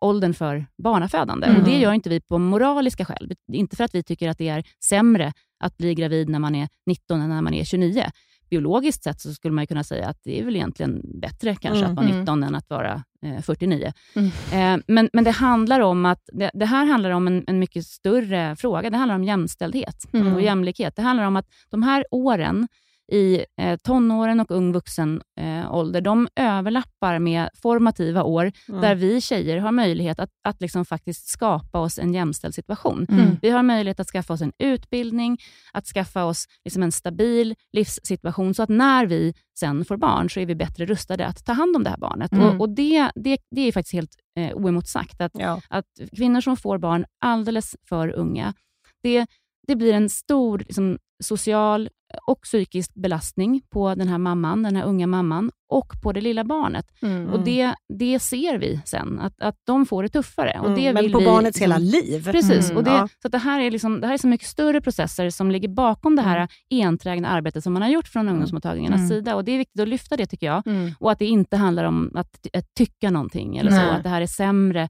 åldern 0.00 0.34
för 0.34 0.66
barnafödande. 0.82 1.46
Mm. 1.46 1.58
Och 1.62 1.68
Det 1.68 1.78
gör 1.78 1.92
inte 1.92 2.08
vi 2.10 2.20
på 2.20 2.38
moraliska 2.38 3.04
skäl. 3.04 3.32
Inte 3.52 3.76
för 3.76 3.84
att 3.84 3.94
vi 3.94 4.02
tycker 4.02 4.28
att 4.28 4.38
det 4.38 4.48
är 4.48 4.64
sämre 4.84 5.32
att 5.64 5.76
bli 5.76 5.94
gravid 5.94 6.28
när 6.28 6.38
man 6.38 6.54
är 6.54 6.68
19 6.86 7.20
än 7.20 7.28
när 7.28 7.42
man 7.42 7.54
är 7.54 7.64
29. 7.64 8.10
Biologiskt 8.50 9.02
sett 9.04 9.20
så 9.20 9.34
skulle 9.34 9.54
man 9.54 9.66
kunna 9.66 9.84
säga 9.84 10.08
att 10.08 10.18
det 10.24 10.40
är 10.40 10.44
väl 10.44 10.56
egentligen 10.56 11.02
bättre 11.20 11.54
kanske 11.56 11.78
Mm. 11.84 11.90
att 11.90 11.96
vara 11.96 12.06
Mm. 12.06 12.20
19 12.20 12.42
än 12.42 12.54
att 12.54 12.70
vara 12.70 13.02
eh, 13.22 13.40
49. 13.42 13.92
Mm. 14.16 14.30
Eh, 14.52 14.84
men, 14.86 15.10
men 15.12 15.24
det 15.24 15.30
handlar 15.30 15.80
om 15.80 16.06
att 16.06 16.28
det, 16.32 16.50
det 16.54 16.66
här 16.66 16.86
handlar 16.86 17.10
om 17.10 17.26
en, 17.26 17.44
en 17.46 17.58
mycket 17.58 17.86
större 17.86 18.56
fråga. 18.56 18.90
Det 18.90 18.96
handlar 18.96 19.14
om 19.14 19.24
jämställdhet 19.24 20.04
Mm. 20.12 20.34
och 20.34 20.42
jämlikhet. 20.42 20.96
Det 20.96 21.02
handlar 21.02 21.24
om 21.24 21.36
att 21.36 21.46
de 21.70 21.82
här 21.82 22.04
åren 22.10 22.68
i 23.12 23.44
eh, 23.60 23.76
tonåren 23.76 24.40
och 24.40 24.50
ung 24.50 24.72
vuxen 24.72 25.22
eh, 25.40 25.74
ålder, 25.74 26.00
de 26.00 26.28
överlappar 26.36 27.18
med 27.18 27.48
formativa 27.62 28.22
år 28.22 28.52
Mm. 28.68 28.80
där 28.80 28.94
vi 28.94 29.20
tjejer 29.20 29.58
har 29.58 29.72
möjlighet 29.72 30.18
att, 30.18 30.30
att 30.48 30.60
liksom 30.60 30.84
faktiskt 30.84 31.28
skapa 31.28 31.78
oss 31.80 31.98
en 31.98 32.14
jämställd 32.14 32.54
situation. 32.54 33.06
Mm. 33.10 33.36
Vi 33.42 33.50
har 33.50 33.62
möjlighet 33.62 34.00
att 34.00 34.06
skaffa 34.08 34.32
oss 34.32 34.40
en 34.42 34.52
utbildning, 34.58 35.38
att 35.72 35.86
skaffa 35.86 36.24
oss 36.24 36.46
liksom 36.64 36.82
en 36.82 36.92
stabil 36.92 37.54
livssituation, 37.72 38.54
så 38.54 38.62
att 38.62 38.68
när 38.68 39.06
vi 39.06 39.34
sen 39.60 39.84
får 39.84 39.96
barn 39.96 40.30
så 40.30 40.40
är 40.40 40.46
vi 40.46 40.54
bättre 40.54 40.86
rustade 40.86 41.26
att 41.26 41.44
ta 41.44 41.52
hand 41.52 41.76
om 41.76 41.84
det 41.84 41.90
här 41.90 41.98
barnet. 41.98 42.32
Mm. 42.32 42.44
Och, 42.48 42.60
och 42.60 42.68
det, 42.68 43.10
det, 43.14 43.38
det 43.50 43.60
är 43.60 43.72
faktiskt 43.72 43.92
helt 43.94 44.16
eh, 44.38 44.56
oemotsagt, 44.56 45.20
att, 45.20 45.32
Ja. 45.34 45.60
att 45.68 45.86
kvinnor 46.16 46.40
som 46.40 46.56
får 46.56 46.78
barn 46.78 47.04
alldeles 47.24 47.76
för 47.88 48.08
unga, 48.08 48.54
det, 49.02 49.26
det 49.66 49.76
blir 49.76 49.92
en 49.94 50.08
stor 50.10 50.58
liksom, 50.58 50.98
social 51.20 51.88
och 52.26 52.42
psykisk 52.42 52.94
belastning 52.94 53.62
på 53.70 53.94
den 53.94 54.08
här 54.08 54.18
mamman, 54.18 54.62
den 54.62 54.76
här 54.76 54.84
unga 54.84 55.06
mamman, 55.06 55.50
och 55.70 55.92
på 56.02 56.12
det 56.12 56.20
lilla 56.20 56.44
barnet. 56.44 56.86
Mm. 57.02 57.28
Och 57.32 57.40
det, 57.44 57.74
det 57.98 58.18
ser 58.18 58.58
vi 58.58 58.80
sen, 58.84 59.20
att, 59.20 59.42
att 59.42 59.56
de 59.66 59.86
får 59.86 60.02
det 60.02 60.08
tuffare. 60.08 60.60
Och 60.60 60.70
det 60.70 60.86
Mm, 60.86 60.94
men 61.04 61.12
på 61.12 61.18
vi, 61.18 61.24
barnets 61.24 61.60
liksom- 61.60 61.72
hela 61.72 61.78
liv. 61.78 62.24
Precis. 62.32 62.64
Mm, 62.66 62.76
och 62.76 62.84
det, 62.84 62.90
ja. 62.90 63.08
så 63.22 63.28
det, 63.28 63.38
här 63.38 63.60
är 63.60 63.70
liksom, 63.70 64.00
det 64.00 64.06
här 64.06 64.14
är 64.14 64.18
så 64.18 64.26
mycket 64.28 64.46
större 64.48 64.80
processer 64.80 65.30
som 65.30 65.50
ligger 65.50 65.68
bakom 65.68 66.16
det 66.16 66.22
här 66.22 66.48
enträgna 66.70 67.28
arbetet 67.28 67.64
som 67.64 67.72
man 67.72 67.82
har 67.82 67.88
gjort 67.88 68.08
från 68.08 68.28
ungdomsmottagningarnas 68.28 68.98
Mm. 68.98 69.08
sida. 69.08 69.36
Och 69.36 69.44
Det 69.44 69.52
är 69.52 69.58
viktigt 69.58 69.80
att 69.82 69.88
lyfta 69.88 70.16
det, 70.16 70.26
tycker 70.26 70.46
jag. 70.46 70.66
Mm. 70.66 70.90
Och 71.00 71.12
att 71.12 71.18
det 71.18 71.26
inte 71.26 71.56
handlar 71.56 71.84
om 71.84 72.10
att, 72.14 72.46
att 72.52 72.74
tycka 72.74 73.10
någonting, 73.10 73.56
eller 73.56 73.70
så, 73.70 73.80
att 73.80 74.02
det 74.02 74.08
här 74.08 74.20
är 74.22 74.26
sämre, 74.26 74.82
eh, 74.82 74.88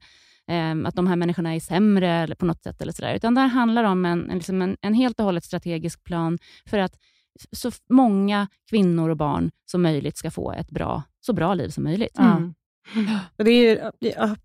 att 0.85 0.95
de 0.95 1.07
här 1.07 1.15
människorna 1.15 1.55
är 1.55 1.59
sämre 1.59 2.09
eller 2.09 2.35
på 2.35 2.45
något 2.45 2.63
sätt. 2.63 2.81
Eller 2.81 2.93
så 2.93 3.01
där. 3.01 3.15
Utan 3.15 3.35
det 3.35 3.41
här 3.41 3.47
handlar 3.47 3.83
om 3.83 4.05
en, 4.05 4.29
en, 4.29 4.37
liksom 4.37 4.61
en, 4.61 4.77
en 4.81 4.93
helt 4.93 5.19
och 5.19 5.25
hållet 5.25 5.43
strategisk 5.43 6.03
plan 6.03 6.37
för 6.65 6.79
att 6.79 6.95
så 7.51 7.71
många 7.89 8.47
kvinnor 8.69 9.09
och 9.09 9.17
barn 9.17 9.51
som 9.71 9.81
möjligt 9.81 10.17
ska 10.17 10.31
få 10.31 10.51
ett 10.51 10.69
bra, 10.69 11.03
så 11.19 11.33
bra 11.33 11.53
liv 11.53 11.69
som 11.69 11.83
möjligt. 11.83 12.19
Mm. 12.19 12.53
Och 13.37 13.43
det 13.43 13.51
är, 13.51 13.91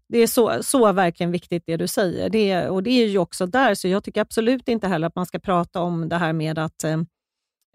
det 0.08 0.18
är 0.18 0.26
så, 0.26 0.62
så 0.62 0.92
verkligen 0.92 1.32
viktigt 1.32 1.62
det 1.66 1.76
du 1.76 1.86
säger. 1.86 2.30
Det 2.30 2.68
och 2.68 2.82
det 2.82 2.90
är 2.90 3.06
ju 3.06 3.18
också 3.18 3.46
där, 3.46 3.74
så 3.74 3.88
jag 3.88 4.04
tycker 4.04 4.20
absolut 4.20 4.68
inte 4.68 4.88
heller 4.88 5.06
att 5.06 5.14
man 5.14 5.26
ska 5.26 5.38
prata 5.38 5.80
om 5.80 6.08
det 6.08 6.16
här 6.16 6.32
med 6.32 6.58
att 6.58 6.84
eh, 6.84 7.02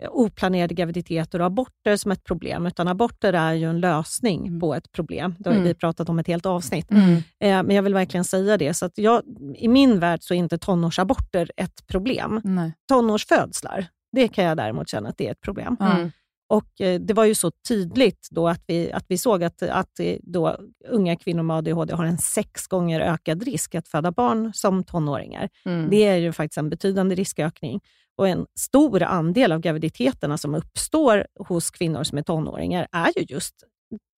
oplanerade 0.09 0.73
graviditeter 0.73 1.39
och 1.39 1.45
aborter 1.45 1.95
som 1.95 2.11
ett 2.11 2.23
problem, 2.23 2.65
utan 2.65 2.87
aborter 2.87 3.33
är 3.33 3.53
ju 3.53 3.69
en 3.69 3.79
lösning 3.79 4.47
Mm. 4.47 4.59
på 4.59 4.75
ett 4.75 4.91
problem. 4.91 5.35
Det 5.39 5.49
har 5.49 5.55
Mm. 5.55 5.67
vi 5.67 5.73
pratat 5.73 6.09
om 6.09 6.19
ett 6.19 6.27
helt 6.27 6.45
avsnitt. 6.45 6.91
Mm. 6.91 7.13
Eh, 7.15 7.63
men 7.63 7.71
jag 7.75 7.83
vill 7.83 7.93
verkligen 7.93 8.23
säga 8.23 8.57
det. 8.57 8.73
Så 8.73 8.85
att 8.85 8.97
jag, 8.97 9.21
I 9.55 9.67
min 9.67 9.99
värld 9.99 10.19
så 10.23 10.33
är 10.33 10.37
inte 10.37 10.57
tonårsaborter 10.57 11.51
ett 11.57 11.87
problem. 11.87 12.41
Nej. 12.43 12.73
Tonårsfödslar, 12.87 13.85
det 14.11 14.27
kan 14.27 14.43
jag 14.45 14.57
däremot 14.57 14.89
känna 14.89 15.09
att 15.09 15.17
det 15.17 15.27
är 15.27 15.31
ett 15.31 15.41
problem. 15.41 15.77
Mm. 15.79 16.11
Och 16.49 16.81
eh, 16.81 16.99
Det 16.99 17.13
var 17.13 17.25
ju 17.25 17.35
så 17.35 17.51
tydligt 17.67 18.27
då 18.31 18.47
att 18.47 18.63
vi, 18.67 18.91
att 18.91 19.05
vi 19.07 19.17
såg 19.17 19.43
att, 19.43 19.61
att 19.61 19.99
eh, 19.99 20.15
då 20.23 20.57
unga 20.89 21.15
kvinnor 21.15 21.43
med 21.43 21.55
ADHD 21.57 21.93
har 21.93 22.05
en 22.05 22.17
sex 22.17 22.67
gånger 22.67 22.99
ökad 22.99 23.43
risk 23.43 23.75
att 23.75 23.87
föda 23.87 24.11
barn 24.11 24.51
som 24.53 24.83
tonåringar. 24.83 25.49
Mm. 25.65 25.89
Det 25.89 26.05
är 26.05 26.15
ju 26.15 26.31
faktiskt 26.31 26.57
en 26.57 26.69
betydande 26.69 27.15
riskökning. 27.15 27.79
Och 28.19 28.27
en 28.27 28.45
stor 28.59 29.03
andel 29.03 29.51
av 29.51 29.59
graviditeterna 29.59 30.37
som 30.37 30.55
uppstår 30.55 31.27
hos 31.39 31.71
kvinnor 31.71 32.03
som 32.03 32.17
är 32.17 32.21
tonåringar 32.21 32.87
är 32.91 33.11
ju 33.19 33.25
just 33.29 33.55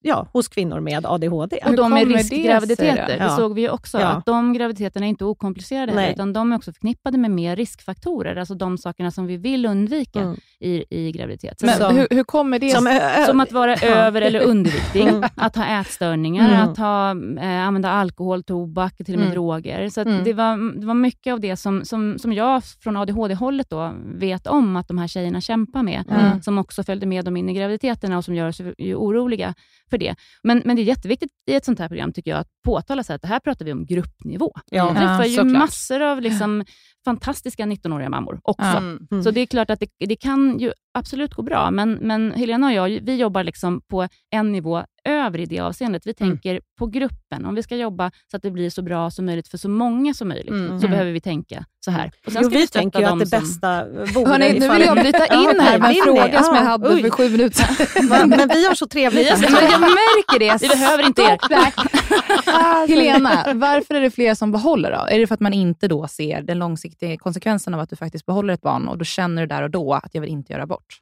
ja, 0.01 0.27
hos 0.33 0.47
kvinnor 0.47 0.79
med 0.79 1.05
ADHD. 1.05 1.59
Och 1.65 1.75
de 1.75 1.93
med 1.93 2.07
det 2.07 2.13
riskgraviditeter, 2.15 3.17
det 3.19 3.23
då? 3.23 3.29
såg 3.35 3.53
vi 3.55 3.61
ju 3.61 3.69
också, 3.69 3.99
Ja. 3.99 4.07
att 4.07 4.25
de 4.25 4.53
graviditeterna 4.53 5.05
är 5.05 5.09
inte 5.09 5.25
okomplicerade, 5.25 5.91
heller, 5.91 6.13
utan 6.13 6.33
de 6.33 6.51
är 6.51 6.55
också 6.55 6.73
förknippade 6.73 7.17
med 7.17 7.31
mer 7.31 7.55
riskfaktorer, 7.55 8.35
alltså 8.35 8.53
de 8.55 8.77
sakerna 8.77 9.11
som 9.11 9.27
vi 9.27 9.37
vill 9.37 9.65
undvika 9.65 10.19
Mm. 10.19 10.35
i, 10.59 10.85
i 10.89 11.11
graviditet. 11.11 11.61
Men 11.63 11.77
som, 11.77 11.95
hur, 11.97 12.07
hur 12.09 12.23
kommer 12.23 12.59
det 12.59 12.69
Som, 12.69 12.99
som 13.27 13.39
att 13.39 13.51
vara 13.51 13.75
Ja. 13.81 13.87
över 13.87 14.21
eller 14.21 14.39
underviktig, 14.39 15.01
Mm. 15.07 15.23
att 15.35 15.55
ha 15.55 15.65
ätstörningar, 15.81 16.49
Mm. 16.49 16.69
att 16.69 16.77
ha, 16.77 17.09
eh, 17.41 17.67
använda 17.67 17.89
alkohol, 17.91 18.43
tobak, 18.43 18.97
till 18.97 19.13
och 19.13 19.19
med 19.19 19.25
Mm. 19.25 19.31
droger. 19.33 19.89
Så 19.89 20.01
att 20.01 20.07
Mm. 20.07 20.23
det, 20.23 20.33
var, 20.33 20.79
det 20.79 20.85
var 20.85 20.93
mycket 20.93 21.33
av 21.33 21.39
det 21.39 21.57
som, 21.57 21.85
som, 21.85 22.19
som 22.19 22.33
jag 22.33 22.63
från 22.63 22.97
ADHD-hållet 22.97 23.69
då 23.69 23.93
vet 24.15 24.47
om 24.47 24.75
att 24.75 24.87
de 24.87 24.97
här 24.97 25.07
tjejerna 25.07 25.41
kämpar 25.41 25.83
med, 25.83 26.03
Mm. 26.09 26.41
som 26.41 26.57
också 26.57 26.83
följde 26.83 27.05
med 27.05 27.25
dem 27.25 27.37
in 27.37 27.49
i 27.49 27.53
graviditeterna 27.53 28.17
och 28.17 28.25
som 28.25 28.35
gör 28.35 28.47
oss 28.47 28.61
ju 28.77 28.95
oroliga 28.95 29.53
för 29.91 29.97
det. 29.97 30.15
Men, 30.43 30.61
men 30.65 30.75
det 30.75 30.81
är 30.81 30.83
jätteviktigt 30.83 31.31
i 31.51 31.53
ett 31.55 31.65
sånt 31.65 31.79
här 31.79 31.87
program 31.87 32.13
tycker 32.13 32.31
jag 32.31 32.39
att 32.39 32.47
påtala 32.65 33.03
så 33.03 33.13
att 33.13 33.21
det 33.21 33.27
här 33.27 33.39
pratar 33.39 33.65
vi 33.65 33.71
om 33.71 33.85
gruppnivå. 33.85 34.51
Ja. 34.71 34.89
Vi 34.89 34.95
träffar 34.95 35.25
ju 35.25 35.35
såklart. 35.35 35.57
massor 35.57 36.01
av 36.01 36.21
liksom 36.21 36.65
fantastiska 37.05 37.63
19-åriga 37.65 38.09
mammor 38.09 38.39
också. 38.43 38.65
Ja. 38.67 38.77
Mm. 38.77 39.23
Så 39.23 39.31
det 39.31 39.41
är 39.41 39.45
klart 39.45 39.69
att 39.69 39.79
det, 39.79 39.89
det 40.07 40.15
kan 40.15 40.59
ju 40.59 40.71
absolut 40.93 41.33
gå 41.33 41.41
bra, 41.41 41.71
men, 41.71 41.93
men 41.93 42.31
Helena 42.31 42.67
och 42.67 42.73
jag, 42.73 42.89
vi 42.89 43.15
jobbar 43.15 43.43
liksom 43.43 43.81
på 43.87 44.07
en 44.31 44.51
nivå 44.51 44.83
över 45.03 45.39
i 45.39 45.45
det 45.45 45.59
avseendet. 45.59 46.05
Vi 46.05 46.13
Mm. 46.19 46.31
tänker 46.31 46.61
på 46.79 46.87
gruppen. 46.87 47.45
Om 47.45 47.55
vi 47.55 47.63
ska 47.63 47.75
jobba 47.75 48.11
så 48.31 48.37
att 48.37 48.43
det 48.43 48.51
blir 48.51 48.69
så 48.69 48.81
bra 48.81 49.11
som 49.11 49.25
möjligt 49.25 49.47
för 49.47 49.57
så 49.57 49.69
många 49.69 50.13
som 50.13 50.27
möjligt, 50.27 50.49
Mm. 50.49 50.67
så 50.67 50.73
Mm. 50.85 50.91
behöver 50.91 51.11
vi 51.11 51.21
tänka 51.21 51.65
så 51.85 51.91
här. 51.91 52.11
Och 52.27 52.31
Jo, 52.41 52.49
vi 52.49 52.67
stötta 52.67 52.79
tänker 52.79 52.99
ju 52.99 53.05
att 53.05 53.19
det 53.19 53.25
som- 53.25 53.39
bästa 53.39 53.85
vore 54.13 54.29
Hörni, 54.31 54.59
nu 54.59 54.69
vill 54.69 54.81
jag 54.81 54.97
bryta 54.97 55.25
in 55.25 55.59
här 55.59 55.79
med 55.79 55.89
en 55.89 56.03
fråga 56.03 56.43
som 56.43 56.55
jag 56.55 56.63
Ja, 56.63 56.69
hade 56.69 56.89
oj. 56.89 57.01
för 57.01 57.09
sju 57.09 57.29
minuter. 57.29 57.65
Men, 58.09 58.29
men 58.29 58.47
vi 58.53 58.67
har 58.67 58.75
så 58.75 58.87
trevligt 58.87 59.25
Vi 59.25 59.29
här. 59.29 59.39
Men 59.61 59.71
jag 59.71 59.79
märker 59.81 60.39
det. 60.39 60.61
Vi 60.61 60.67
behöver 60.69 61.05
inte 61.05 61.21
er. 61.21 61.37
Helena, 62.87 63.45
varför 63.55 63.95
är 63.95 64.01
det 64.01 64.11
fler 64.11 64.35
som 64.35 64.51
behåller 64.51 64.91
då? 64.91 65.07
Är 65.15 65.19
det 65.19 65.27
för 65.27 65.33
att 65.33 65.39
man 65.39 65.53
inte 65.53 65.87
då 65.87 66.07
ser 66.07 66.41
den 66.41 66.59
långsiktiga 66.59 66.90
konsekvensen 67.19 67.73
av 67.73 67.79
att 67.79 67.89
du 67.89 67.95
faktiskt 67.95 68.25
behåller 68.25 68.53
ett 68.53 68.61
barn 68.61 68.87
och 68.87 68.97
då 68.97 69.05
känner 69.05 69.41
du 69.41 69.47
där 69.47 69.63
och 69.63 69.71
då 69.71 69.93
att 69.93 70.09
jag 70.15 70.21
vill 70.21 70.29
inte 70.29 70.53
göra 70.53 70.63
abort? 70.63 70.97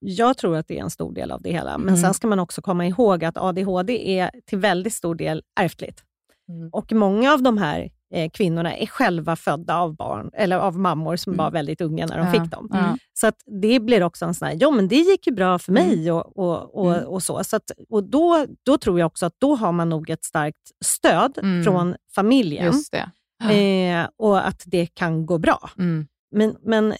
Jag 0.00 0.36
tror 0.38 0.56
att 0.56 0.68
det 0.68 0.78
är 0.78 0.82
en 0.82 0.90
stor 0.90 1.12
del 1.12 1.30
av 1.30 1.42
det 1.42 1.52
hela. 1.52 1.78
Men 1.78 1.88
Mm. 1.88 2.00
sen 2.00 2.14
ska 2.14 2.26
man 2.26 2.38
också 2.38 2.62
komma 2.62 2.86
ihåg 2.86 3.24
att 3.24 3.36
ADHD 3.36 4.18
är 4.20 4.30
till 4.46 4.58
väldigt 4.58 4.94
stor 4.94 5.14
del 5.14 5.42
ärftligt. 5.60 6.02
Mm. 6.48 6.68
Och 6.72 6.92
många 6.92 7.32
av 7.32 7.42
de 7.42 7.58
här 7.58 7.90
eh, 8.14 8.30
kvinnorna 8.30 8.76
är 8.76 8.86
själva 8.86 9.36
födda 9.36 9.76
av 9.76 9.96
barn 9.96 10.30
eller 10.32 10.56
av 10.58 10.78
mammor 10.78 11.16
som 11.16 11.32
Mm. 11.32 11.44
var 11.44 11.50
väldigt 11.50 11.80
unga 11.80 12.06
när 12.06 12.18
de 12.18 12.26
Ja. 12.26 12.32
fick 12.32 12.50
dem. 12.50 12.68
Ja. 12.72 12.96
Så 13.14 13.26
att 13.26 13.36
det 13.62 13.80
blir 13.80 14.02
också 14.02 14.24
en 14.24 14.34
sån 14.34 14.48
här, 14.48 14.56
ja 14.60 14.70
men 14.70 14.88
det 14.88 14.96
gick 14.96 15.26
ju 15.26 15.32
bra 15.32 15.58
för 15.58 15.72
mig 15.72 16.12
och, 16.12 16.38
och, 16.38 16.74
och, 16.74 16.94
Mm. 16.94 17.08
och 17.08 17.22
så. 17.22 17.44
så 17.44 17.56
att, 17.56 17.70
och 17.88 18.04
då, 18.04 18.46
då 18.62 18.78
tror 18.78 18.98
jag 18.98 19.06
också 19.06 19.26
att 19.26 19.34
då 19.38 19.54
har 19.54 19.72
man 19.72 19.88
nog 19.88 20.10
ett 20.10 20.24
starkt 20.24 20.70
stöd 20.84 21.38
Mm. 21.42 21.64
från 21.64 21.94
familjen 22.14 22.64
Just 22.64 22.92
det. 22.92 23.10
Eh, 23.42 24.08
och 24.16 24.46
att 24.46 24.62
det 24.66 24.86
kan 24.86 25.26
gå 25.26 25.38
bra. 25.38 25.70
Mm. 25.78 26.06
Men, 26.30 26.56
men 26.62 26.94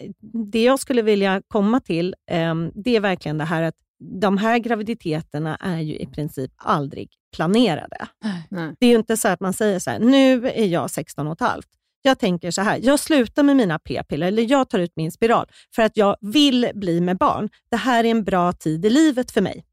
det 0.52 0.62
jag 0.62 0.80
skulle 0.80 1.02
vilja 1.02 1.42
komma 1.48 1.80
till, 1.80 2.14
ehm, 2.30 2.72
det 2.74 2.96
är 2.96 3.00
verkligen 3.00 3.38
det 3.38 3.44
här 3.44 3.62
att 3.62 3.74
de 4.20 4.38
här 4.38 4.58
graviditeterna 4.58 5.56
är 5.56 5.80
ju 5.80 5.96
i 5.96 6.06
princip 6.06 6.52
aldrig 6.56 7.10
planerade. 7.36 8.06
Nej. 8.48 8.74
Det 8.80 8.86
är 8.86 8.90
ju 8.90 8.96
inte 8.96 9.16
så 9.16 9.28
att 9.28 9.40
man 9.40 9.52
säger 9.52 9.78
så 9.78 9.90
här, 9.90 9.98
nu 9.98 10.48
är 10.48 10.66
jag 10.66 10.90
16 10.90 11.26
och 11.26 11.32
ett 11.32 11.40
halvt. 11.40 11.68
Jag 12.02 12.18
tänker 12.18 12.50
så 12.50 12.62
här, 12.62 12.80
jag 12.82 13.00
slutar 13.00 13.42
med 13.42 13.56
mina 13.56 13.78
p-piller 13.78 14.26
eller 14.26 14.50
jag 14.50 14.68
tar 14.68 14.78
ut 14.78 14.92
min 14.96 15.12
spiral 15.12 15.46
för 15.74 15.82
att 15.82 15.96
jag 15.96 16.16
vill 16.20 16.70
bli 16.74 17.00
med 17.00 17.16
barn. 17.16 17.48
Det 17.70 17.76
här 17.76 18.04
är 18.04 18.10
en 18.10 18.24
bra 18.24 18.52
tid 18.52 18.84
i 18.84 18.90
livet 18.90 19.30
för 19.30 19.40
mig. 19.40 19.64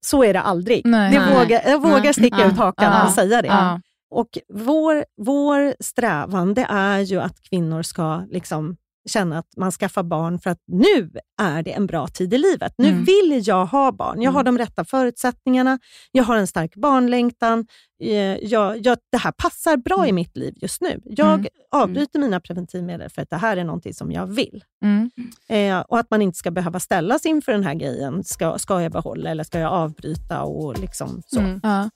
Så 0.00 0.24
är 0.24 0.32
det 0.32 0.40
aldrig. 0.40 0.82
Nej. 0.84 1.12
det 1.12 1.18
Nej. 1.18 1.34
vågar, 1.34 1.62
jag 1.66 1.82
vågar 1.82 2.02
Nej. 2.02 2.14
sticka 2.14 2.46
ut 2.46 2.56
hakan 2.56 3.06
och 3.06 3.12
säga 3.12 3.42
det. 3.42 3.80
Och 4.10 4.38
vår, 4.48 5.04
vår 5.16 5.74
strävan 5.80 6.54
det 6.54 6.66
är 6.70 6.98
ju 7.00 7.20
att 7.20 7.42
kvinnor 7.42 7.82
ska 7.82 8.22
liksom 8.30 8.76
känna 9.08 9.38
att 9.38 9.46
man 9.56 9.72
skaffar 9.72 10.02
barn 10.02 10.38
för 10.38 10.50
att 10.50 10.58
nu 10.66 11.10
är 11.42 11.62
det 11.62 11.72
en 11.72 11.86
bra 11.86 12.06
tid 12.08 12.34
i 12.34 12.38
livet. 12.38 12.74
Nu 12.78 12.88
Mm. 12.88 13.04
vill 13.04 13.42
jag 13.48 13.66
ha 13.66 13.92
barn. 13.92 14.22
Jag 14.22 14.32
har 14.32 14.40
Mm. 14.40 14.54
de 14.56 14.62
rätta 14.64 14.84
förutsättningarna. 14.84 15.78
Jag 16.12 16.24
har 16.24 16.36
en 16.36 16.46
stark 16.46 16.74
barnlängtan. 16.76 17.66
Eh, 18.02 18.14
Jag, 18.36 18.86
jag, 18.86 18.98
det 19.12 19.18
här 19.18 19.32
passar 19.32 19.76
bra 19.76 19.96
i 19.98 20.08
Mm. 20.08 20.14
mitt 20.14 20.36
liv 20.36 20.54
just 20.56 20.80
nu. 20.80 21.00
Jag 21.04 21.34
Mm. 21.34 21.46
avbryter 21.70 22.18
mina 22.18 22.40
preventivmedel 22.40 23.10
för 23.10 23.22
att 23.22 23.30
det 23.30 23.36
här 23.36 23.56
är 23.56 23.64
någonting 23.64 23.94
som 23.94 24.12
jag 24.12 24.26
vill. 24.26 24.64
Mm. 24.84 25.10
Eh, 25.48 25.80
och 25.80 25.98
att 25.98 26.10
man 26.10 26.22
inte 26.22 26.38
ska 26.38 26.50
behöva 26.50 26.80
ställas 26.80 27.26
inför 27.26 27.52
den 27.52 27.64
här 27.64 27.74
grejen. 27.74 28.24
Ska, 28.24 28.58
ska 28.58 28.82
jag 28.82 28.92
behålla 28.92 29.30
eller 29.30 29.44
ska 29.44 29.58
jag 29.58 29.72
avbryta? 29.72 30.42
och 30.42 30.78
liksom 30.80 31.22
så. 31.26 31.40
Mm. 31.40 31.60
Ja. 31.62 31.90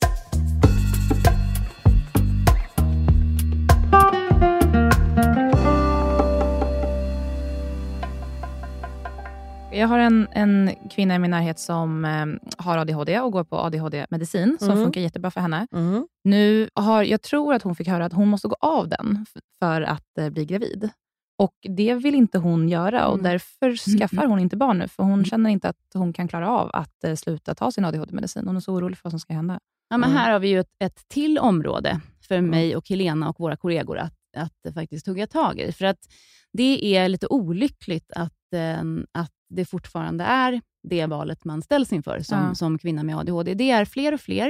Jag 9.73 9.89
har 9.89 9.99
en, 9.99 10.29
en 10.33 10.71
kvinna 10.91 11.15
i 11.15 11.19
min 11.19 11.31
närhet 11.31 11.59
som 11.59 12.05
eh, 12.05 12.27
har 12.65 12.79
ADHD 12.79 13.21
och 13.21 13.33
går 13.33 13.45
på 13.45 13.57
ADHD-medicin, 13.59 14.57
som 14.59 14.71
Mm. 14.71 14.85
funkar 14.85 15.01
jättebra 15.01 15.31
för 15.31 15.41
henne. 15.41 15.67
Mm. 15.73 16.07
Nu 16.25 16.69
har, 16.75 17.03
jag 17.03 17.23
tror 17.23 17.55
att 17.55 17.63
hon 17.63 17.75
fick 17.77 17.89
höra 17.89 18.05
att 18.05 18.13
hon 18.13 18.29
måste 18.29 18.49
gå 18.49 18.57
av 18.61 18.89
den 18.89 19.27
för 19.59 19.83
att 19.83 20.19
eh, 20.19 20.31
bli 20.31 20.45
gravid. 20.45 20.91
Och 21.39 21.55
Det 21.69 21.95
vill 21.95 22.15
inte 22.15 22.39
hon 22.39 22.69
göra 22.69 23.07
och 23.09 23.15
Mm. 23.19 23.25
därför 23.33 23.77
skaffar 23.99 24.27
hon 24.27 24.39
inte 24.39 24.57
barn 24.57 24.79
nu, 24.79 24.89
för 24.89 25.03
hon 25.03 25.13
Mm. 25.13 25.25
känner 25.25 25.51
inte 25.51 25.69
att 25.69 25.77
hon 25.95 26.13
kan 26.13 26.29
klara 26.29 26.51
av 26.51 26.71
att 26.73 27.05
eh, 27.05 27.15
sluta 27.15 27.55
ta 27.55 27.73
sin 27.73 27.85
ADHD-medicin. 27.85 28.47
Hon 28.47 28.57
är 28.57 28.61
så 28.61 28.75
orolig 28.75 28.99
för 28.99 29.05
vad 29.05 29.13
som 29.13 29.21
ska 29.21 29.33
hända. 29.35 29.61
Ja, 29.91 29.97
men 29.99 30.11
Mm. 30.11 30.23
här 30.23 30.33
har 30.33 30.39
vi 30.39 30.49
ju 30.49 30.61
ett, 30.61 30.75
ett 30.85 31.09
till 31.09 31.39
område 31.39 32.01
för 32.29 32.41
mig 32.41 32.77
och 32.77 32.89
Helena 32.89 33.29
och 33.29 33.41
våra 33.41 33.57
kollegor 33.57 33.99
att, 33.99 34.15
att 34.37 34.75
faktiskt 34.75 35.07
hugga 35.07 35.27
tag 35.27 35.59
i. 35.61 35.73
För 35.73 35.85
att 35.85 35.99
det 36.53 36.97
är 36.97 37.09
lite 37.09 37.27
olyckligt 37.27 38.13
att, 38.13 38.53
eh, 38.55 38.81
att 39.13 39.31
det 39.51 39.65
fortfarande 39.65 40.25
är 40.25 40.61
det 40.89 41.07
valet 41.07 41.45
man 41.45 41.63
ställs 41.63 41.93
inför 41.93 42.21
som, 42.21 42.39
Ja. 42.39 42.55
som 42.55 42.79
kvinna 42.79 43.03
med 43.03 43.17
ADHD. 43.19 43.55
Det 43.55 43.71
är 43.71 43.85
fler 43.85 44.15
och 44.15 44.21
fler 44.21 44.49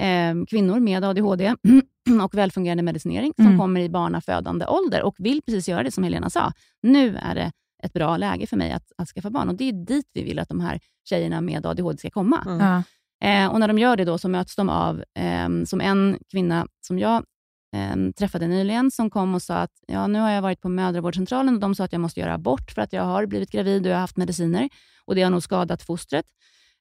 eh, 0.00 0.34
kvinnor 0.48 0.80
med 0.80 1.04
ADHD 1.04 1.54
och 2.24 2.34
välfungerande 2.34 2.82
medicinering 2.82 3.32
som 3.36 3.46
Mm. 3.46 3.58
kommer 3.58 3.80
i 3.80 3.88
barnafödande 3.88 4.66
ålder 4.66 5.02
och 5.02 5.14
vill 5.18 5.42
precis 5.42 5.68
göra 5.68 5.82
det 5.82 5.90
som 5.90 6.04
Helena 6.04 6.30
sa. 6.30 6.52
Nu 6.82 7.16
är 7.16 7.34
det 7.34 7.52
ett 7.82 7.92
bra 7.92 8.16
läge 8.16 8.46
för 8.46 8.56
mig 8.56 8.72
att, 8.72 8.92
att 8.98 9.08
skaffa 9.08 9.30
barn 9.30 9.48
och 9.48 9.54
det 9.54 9.68
är 9.68 9.72
dit 9.72 10.10
vi 10.14 10.22
vill 10.24 10.38
att 10.38 10.48
de 10.48 10.60
här 10.60 10.80
tjejerna 11.08 11.40
med 11.40 11.66
ADHD 11.66 11.98
ska 11.98 12.10
komma. 12.10 12.42
Mm. 12.46 12.58
Ja. 12.60 12.82
Eh, 13.28 13.52
och 13.52 13.60
när 13.60 13.68
de 13.68 13.78
gör 13.78 13.96
det 13.96 14.04
då 14.04 14.18
så 14.18 14.28
möts 14.28 14.56
de 14.56 14.68
av, 14.68 15.04
eh, 15.18 15.48
som 15.64 15.80
en 15.80 16.18
kvinna 16.30 16.66
som 16.80 16.98
jag 16.98 17.24
eh, 17.74 18.12
träffade 18.16 18.46
nyligen, 18.46 18.90
som 18.90 19.10
kom 19.10 19.34
och 19.34 19.42
sa 19.42 19.54
att 19.56 19.72
ja, 19.86 20.06
nu 20.06 20.18
har 20.18 20.30
jag 20.30 20.42
varit 20.42 20.60
på 20.60 20.68
mödravårdscentralen 20.68 21.54
och 21.54 21.60
de 21.60 21.74
sa 21.74 21.84
att 21.84 21.92
jag 21.92 22.00
måste 22.00 22.20
göra 22.20 22.34
abort 22.34 22.70
för 22.70 22.82
att 22.82 22.92
jag 22.92 23.02
har 23.02 23.26
blivit 23.26 23.50
gravid 23.50 23.82
och 23.86 23.90
jag 23.90 23.96
har 23.96 24.00
haft 24.00 24.16
mediciner 24.16 24.68
och 25.04 25.14
det 25.14 25.22
har 25.22 25.30
nog 25.30 25.42
skadat 25.42 25.82
fostret. 25.82 26.24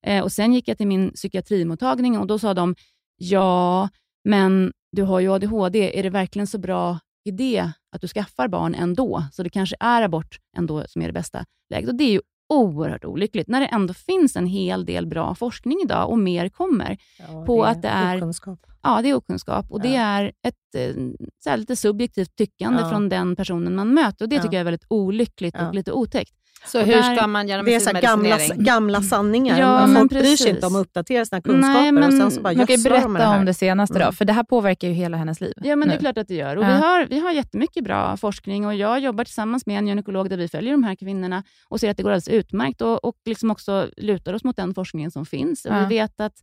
Eh, 0.06 0.24
och 0.24 0.32
Sen 0.32 0.54
gick 0.54 0.68
jag 0.68 0.78
till 0.78 0.88
min 0.88 1.12
psykiatrimottagning 1.12 2.18
och 2.20 2.28
då 2.28 2.40
sa 2.40 2.54
de, 2.54 2.76
ja, 3.18 3.90
men 4.24 4.72
du 4.92 5.02
har 5.04 5.20
ju 5.20 5.34
ADHD, 5.34 6.00
är 6.00 6.04
det 6.04 6.10
verkligen 6.10 6.48
så 6.48 6.58
bra 6.58 7.00
idé 7.26 7.72
att 7.96 8.02
du 8.02 8.08
skaffar 8.08 8.48
barn 8.48 8.76
ändå? 8.76 9.24
Så 9.32 9.44
det 9.44 9.50
kanske 9.50 9.76
är 9.80 10.02
abort 10.02 10.38
ändå 10.58 10.84
som 10.88 11.02
är 11.02 11.08
det 11.08 11.14
bästa 11.14 11.46
läget. 11.70 11.90
Och 11.90 11.96
Det 11.96 12.04
är 12.04 12.12
ju 12.12 12.22
oerhört 12.50 13.06
olyckligt, 13.06 13.48
när 13.48 13.60
det 13.60 13.66
ändå 13.68 13.94
finns 13.94 14.36
en 14.36 14.46
hel 14.48 14.86
del 14.86 15.08
bra 15.08 15.36
forskning 15.36 15.78
idag 15.84 16.10
och 16.10 16.18
mer 16.20 16.50
kommer. 16.50 16.98
Ja, 17.20 17.46
På 17.46 17.64
att 17.64 17.82
det 17.82 17.88
är- 17.88 18.18
okunskap. 18.18 18.60
Ja, 18.84 19.02
det 19.02 19.10
är 19.10 19.14
okunskap 19.14 19.66
och 19.70 19.82
det 19.82 19.90
Ja. 19.94 20.02
är 20.02 20.26
ett 20.26 20.56
eh, 20.78 20.96
så 21.44 21.50
här, 21.50 21.58
lite 21.58 21.76
subjektivt 21.76 22.36
tyckande 22.36 22.82
Ja. 22.82 22.90
från 22.90 23.10
den 23.10 23.36
personen 23.36 23.76
man 23.76 23.94
möter 23.94 24.26
och 24.26 24.30
det 24.30 24.36
Ja. 24.36 24.42
tycker 24.42 24.54
jag 24.56 24.60
är 24.60 24.66
väldigt 24.66 24.86
olyckligt 24.90 25.56
Ja. 25.60 25.68
och 25.68 25.74
lite 25.76 25.92
otäckt. 25.92 26.34
Så 26.66 26.80
Och 26.80 26.86
hur 26.86 26.94
där- 26.94 27.16
ska 27.16 27.28
man 27.28 27.48
göra 27.48 27.64
Det 27.64 27.76
är 27.76 27.80
så 27.80 27.92
gamla, 28.02 28.38
gamla 28.56 29.02
sanningar. 29.02 29.60
Ja, 29.60 29.88
men 29.88 29.96
Folk 29.96 30.10
bryr 30.12 30.22
sig 30.22 30.30
precis. 30.32 30.48
inte 30.48 30.68
om 30.68 30.76
att 30.76 30.82
uppdatera 30.82 31.26
sina 31.26 31.42
kunskaper 31.42 31.74
Nej, 31.82 31.92
men 31.92 32.04
och 32.04 32.14
sen 32.14 32.32
så 32.32 32.42
bara 32.42 32.54
Man 32.54 32.68
kan 32.68 32.76
ju 32.76 32.84
det 32.84 32.90
berätta 32.90 33.08
här. 33.26 33.40
om 33.40 33.46
det 33.46 33.54
senaste 33.54 33.94
då, 34.00 34.02
Mm. 34.04 34.14
för 34.14 34.26
det 34.26 34.34
här 34.34 34.44
påverkar 34.44 34.88
ju 34.88 34.94
hela 34.94 35.18
hennes 35.18 35.42
liv. 35.42 35.54
Ja, 35.56 35.76
men 35.76 35.88
det 35.88 35.94
är 35.94 35.98
nu. 35.98 36.00
klart 36.02 36.18
att 36.18 36.28
det 36.28 36.36
gör. 36.36 36.56
Och 36.58 36.64
Ja. 36.64 36.68
vi, 36.68 36.74
har, 36.74 37.06
vi 37.06 37.20
har 37.20 37.32
jättemycket 37.32 37.84
bra 37.84 38.18
forskning 38.18 38.66
och 38.66 38.76
jag 38.76 39.00
jobbar 39.00 39.24
tillsammans 39.24 39.66
med 39.66 39.78
en 39.78 39.88
gynekolog 39.88 40.30
där 40.30 40.38
vi 40.38 40.48
följer 40.48 40.72
de 40.72 40.84
här 40.84 40.96
kvinnorna 40.96 41.44
och 41.70 41.80
ser 41.80 41.90
att 41.92 41.98
det 41.98 42.04
går 42.04 42.10
alldeles 42.10 42.28
utmärkt 42.28 42.82
och, 42.82 43.06
och 43.06 43.16
liksom 43.26 43.52
också 43.52 43.88
lutar 43.98 44.34
oss 44.34 44.44
mot 44.44 44.56
den 44.58 44.74
forskningen 44.74 45.12
som 45.12 45.26
finns. 45.26 45.66
Och 45.66 45.72
Ja. 45.76 45.80
Vi 45.80 45.86
vet 45.86 46.20
att, 46.20 46.34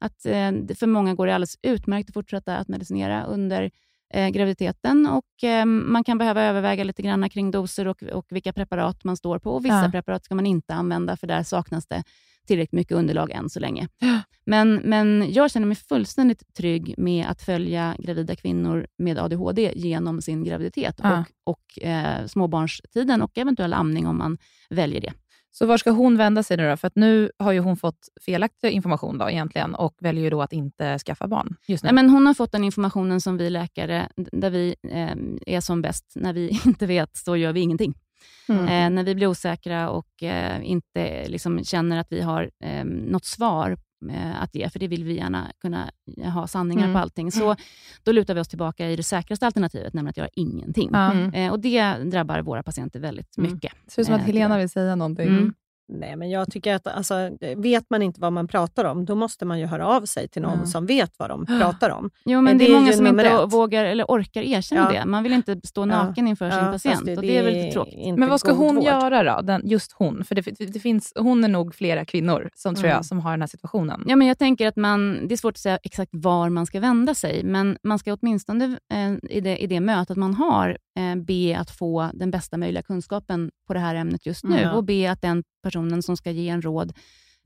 att 0.00 0.26
eh, 0.26 0.52
för 0.78 0.86
många 0.86 1.14
går 1.14 1.26
det 1.26 1.34
alldeles 1.34 1.56
utmärkt 1.62 2.08
att 2.10 2.14
fortsätta 2.14 2.56
att 2.56 2.68
medicinera 2.68 3.24
under 3.24 3.70
eh, 4.14 4.28
graviditeten 4.28 5.06
och 5.06 5.44
eh, 5.44 5.64
man 5.64 6.04
kan 6.04 6.18
behöva 6.18 6.42
överväga 6.42 6.84
lite 6.84 7.02
grann 7.02 7.30
kring 7.30 7.50
doser 7.50 7.88
och, 7.88 8.02
och 8.02 8.26
vilka 8.30 8.52
preparat 8.52 9.04
man 9.04 9.16
står 9.16 9.38
på. 9.38 9.50
Och 9.50 9.64
vissa 9.64 9.84
Ja. 9.84 9.90
preparat 9.90 10.24
ska 10.24 10.34
man 10.34 10.46
inte 10.46 10.74
använda 10.74 11.16
för 11.16 11.26
där 11.26 11.42
saknas 11.42 11.86
det 11.86 12.02
tillräckligt 12.46 12.72
mycket 12.72 12.96
underlag 12.96 13.30
än 13.30 13.50
så 13.50 13.60
länge. 13.60 13.88
Ja. 13.98 14.20
Men, 14.46 14.74
men 14.74 15.32
jag 15.32 15.50
känner 15.50 15.66
mig 15.66 15.76
fullständigt 15.76 16.54
trygg 16.54 16.94
med 16.98 17.26
att 17.26 17.42
följa 17.42 17.96
gravida 17.98 18.36
kvinnor 18.36 18.86
med 18.98 19.18
ADHD 19.18 19.72
genom 19.76 20.22
sin 20.22 20.44
graviditet 20.44 21.00
Ja. 21.02 21.24
och, 21.44 21.52
och 21.52 21.82
eh, 21.84 22.26
småbarnstiden 22.26 23.22
och 23.22 23.38
eventuell 23.38 23.72
amning 23.72 24.06
om 24.06 24.18
man 24.18 24.38
väljer 24.70 25.00
det. 25.00 25.12
Så 25.52 25.66
var 25.66 25.78
ska 25.78 25.90
hon 25.90 26.16
vända 26.16 26.42
sig 26.42 26.56
nu 26.56 26.70
då? 26.70 26.76
För 26.76 26.86
att 26.86 26.96
nu 26.96 27.30
har 27.38 27.52
ju 27.52 27.60
hon 27.60 27.76
fått 27.76 28.08
felaktig 28.20 28.70
information 28.70 29.18
då 29.18 29.30
egentligen 29.30 29.74
och 29.74 29.94
väljer 30.00 30.24
ju 30.24 30.30
då 30.30 30.42
att 30.42 30.52
inte 30.52 30.98
skaffa 30.98 31.26
barn 31.26 31.56
just 31.66 31.84
nu. 31.84 31.86
Nej, 31.86 31.94
men 31.94 32.10
hon 32.10 32.26
har 32.26 32.34
fått 32.34 32.52
den 32.52 32.64
informationen 32.64 33.20
som 33.20 33.36
vi 33.36 33.50
läkare, 33.50 34.08
där 34.16 34.50
vi 34.50 34.74
eh, 34.88 35.54
är 35.54 35.60
som 35.60 35.82
bäst. 35.82 36.12
När 36.14 36.32
vi 36.32 36.48
inte 36.66 36.86
vet 36.86 37.16
så 37.16 37.36
gör 37.36 37.52
vi 37.52 37.60
ingenting. 37.60 37.94
Mm. 38.48 38.64
Eh, 38.64 38.90
när 38.96 39.04
vi 39.04 39.14
blir 39.14 39.26
osäkra 39.26 39.90
och 39.90 40.22
eh, 40.22 40.70
inte 40.70 41.28
liksom, 41.28 41.64
känner 41.64 41.98
att 41.98 42.12
vi 42.12 42.20
har 42.20 42.50
eh, 42.64 42.84
något 42.84 43.24
svar 43.24 43.76
att 44.40 44.54
ge, 44.54 44.68
för 44.70 44.78
det 44.78 44.88
vill 44.88 45.04
vi 45.04 45.16
gärna 45.16 45.52
kunna 45.60 45.90
ha 46.34 46.46
sanningar 46.46 46.82
Mm. 46.84 46.94
på 46.94 46.98
allting, 46.98 47.32
så 47.32 47.56
då 48.02 48.12
lutar 48.12 48.34
vi 48.34 48.40
oss 48.40 48.48
tillbaka 48.48 48.90
i 48.90 48.96
det 48.96 49.02
säkraste 49.02 49.46
alternativet, 49.46 49.94
nämligen 49.94 50.10
att 50.10 50.16
göra 50.16 50.28
ingenting. 50.34 50.90
Mm. 50.94 51.34
Eh, 51.34 51.52
och 51.52 51.60
Det 51.60 51.94
drabbar 51.94 52.42
våra 52.42 52.62
patienter 52.62 53.00
väldigt 53.00 53.38
Mm. 53.38 53.52
mycket. 53.52 53.72
Det 53.84 53.90
ser 53.92 54.02
ut 54.02 54.06
som 54.06 54.14
att 54.14 54.20
Eh, 54.20 54.26
Helena 54.26 54.58
vill 54.58 54.68
säga 54.68 54.94
någonting. 54.94 55.52
Mm. 55.90 56.00
Nej, 56.00 56.16
men 56.16 56.30
jag 56.30 56.50
tycker 56.52 56.74
att 56.74 56.86
alltså, 56.86 57.14
vet 57.56 57.84
man 57.90 58.02
inte 58.02 58.20
vad 58.20 58.32
man 58.32 58.48
pratar 58.48 58.84
om, 58.84 59.04
då 59.04 59.14
måste 59.14 59.44
man 59.44 59.58
ju 59.60 59.66
höra 59.66 59.86
av 59.86 60.02
sig 60.06 60.28
till 60.28 60.42
någon 60.42 60.58
Ja. 60.60 60.66
som 60.66 60.86
vet 60.86 61.12
vad 61.18 61.30
de 61.30 61.46
pratar 61.60 61.90
om. 61.90 62.10
Jo, 62.24 62.36
men 62.40 62.44
Men 62.44 62.58
det 62.58 62.64
det 62.64 62.70
är 62.70 62.80
många 62.80 62.92
som 62.92 63.06
inte 63.06 63.28
ett. 63.28 63.52
vågar 63.52 63.84
eller 63.84 64.04
orkar 64.04 64.42
erkänna 64.42 64.90
Ja. 64.94 65.00
det. 65.00 65.06
Man 65.06 65.22
vill 65.22 65.32
inte 65.32 65.60
stå 65.64 65.80
Ja. 65.82 65.84
naken 65.86 66.28
inför 66.28 66.46
Ja, 66.46 66.52
sin 66.78 66.92
patient 66.94 67.18
och 67.18 67.22
det 67.24 67.38
är 67.38 67.42
väl 67.42 67.54
lite 67.54 67.72
tråkigt. 67.72 68.18
Men 68.18 68.28
vad 68.28 68.40
ska 68.40 68.52
hon 68.52 68.74
vård. 68.76 68.84
göra 68.84 69.22
då? 69.36 69.42
Den, 69.42 69.62
just 69.68 69.92
hon. 69.92 70.24
För 70.24 70.34
det, 70.34 70.42
det 70.72 70.80
finns, 70.80 71.12
hon 71.18 71.44
är 71.44 71.48
nog 71.48 71.74
flera 71.74 72.04
kvinnor 72.04 72.50
som 72.54 72.74
tror 72.74 72.84
Mm. 72.86 72.96
jag 72.96 73.04
som 73.04 73.20
har 73.20 73.30
den 73.30 73.40
här 73.42 73.46
situationen. 73.48 74.04
Ja, 74.06 74.16
men 74.16 74.26
jag 74.26 74.38
tänker 74.38 74.68
att 74.68 74.76
man, 74.76 75.28
det 75.28 75.34
är 75.34 75.36
svårt 75.36 75.54
att 75.54 75.58
säga 75.58 75.78
exakt 75.82 76.10
var 76.14 76.48
man 76.48 76.66
ska 76.66 76.80
vända 76.80 77.14
sig, 77.14 77.44
men 77.44 77.76
man 77.82 77.98
ska 77.98 78.16
åtminstone 78.20 78.64
eh, 78.92 79.12
i, 79.36 79.40
det, 79.40 79.56
i 79.58 79.66
det 79.66 79.80
mötet 79.80 80.16
man 80.16 80.34
har 80.34 80.68
eh, 80.70 80.74
be 81.16 81.58
att 81.58 81.70
få 81.70 82.10
den 82.14 82.30
bästa 82.30 82.56
möjliga 82.56 82.82
kunskapen 82.82 83.50
på 83.66 83.74
det 83.74 83.80
här 83.80 83.94
ämnet 83.94 84.26
just 84.26 84.44
nu 84.44 84.58
Mm. 84.58 84.74
och 84.76 84.84
be 84.84 85.10
att 85.10 85.22
den 85.22 85.42
personen 85.62 86.02
som 86.02 86.16
ska 86.16 86.30
ge 86.30 86.48
en 86.48 86.62
råd 86.62 86.92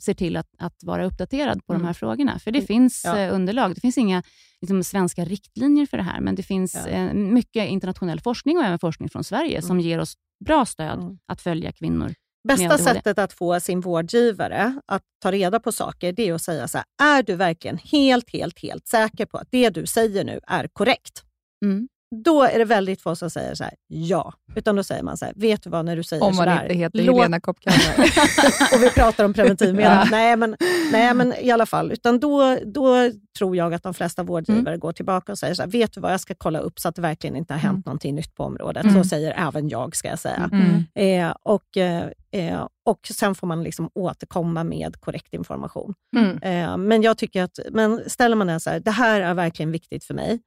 ser 0.02 0.14
till 0.14 0.36
att, 0.36 0.46
att 0.58 0.84
vara 0.84 1.04
uppdaterad 1.06 1.66
på 1.66 1.72
de 1.72 1.76
Mm. 1.76 1.86
här 1.86 1.92
frågorna. 1.94 2.38
För 2.38 2.50
det 2.50 2.62
finns 2.62 3.02
Ja. 3.04 3.18
eh, 3.18 3.34
underlag. 3.34 3.74
Det 3.74 3.80
finns 3.80 3.98
inga 3.98 4.22
liksom, 4.60 4.84
svenska 4.84 5.24
riktlinjer 5.24 5.86
för 5.86 5.96
det 5.96 6.02
här, 6.02 6.20
men 6.20 6.34
det 6.34 6.42
finns 6.42 6.74
Ja. 6.74 6.88
eh, 6.88 7.14
mycket 7.14 7.68
internationell 7.68 8.20
forskning 8.20 8.56
och 8.58 8.64
även 8.64 8.78
forskning 8.78 9.08
från 9.08 9.24
Sverige 9.24 9.62
som 9.62 9.80
ger 9.80 9.98
oss 9.98 10.14
bra 10.44 10.64
stöd 10.66 10.98
Mm. 11.00 11.18
att 11.26 11.40
följa 11.40 11.72
kvinnor. 11.72 12.14
Bästa 12.48 12.78
sättet 12.78 13.18
att 13.18 13.32
få 13.32 13.60
sin 13.60 13.80
vårdgivare 13.80 14.80
att 14.86 15.02
ta 15.22 15.32
reda 15.32 15.60
på 15.60 15.72
saker, 15.72 16.12
det 16.12 16.28
är 16.28 16.34
att 16.34 16.42
säga 16.42 16.68
så 16.68 16.78
här, 16.78 17.16
är 17.18 17.22
du 17.22 17.34
verkligen 17.36 17.78
helt, 17.78 18.30
helt, 18.30 18.58
helt 18.62 18.86
säker 18.88 19.26
på 19.26 19.38
att 19.38 19.48
det 19.50 19.70
du 19.70 19.86
säger 19.86 20.24
nu 20.24 20.40
är 20.46 20.68
korrekt? 20.72 21.22
Mm. 21.64 21.88
Då 22.22 22.42
är 22.42 22.58
det 22.58 22.64
väldigt 22.64 23.02
få 23.02 23.16
som 23.16 23.30
säger 23.30 23.54
så 23.54 23.64
här, 23.64 23.74
ja. 23.86 24.32
Utan 24.56 24.76
då 24.76 24.84
säger 24.84 25.02
man 25.02 25.16
så 25.16 25.24
här, 25.24 25.34
vet 25.36 25.62
du 25.62 25.70
vad, 25.70 25.84
när 25.84 25.96
du 25.96 26.02
säger 26.02 26.22
Om 26.22 26.26
man 26.26 26.44
sådär, 26.44 26.62
inte 26.62 26.74
heter 26.74 27.02
låt- 27.02 27.16
Helena 27.16 27.40
Koppkammer. 27.40 27.94
och 28.74 28.82
vi 28.82 28.90
pratar 28.90 29.24
om 29.24 29.34
preventivmedel. 29.34 29.92
Ja. 29.92 30.06
nej, 30.10 30.36
men, 30.36 30.56
nej, 30.92 31.14
men 31.14 31.34
i 31.40 31.50
alla 31.50 31.66
fall. 31.66 31.92
Utan 31.92 32.20
då, 32.20 32.58
då 32.64 33.10
tror 33.38 33.56
jag 33.56 33.74
att 33.74 33.82
de 33.82 33.94
flesta 33.94 34.22
vårdgivare 34.22 34.76
går 34.76 34.92
tillbaka 34.92 35.32
och 35.32 35.38
säger 35.38 35.54
så 35.54 35.62
här, 35.62 35.70
vet 35.70 35.92
du 35.92 36.00
vad, 36.00 36.12
jag 36.12 36.20
ska 36.20 36.34
kolla 36.38 36.58
upp 36.58 36.78
så 36.80 36.88
att 36.88 36.94
det 36.94 37.02
verkligen 37.02 37.36
inte 37.36 37.52
har 37.54 37.58
hänt 37.60 37.74
Mm. 37.74 37.82
någonting 37.86 38.14
nytt 38.14 38.34
på 38.34 38.44
området. 38.44 38.84
Mm. 38.84 39.02
Så 39.02 39.08
säger 39.08 39.34
även 39.48 39.68
jag, 39.68 39.96
ska 39.96 40.08
jag 40.08 40.18
säga. 40.18 40.50
Mm. 40.52 40.84
Eh, 41.30 41.34
och, 41.42 41.76
eh, 41.76 42.04
eh, 42.30 42.66
och 42.86 43.00
sen 43.14 43.34
får 43.34 43.46
man 43.46 43.62
liksom 43.62 43.90
återkomma 43.94 44.64
med 44.64 45.00
korrekt 45.00 45.34
information. 45.34 45.94
Mm. 46.16 46.38
Eh, 46.42 46.76
men 46.76 47.02
jag 47.02 47.18
tycker 47.18 47.42
att, 47.42 47.58
men 47.70 48.02
ställer 48.10 48.36
man 48.36 48.46
den 48.46 48.60
så 48.60 48.70
här, 48.70 48.80
det 48.80 48.90
här 48.90 49.20
är 49.20 49.34
verkligen 49.34 49.72
viktigt 49.72 50.04
för 50.04 50.14
mig. 50.14 50.40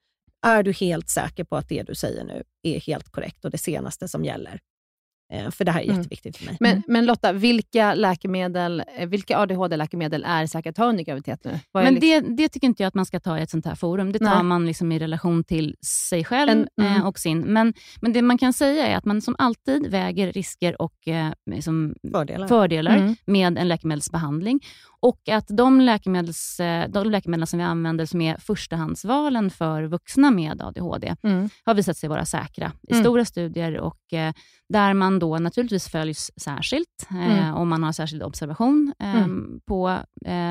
Är 0.45 0.63
du 0.63 0.71
helt 0.73 1.09
säker 1.09 1.43
på 1.43 1.55
att 1.57 1.69
det 1.69 1.83
du 1.83 1.95
säger 1.95 2.23
nu 2.23 2.43
är 2.63 2.79
helt 2.79 3.09
korrekt 3.11 3.45
och 3.45 3.51
det 3.51 3.57
senaste 3.57 4.07
som 4.07 4.25
gäller? 4.25 4.59
Eh, 5.33 5.51
för 5.51 5.65
det 5.65 5.71
här 5.71 5.79
är 5.81 5.83
Mm. 5.85 5.97
jätteviktigt 5.97 6.37
för 6.37 6.45
mig. 6.45 6.57
Men, 6.59 6.83
men 6.87 7.05
Lotta, 7.05 7.31
vilka, 7.33 7.93
läkemedel, 7.93 8.83
eh, 8.97 9.07
vilka 9.07 9.37
ADHD-läkemedel 9.37 10.23
är 10.27 10.47
säkra 10.47 10.69
att 10.69 10.75
ta 10.75 10.85
under 10.85 11.03
graviditet 11.03 11.43
nu? 11.43 11.59
Men 11.73 11.93
liksom- 11.93 12.35
det, 12.35 12.43
det 12.43 12.49
tycker 12.49 12.67
inte 12.67 12.83
jag 12.83 12.87
att 12.87 12.93
man 12.93 13.05
ska 13.05 13.19
ta 13.19 13.39
i 13.39 13.41
ett 13.41 13.49
sånt 13.49 13.65
här 13.65 13.75
forum. 13.75 14.11
Det 14.11 14.19
tar 14.19 14.35
Nej. 14.35 14.43
man 14.43 14.65
liksom 14.65 14.91
i 14.91 14.99
relation 14.99 15.43
till 15.43 15.75
sig 15.85 16.23
själv 16.23 16.49
En- 16.51 16.67
mm. 16.81 16.95
eh, 17.01 17.07
och 17.07 17.19
sin. 17.19 17.39
Men, 17.39 17.73
men 18.01 18.13
det 18.13 18.21
man 18.21 18.37
kan 18.37 18.53
säga 18.53 18.87
är 18.87 18.97
att 18.97 19.05
man 19.05 19.21
som 19.21 19.35
alltid 19.37 19.87
väger 19.87 20.31
risker 20.31 20.81
och 20.81 21.07
eh, 21.07 21.31
liksom 21.51 21.95
Fördelar. 22.11 22.47
fördelar 22.47 22.97
Mm. 22.97 23.15
med 23.25 23.57
en 23.57 23.67
läkemedelsbehandling. 23.67 24.59
Och 24.99 25.29
att 25.29 25.45
de, 25.47 25.81
läkemedels, 25.81 26.59
eh, 26.59 26.89
de 26.89 27.09
läkemedel 27.11 27.47
som 27.47 27.59
vi 27.59 27.65
använder 27.65 28.05
som 28.05 28.21
är 28.21 28.37
förstahandsvalen 28.37 29.49
för 29.49 29.83
vuxna 29.83 30.31
med 30.31 30.61
ADHD 30.61 31.15
Mm. 31.23 31.49
har 31.65 31.73
visat 31.73 31.97
sig 31.97 32.09
vara 32.09 32.25
säkra 32.25 32.71
i 32.87 32.91
Mm. 32.93 33.03
stora 33.03 33.25
studier 33.25 33.77
och 33.79 34.13
eh, 34.13 34.33
där 34.69 34.93
man 34.93 35.19
då 35.19 35.37
naturligtvis 35.37 35.87
följs 35.87 36.31
särskilt 36.41 37.07
eh, 37.09 37.39
Mm. 37.39 37.55
om 37.55 37.69
man 37.69 37.83
har 37.83 37.91
särskild 37.91 38.23
observation. 38.23 38.93
Eh, 38.99 39.15
Mm. 39.23 39.59
på, 39.67 39.97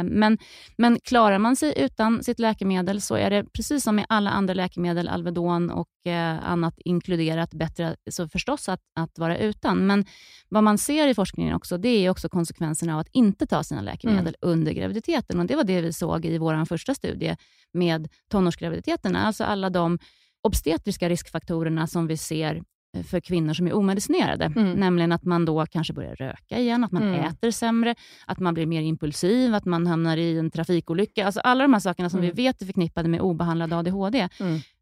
men, 0.04 0.38
men 0.78 0.98
klarar 1.04 1.38
man 1.38 1.56
sig 1.56 1.74
utan 1.76 2.22
sitt 2.22 2.38
läkemedel 2.38 3.00
så 3.00 3.14
är 3.14 3.30
det 3.30 3.44
precis 3.52 3.84
som 3.84 3.96
med 3.96 4.06
alla 4.08 4.30
andra 4.30 4.54
läkemedel, 4.54 5.08
Alvedon 5.08 5.70
och 5.70 5.88
eh, 6.06 6.48
annat 6.48 6.74
inkluderat, 6.84 7.50
bättre 7.54 7.96
så 8.10 8.28
förstås 8.28 8.68
att, 8.68 8.80
att 8.96 9.18
vara 9.18 9.38
utan. 9.38 9.86
Men 9.86 10.04
vad 10.48 10.64
man 10.64 10.78
ser 10.78 11.08
i 11.08 11.14
forskningen 11.14 11.54
också, 11.54 11.78
det 11.78 11.88
är 11.88 12.10
också 12.10 12.28
konsekvenserna 12.28 12.94
av 12.94 13.00
att 13.00 13.08
inte 13.12 13.46
ta 13.46 13.62
sina 13.62 13.80
läkemedel 13.80 14.36
under 14.40 14.72
graviditeten. 14.72 15.40
Och 15.40 15.46
Det 15.46 15.56
var 15.56 15.64
det 15.64 15.80
vi 15.80 15.92
såg 15.92 16.24
i 16.24 16.38
vår 16.38 16.64
första 16.64 16.94
studie 16.94 17.36
med 17.72 18.08
tonårsgraviditeterna. 18.30 19.22
Alltså 19.26 19.44
alla 19.44 19.70
de 19.70 19.98
obstetriska 20.42 21.08
riskfaktorerna 21.08 21.86
som 21.86 22.06
vi 22.06 22.16
ser 22.16 22.62
eh, 22.96 23.02
för 23.02 23.20
kvinnor 23.20 23.54
som 23.54 23.66
är 23.66 23.72
omedicinerade. 23.72 24.44
Mm. 24.44 24.72
Nämligen 24.72 25.12
att 25.12 25.24
man 25.24 25.44
då 25.44 25.66
kanske 25.66 25.92
börjar 25.92 26.14
röka 26.16 26.58
igen, 26.58 26.84
att 26.84 26.92
man 26.92 27.02
Mm. 27.02 27.24
äter 27.24 27.50
sämre, 27.50 27.94
att 28.26 28.38
man 28.40 28.54
blir 28.54 28.66
mer 28.66 28.82
impulsiv, 28.82 29.54
att 29.54 29.64
man 29.64 29.86
hamnar 29.86 30.16
i 30.16 30.38
en 30.38 30.50
trafikolycka. 30.50 31.26
Alltså 31.26 31.40
alla 31.40 31.64
de 31.64 31.72
här 31.72 31.80
sakerna 31.80 32.10
som 32.10 32.18
Mm. 32.20 32.30
vi 32.34 32.42
vet 32.42 32.62
är 32.62 32.66
förknippade 32.66 33.08
med 33.08 33.20
obehandlad 33.20 33.72
ADHD. 33.72 34.28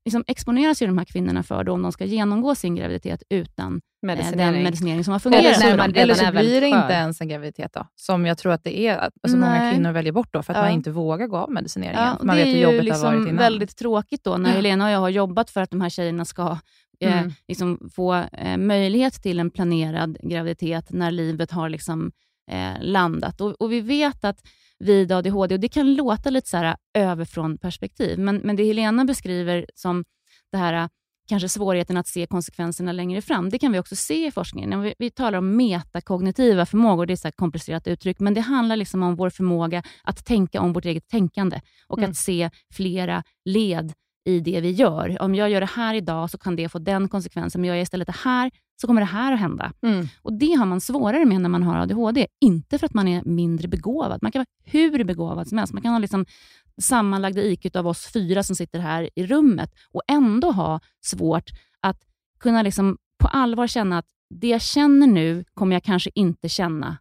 Liksom 0.05 0.25
exponeras 0.27 0.83
ju 0.83 0.87
de 0.87 0.99
här 0.99 1.05
kvinnorna 1.05 1.43
för 1.43 1.65
då 1.65 1.73
om 1.73 1.83
de 1.83 1.93
ska 1.93 2.05
genomgå 2.05 2.55
sin 2.55 2.75
graviditet 2.75 3.23
utan 3.31 3.67
eh, 3.67 3.71
den 3.73 4.07
Medicinering. 4.07 4.63
medicinering 4.63 5.05
som 5.05 5.13
har 5.13 5.21
Eller 5.27 5.37
fungerat. 5.37 5.57
så, 5.61 5.67
när 5.67 5.71
för 5.71 5.89
dem. 5.89 5.95
eller 5.97 6.15
så 6.15 6.31
blir 6.33 6.61
det 6.61 6.67
inte 6.67 6.93
ens 6.93 7.21
en 7.21 7.29
graviditet 7.29 7.73
då, 7.73 7.87
som 7.97 8.27
jag 8.27 8.39
tror 8.39 8.53
att 8.53 8.65
det 8.65 8.79
är. 8.81 8.97
Alltså 9.23 9.39
många 9.39 9.73
kvinnor 9.73 9.93
väljer 9.93 10.13
bort 10.13 10.29
då, 10.33 10.43
för 10.43 10.53
att 10.53 10.57
Ja. 10.57 10.63
man 10.63 10.73
inte 10.73 10.91
vågar 10.91 11.27
gå 11.27 11.37
av 11.37 11.51
medicineringen. 11.51 12.03
Ja, 12.03 12.19
man 12.23 12.37
det 12.37 12.45
vet 12.45 12.55
hur 12.55 12.59
är 12.59 12.63
jobbigt 12.63 12.85
ju 12.85 12.89
det 12.91 12.95
har 12.97 13.03
varit 13.05 13.15
liksom 13.15 13.29
innan. 13.29 13.37
väldigt 13.37 13.77
tråkigt 13.77 14.25
då 14.25 14.37
när 14.37 14.51
Helena 14.51 14.85
och 14.85 14.91
jag 14.91 14.99
har 15.01 15.09
jobbat 15.09 15.51
för 15.51 15.61
att 15.61 15.71
de 15.71 15.81
här 15.81 15.89
tjejerna 15.91 16.25
ska 16.25 16.59
eh, 17.01 17.19
Mm. 17.19 17.33
liksom 17.49 17.91
få 17.95 18.15
eh, 18.33 18.57
möjlighet 18.57 19.23
till 19.23 19.39
en 19.41 19.51
planerad 19.51 20.19
graviditet 20.23 20.93
när 20.93 21.11
livet 21.11 21.51
har 21.51 21.69
liksom, 21.69 22.13
eh, 22.51 22.75
landat. 22.81 23.41
Och, 23.41 23.51
och 23.63 23.73
Vi 23.73 23.81
vet 23.81 24.25
att 24.25 24.41
vid 24.79 25.13
ADHD, 25.13 25.55
och 25.55 25.61
det 25.61 25.69
kan 25.69 25.95
låta 25.95 26.31
lite 26.31 26.49
så 26.49 26.57
här 26.57 26.77
överifrån 26.95 27.59
perspektiv, 27.59 28.19
men, 28.19 28.37
men 28.37 28.57
det 28.57 28.65
Helena 28.65 29.05
beskriver 29.05 29.67
som 29.75 30.05
det 30.53 30.59
här 30.59 30.75
eh, 30.75 30.89
kanske 31.29 31.49
svårigheten 31.49 31.97
att 31.97 32.07
se 32.09 32.27
konsekvenserna 32.27 32.93
längre 32.93 33.23
fram, 33.23 33.51
det 33.51 33.59
kan 33.59 33.73
vi 33.73 33.79
också 33.79 33.97
se 33.97 34.27
i 34.27 34.31
forskningen. 34.31 34.71
När 34.71 34.79
Vi, 34.79 34.95
vi 34.99 35.11
talar 35.11 35.39
om 35.39 35.57
metakognitiva 35.57 36.67
förmågor, 36.67 37.07
det 37.07 37.25
är 37.25 37.29
ett 37.29 37.37
komplicerat 37.37 37.87
uttryck, 37.87 38.21
men 38.21 38.35
det 38.35 38.41
handlar 38.41 38.77
liksom 38.77 39.03
om 39.03 39.17
vår 39.17 39.31
förmåga 39.31 39.83
att 40.05 40.25
tänka 40.25 40.61
om 40.61 40.73
vårt 40.73 40.85
eget 40.85 41.09
tänkande 41.09 41.61
och 41.87 41.99
Mm. 41.99 42.11
att 42.11 42.17
se 42.17 42.51
flera 42.73 43.23
led 43.45 43.93
i 44.25 44.41
det 44.41 44.61
vi 44.61 44.70
gör. 44.70 45.22
Om 45.22 45.35
jag 45.35 45.51
gör 45.51 45.61
det 45.61 45.70
här 45.75 45.95
idag 45.95 46.31
så 46.31 46.39
kan 46.39 46.57
det 46.57 46.68
få 46.68 46.79
den 46.79 47.09
konsekvensen, 47.09 47.61
men 47.61 47.68
gör 47.68 47.75
jag 47.75 47.83
istället 47.83 48.07
det 48.07 48.16
här 48.25 48.51
så 48.81 48.87
kommer 48.87 49.01
det 49.01 49.07
här 49.07 49.33
att 49.33 49.41
hända. 49.41 49.72
Mm. 49.83 50.07
Och 50.22 50.33
Det 50.33 50.53
har 50.53 50.66
man 50.66 50.81
svårare 50.81 51.25
med 51.25 51.41
när 51.41 51.49
man 51.49 51.62
har 51.62 51.77
ADHD. 51.77 52.27
Inte 52.41 52.79
för 52.79 52.87
att 52.87 52.95
man 52.95 53.09
är 53.09 53.22
mindre 53.25 53.68
begåvad. 53.68 54.18
Man 54.22 54.33
kan 54.33 54.41
vara 54.41 54.47
hur 54.64 55.05
begåvad 55.05 55.49
som 55.49 55.59
helst. 55.59 55.72
Man 55.72 55.83
kan 55.83 55.93
ha 55.93 55.99
liksom 55.99 56.27
sammanlagda 56.81 57.43
IQ 57.43 57.77
av 57.77 57.87
oss 57.87 58.12
fyra 58.12 58.43
som 58.43 58.57
sitter 58.57 58.79
här 58.79 59.11
i 59.14 59.27
rummet 59.27 59.70
och 59.93 60.03
ändå 60.09 60.51
ha 60.51 60.81
svårt 61.05 61.51
att 61.81 62.01
kunna 62.41 62.62
liksom 62.62 62.97
på 63.18 63.29
allvar 63.29 63.66
känna 63.66 63.99
att 63.99 64.07
det 64.31 64.49
jag 64.49 64.62
känner 64.62 65.07
nu 65.07 65.45
kommer 65.55 65.77
jag 65.77 65.83
kanske 65.83 66.11
inte 66.14 66.49
känna 66.49 66.97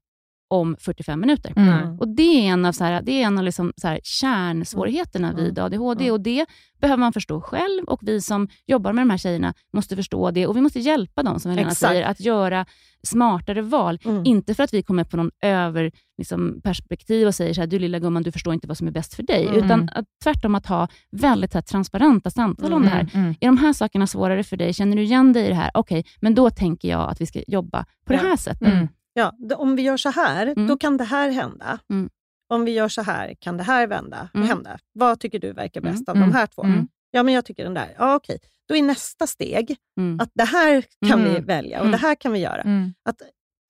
om 0.53 0.75
45 0.79 1.19
minuter. 1.19 1.53
Mm. 1.55 1.99
Och 1.99 2.07
Det 2.07 2.21
är 2.47 2.51
en 2.53 2.65
av, 2.65 2.71
så 2.71 2.83
här, 2.83 3.01
det 3.01 3.11
är 3.11 3.25
en 3.27 3.37
av 3.37 3.43
liksom 3.43 3.73
så 3.77 3.87
här 3.87 3.99
kärnsvårigheterna 4.03 5.29
Mm. 5.29 5.43
vid 5.43 5.59
ADHD. 5.59 6.03
Mm. 6.03 6.13
Och 6.13 6.21
Det 6.21 6.45
behöver 6.81 6.99
man 6.99 7.13
förstå 7.13 7.41
själv 7.41 7.83
och 7.87 7.99
vi 8.03 8.21
som 8.21 8.47
jobbar 8.67 8.93
med 8.93 9.01
de 9.01 9.09
här 9.09 9.17
tjejerna 9.17 9.53
måste 9.73 9.95
förstå 9.95 10.31
det. 10.31 10.47
Och 10.47 10.55
Vi 10.57 10.61
måste 10.61 10.79
hjälpa 10.79 11.23
dem, 11.23 11.39
som 11.39 11.51
Helena 11.51 11.71
Exakt. 11.71 11.91
säger, 11.91 12.03
att 12.03 12.19
göra 12.19 12.65
smartare 13.03 13.61
val. 13.61 13.99
Mm. 14.05 14.25
Inte 14.25 14.53
för 14.53 14.63
att 14.63 14.73
vi 14.73 14.83
kommer 14.83 15.03
på 15.03 15.17
någon 15.17 15.31
över 15.41 15.91
liksom, 16.17 16.61
perspektiv 16.63 17.27
och 17.27 17.35
säger 17.35 17.53
så 17.53 17.61
här, 17.61 17.67
du 17.67 17.79
lilla 17.79 17.99
gumman, 17.99 18.23
du 18.23 18.31
förstår 18.31 18.53
inte 18.53 18.67
vad 18.67 18.77
som 18.77 18.87
är 18.87 18.91
bäst 18.91 19.13
för 19.13 19.23
dig. 19.23 19.47
Mm. 19.47 19.65
Utan 19.65 19.89
att, 19.95 20.05
tvärtom 20.23 20.55
att 20.55 20.65
ha 20.67 20.87
väldigt 21.11 21.53
här, 21.53 21.61
transparenta 21.61 22.29
samtal 22.29 22.73
om 22.73 22.81
det 22.83 22.89
här. 22.89 23.07
Mm. 23.13 23.35
Är 23.39 23.45
de 23.45 23.57
här 23.57 23.73
sakerna 23.73 24.07
svårare 24.07 24.43
för 24.43 24.57
dig? 24.57 24.73
Känner 24.73 24.95
du 24.95 25.03
igen 25.03 25.33
dig 25.33 25.45
i 25.45 25.49
det 25.49 25.55
här? 25.55 25.71
Okej, 25.73 26.05
men 26.21 26.35
då 26.35 26.49
tänker 26.49 26.87
jag 26.89 27.09
att 27.09 27.21
vi 27.21 27.25
ska 27.25 27.43
jobba 27.47 27.85
på 28.05 28.13
Ja. 28.13 28.17
det 28.21 28.27
här 28.27 28.35
sättet. 28.37 28.89
Mm. 29.15 29.31
Ja, 29.49 29.55
om 29.55 29.75
vi 29.75 29.81
gör 29.81 29.97
så 29.97 30.09
här, 30.09 30.47
Mm. 30.47 30.67
då 30.67 30.77
kan 30.77 30.97
det 30.97 31.03
här 31.03 31.29
hända. 31.29 31.79
Mm. 31.89 32.09
Om 32.49 32.65
vi 32.65 32.71
gör 32.71 32.89
så 32.89 33.01
här, 33.01 33.35
kan 33.39 33.57
det 33.57 33.63
här 33.63 33.87
vända, 33.87 34.29
Mm. 34.33 34.47
hända. 34.47 34.79
Vad 34.93 35.19
tycker 35.19 35.39
du 35.39 35.53
verkar 35.53 35.81
Mm. 35.81 35.93
bäst 35.93 36.09
av 36.09 36.15
Mm. 36.15 36.29
de 36.29 36.35
här 36.35 36.47
två? 36.47 36.63
Mm. 36.63 36.87
Ja, 37.11 37.23
men 37.23 37.33
jag 37.33 37.45
tycker 37.45 37.63
den 37.63 37.73
där. 37.73 37.95
Ja, 37.97 38.15
okej. 38.15 38.39
Då 38.67 38.75
är 38.75 38.81
nästa 38.81 39.27
steg 39.27 39.75
Mm. 39.97 40.19
att 40.19 40.29
det 40.33 40.43
här 40.43 40.83
kan 41.09 41.23
vi 41.23 41.29
Mm. 41.29 41.45
välja 41.45 41.77
och 41.79 41.85
Mm. 41.85 41.91
det 41.91 41.97
här 42.07 42.15
kan 42.15 42.31
vi 42.31 42.39
göra. 42.39 42.61
Mm. 42.61 42.93
Att, 43.09 43.21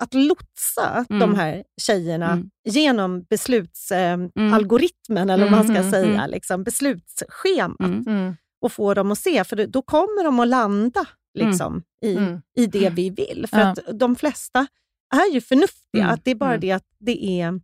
att 0.03 0.13
lotsa 0.13 1.05
Mm. 1.09 1.19
de 1.19 1.35
här 1.35 1.63
tjejerna 1.81 2.31
Mm. 2.31 2.49
genom 2.69 3.23
beslutsalgoritmen, 3.29 5.29
eller 5.29 5.43
vad 5.43 5.51
man 5.51 5.63
ska 5.67 5.77
Mm. 5.77 5.91
säga, 5.91 6.13
Mm. 6.19 6.29
liksom, 6.31 6.63
beslutsschemat 6.63 7.79
Mm. 7.79 8.03
Mm. 8.07 8.35
och 8.61 8.71
få 8.71 8.93
dem 8.93 9.11
att 9.11 9.19
se, 9.19 9.43
för 9.43 9.67
då 9.67 9.81
kommer 9.81 10.23
de 10.23 10.39
att 10.39 10.47
landa 10.47 11.05
liksom, 11.33 11.83
i, 12.05 12.17
Mm. 12.17 12.41
i 12.55 12.65
det 12.67 12.89
vi 12.89 13.09
vill. 13.09 13.45
För 13.49 13.59
Ja. 13.59 13.67
att 13.67 13.79
de 13.99 14.15
flesta 14.15 14.67
är 15.13 15.33
ju 15.33 15.41
förnuftiga, 15.41 16.03
Mm. 16.03 16.13
att 16.13 16.25
det 16.25 16.31
är 16.31 16.35
bara 16.35 16.49
Mm. 16.49 16.61
det 16.61 16.71
att 16.71 16.83
det 16.99 17.41
är 17.41 17.59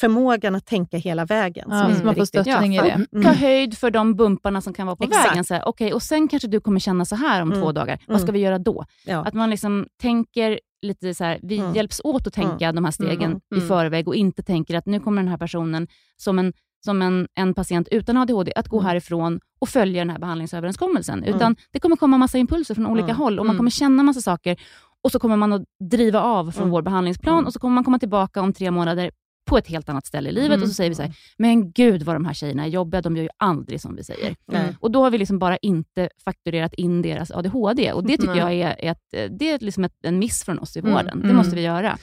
förmågan 0.00 0.54
att 0.54 0.66
tänka 0.66 0.96
hela 0.96 1.24
vägen 1.24 1.66
Ja, 1.70 1.90
inte 1.90 2.04
man 2.04 2.14
får 2.14 2.20
riktigt 2.22 2.40
stöttning 2.42 2.74
i 2.74 2.76
Ja, 2.76 2.82
det. 2.82 2.90
Mm. 3.12 3.24
Ta 3.24 3.32
höjd 3.32 3.78
för 3.78 3.90
de 3.90 4.14
bumparna 4.14 4.60
som 4.60 4.72
kan 4.74 4.86
vara 4.86 4.96
på 4.96 5.04
Exakt. 5.04 5.30
vägen. 5.30 5.44
Så 5.44 5.54
här, 5.54 5.68
okay, 5.68 5.92
och 5.92 6.02
Sen 6.02 6.28
kanske 6.28 6.48
du 6.48 6.60
kommer 6.60 6.80
känna 6.80 7.04
så 7.04 7.16
här 7.16 7.42
om 7.42 7.48
Mm. 7.52 7.62
två 7.62 7.72
dagar. 7.72 7.98
Vad 8.06 8.16
Mm. 8.16 8.26
ska 8.26 8.32
vi 8.32 8.38
göra 8.38 8.58
då? 8.58 8.84
Ja. 9.06 9.24
Att 9.26 9.34
man 9.34 9.50
liksom 9.50 9.86
tänker 10.00 10.60
lite 10.82 11.14
så 11.14 11.24
här, 11.24 11.38
vi 11.42 11.58
Mm. 11.58 11.74
hjälps 11.74 12.00
åt 12.04 12.26
att 12.26 12.32
tänka 12.34 12.72
de 12.72 12.84
här 12.84 12.92
stegen 12.92 13.22
Mm. 13.30 13.40
i 13.54 13.56
Mm. 13.56 13.68
förväg 13.68 14.08
och 14.08 14.14
inte 14.14 14.42
tänker 14.42 14.74
att 14.76 14.86
nu 14.86 15.00
kommer 15.00 15.22
den 15.22 15.28
här 15.30 15.36
personen 15.38 15.88
som 16.16 16.38
en, 16.38 16.52
som 16.84 17.02
en, 17.02 17.28
en 17.34 17.54
patient 17.54 17.88
utan 17.90 18.16
ADHD 18.16 18.52
att 18.56 18.68
gå 18.68 18.78
Mm. 18.78 18.86
härifrån 18.88 19.40
och 19.60 19.68
följa 19.68 20.00
den 20.00 20.10
här 20.10 20.18
behandlingsöverenskommelsen. 20.18 21.24
Utan 21.24 21.56
det 21.72 21.80
kommer 21.80 21.96
komma 21.96 22.18
massa 22.18 22.38
impulser 22.38 22.74
från 22.74 22.86
olika 22.86 23.04
Mm. 23.04 23.16
håll 23.16 23.38
och 23.38 23.46
man 23.46 23.50
Mm. 23.54 23.58
kommer 23.58 23.70
känna 23.70 24.02
massa 24.02 24.20
saker 24.20 24.56
och 25.04 25.12
så 25.12 25.18
kommer 25.18 25.36
man 25.36 25.52
att 25.52 25.62
driva 25.90 26.20
av 26.22 26.50
från 26.50 26.62
Mm. 26.62 26.70
vår 26.72 26.82
behandlingsplan 26.82 27.34
Mm. 27.34 27.46
och 27.46 27.52
så 27.52 27.58
kommer 27.58 27.74
man 27.74 27.84
komma 27.84 27.98
tillbaka 27.98 28.40
om 28.40 28.52
tre 28.52 28.70
månader 28.70 29.10
på 29.44 29.58
ett 29.58 29.66
helt 29.68 29.88
annat 29.88 30.06
ställe 30.06 30.28
i 30.28 30.32
livet 30.32 30.46
Mm. 30.50 30.62
och 30.62 30.68
så 30.68 30.74
säger 30.74 30.90
vi 30.90 30.96
så 30.96 31.02
här, 31.02 31.12
men 31.38 31.72
gud 31.72 32.02
vad 32.02 32.16
de 32.16 32.24
här 32.24 32.34
tjejerna 32.34 32.64
är 32.64 32.68
jobbiga, 32.68 33.00
de 33.02 33.16
gör 33.16 33.22
ju 33.22 33.28
aldrig 33.36 33.80
som 33.80 33.96
vi 33.96 34.04
säger. 34.04 34.36
Nej. 34.46 34.76
Och 34.80 34.90
då 34.90 35.02
har 35.02 35.10
vi 35.10 35.18
liksom 35.18 35.38
bara 35.38 35.56
inte 35.56 36.08
fakturerat 36.24 36.74
in 36.74 37.02
deras 37.02 37.30
ADHD 37.30 37.92
och 37.92 38.06
det 38.06 38.16
tycker 38.16 38.44
Nej. 38.44 38.58
jag 38.58 38.70
är, 38.78 38.90
ett, 38.90 39.38
det 39.38 39.50
är 39.50 39.58
liksom 39.58 39.84
ett, 39.84 39.94
en 40.02 40.18
miss 40.18 40.44
från 40.44 40.58
oss 40.58 40.76
i 40.76 40.80
Mm. 40.80 40.92
vården. 40.92 41.18
Det 41.18 41.24
Mm. 41.24 41.36
måste 41.36 41.56
vi 41.56 41.62
göra. 41.62 41.98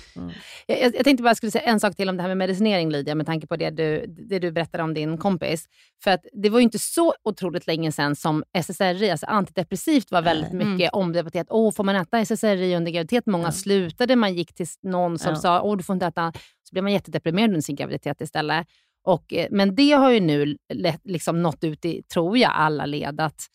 Jag, 0.68 0.96
jag 0.96 1.04
tänkte 1.04 1.24
bara 1.24 1.36
skulle 1.36 1.52
säga 1.52 1.64
en 1.64 1.80
sak 1.80 1.96
till 1.96 2.10
om 2.10 2.18
det 2.18 2.24
här 2.24 2.28
med 2.30 2.38
medicinering 2.38 2.92
Lydia, 2.92 3.16
med 3.16 3.26
tanke 3.26 3.48
på 3.48 3.56
det 3.56 3.70
du, 3.70 4.06
det 4.30 4.40
du 4.40 4.52
berättade 4.52 4.84
om 4.84 4.94
din 4.94 5.18
kompis. 5.18 5.66
För 6.04 6.12
att 6.12 6.26
det 6.34 6.50
var 6.50 6.60
ju 6.60 6.64
inte 6.64 6.80
så 6.80 7.14
otroligt 7.24 7.68
länge 7.68 7.92
sedan 7.92 8.16
som 8.16 8.44
SSRI, 8.54 9.10
alltså 9.10 9.26
antidepressivt, 9.26 10.12
var 10.12 10.22
väldigt 10.22 10.54
mycket 10.54 10.94
omdebatterat. 10.94 11.48
Åh, 11.50 11.72
får 11.72 11.84
man 11.84 11.96
äta 11.96 12.20
SSRI 12.20 12.76
under 12.76 12.92
graviditet? 12.92 13.26
Många 13.26 13.44
Ja. 13.48 13.52
slutade, 13.52 14.16
man 14.16 14.34
gick 14.34 14.54
till 14.54 14.68
någon 14.84 15.20
som 15.20 15.30
Ja. 15.34 15.36
sa, 15.40 15.62
åh 15.62 15.78
du 15.78 15.84
får 15.84 15.94
inte 15.94 16.06
äta. 16.06 16.34
Så 16.70 16.74
blev 16.74 16.84
man 16.84 16.94
jättedeprimerad 16.94 17.50
under 17.50 17.62
sin 17.62 17.76
graviditet 17.76 18.22
istället. 18.22 18.68
Och, 19.06 19.34
eh, 19.34 19.48
men 19.52 19.76
det 19.76 19.92
har 19.92 20.12
ju 20.12 20.20
nu 20.20 20.58
liksom 21.04 21.42
nått 21.42 21.64
ut 21.64 21.86
i, 21.86 22.04
tror 22.14 22.38
jag, 22.38 22.52
alla 22.56 22.86
led 22.86 23.22
att 23.22 23.46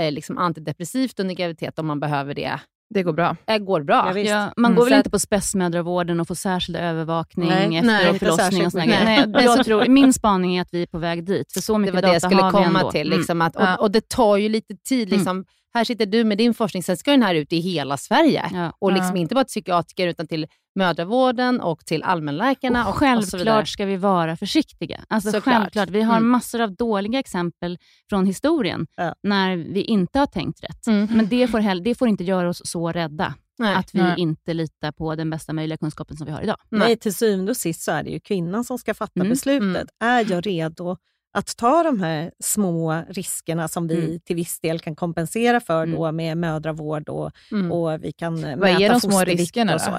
eh, 0.00 0.12
liksom 0.12 0.38
antidepressivt 0.38 1.20
under 1.20 1.34
graviditet 1.34 1.78
om 1.78 1.86
man 1.86 2.00
behöver 2.00 2.34
det, 2.34 2.60
Det 2.94 3.02
går 3.02 3.12
bra. 3.12 3.36
eh, 3.46 3.58
går 3.58 3.82
bra. 3.82 4.12
Ja. 4.14 4.18
Ja, 4.18 4.52
man 4.56 4.70
Mm, 4.70 4.76
går 4.76 4.84
väl 4.84 4.92
så 4.92 4.96
inte 4.96 5.10
på 5.10 5.18
spessmödravården 5.18 6.20
och 6.20 6.28
får 6.28 6.34
särskild 6.34 6.76
övervakning 6.78 7.48
Nej, 7.48 7.76
efter 7.76 7.82
nej, 7.86 8.18
förlossning 8.18 8.66
och 8.66 8.74
mycket. 8.74 8.90
grejer. 9.04 9.26
Nej, 9.26 9.44
jag 9.44 9.64
tror, 9.64 9.88
min 9.88 10.12
spaning 10.12 10.56
är 10.56 10.62
att 10.62 10.68
vi 10.74 10.82
är 10.82 10.86
på 10.86 10.98
väg 10.98 11.24
dit, 11.24 11.52
för 11.52 11.60
så 11.60 11.72
Det 11.72 11.78
mycket 11.78 11.94
var 11.94 12.02
det 12.02 12.08
jag 12.08 12.14
data 12.14 12.28
skulle 12.28 12.42
har 12.42 12.58
vi 12.60 12.64
komma 12.64 12.90
till. 12.90 13.06
Mm. 13.06 13.18
Liksom 13.18 13.40
att, 13.42 13.54
Ja. 13.58 13.76
och, 13.76 13.82
och 13.82 13.90
det 13.90 14.08
tar 14.08 14.36
ju 14.36 14.48
lite 14.48 14.76
tid. 14.76 15.08
Mm. 15.08 15.18
Liksom. 15.18 15.44
Här 15.74 15.84
sitter 15.84 16.06
du 16.06 16.24
med 16.24 16.38
din 16.38 16.54
forskning, 16.54 16.82
sen 16.82 16.96
ska 16.96 17.10
den 17.10 17.22
här 17.22 17.34
ut 17.34 17.52
i 17.52 17.58
hela 17.60 17.96
Sverige. 17.96 18.44
Ja. 18.52 18.72
Och 18.78 18.90
Ja. 18.90 18.94
liksom 18.96 19.16
inte 19.16 19.34
bara 19.34 19.44
till 19.44 19.48
psykiatriker 19.48 20.06
utan 20.08 20.26
till 20.26 20.46
mödravården 20.74 21.60
och 21.60 21.86
till 21.86 22.02
allmänläkarna. 22.02 22.82
Och 22.82 22.88
Och, 22.88 22.94
och 22.94 22.98
självklart 22.98 23.68
ska 23.68 23.84
vi 23.84 23.96
vara 23.96 24.36
försiktiga. 24.36 25.04
Alltså 25.08 25.30
Såklart. 25.32 25.54
självklart. 25.54 25.88
Vi 25.90 26.02
har 26.02 26.16
Mm. 26.16 26.28
massor 26.30 26.60
av 26.60 26.74
dåliga 26.74 27.18
exempel 27.18 27.78
från 28.10 28.26
historien 28.26 28.86
Ja. 28.96 29.14
när 29.22 29.56
vi 29.56 29.82
inte 29.82 30.18
har 30.18 30.26
tänkt 30.26 30.64
rätt. 30.64 30.86
Mm. 30.86 31.08
Men 31.10 31.28
det 31.28 31.48
får, 31.48 31.80
det 31.84 31.94
får 31.94 32.08
inte 32.08 32.24
göra 32.24 32.48
oss 32.48 32.62
så 32.64 32.92
rädda 32.92 33.34
Nej. 33.58 33.74
att 33.74 33.94
vi 33.94 33.98
Nej. 33.98 34.14
inte 34.20 34.54
litar 34.54 34.92
på 34.92 35.14
den 35.14 35.30
bästa 35.30 35.52
möjliga 35.52 35.78
kunskapen 35.78 36.16
som 36.16 36.26
vi 36.26 36.32
har 36.32 36.42
idag. 36.42 36.56
Nej, 36.70 36.96
till 36.96 37.14
syvende 37.14 37.50
och 37.50 37.56
sist 37.56 37.82
så 37.82 37.92
är 37.92 38.02
det 38.02 38.10
ju 38.10 38.20
kvinnan 38.20 38.64
som 38.64 38.78
ska 38.78 38.94
fatta 38.94 39.12
Mm, 39.20 39.28
beslutet. 39.28 39.88
mm. 40.00 40.16
Är 40.16 40.32
jag 40.32 40.46
redo 40.46 40.96
att 41.34 41.56
ta 41.56 41.82
de 41.82 42.00
här 42.00 42.32
små 42.44 43.04
riskerna 43.08 43.68
som 43.68 43.88
vi 43.88 44.04
Mm. 44.04 44.20
till 44.20 44.36
viss 44.36 44.60
del 44.60 44.78
kan 44.80 44.96
kompensera 44.96 45.60
för 45.60 45.82
Mm. 45.82 45.96
då 45.96 46.12
med 46.12 46.36
mödravård 46.38 47.08
och, 47.08 47.30
Mm. 47.52 47.72
och 47.72 48.04
vi 48.04 48.12
kan 48.12 48.34
Vad 48.42 48.58
mäta 48.58 48.82
är 48.84 48.88
de 48.90 49.00
små 49.00 49.24
riskerna 49.24 49.74
och 49.74 49.80
så. 49.80 49.90
då? 49.90 49.98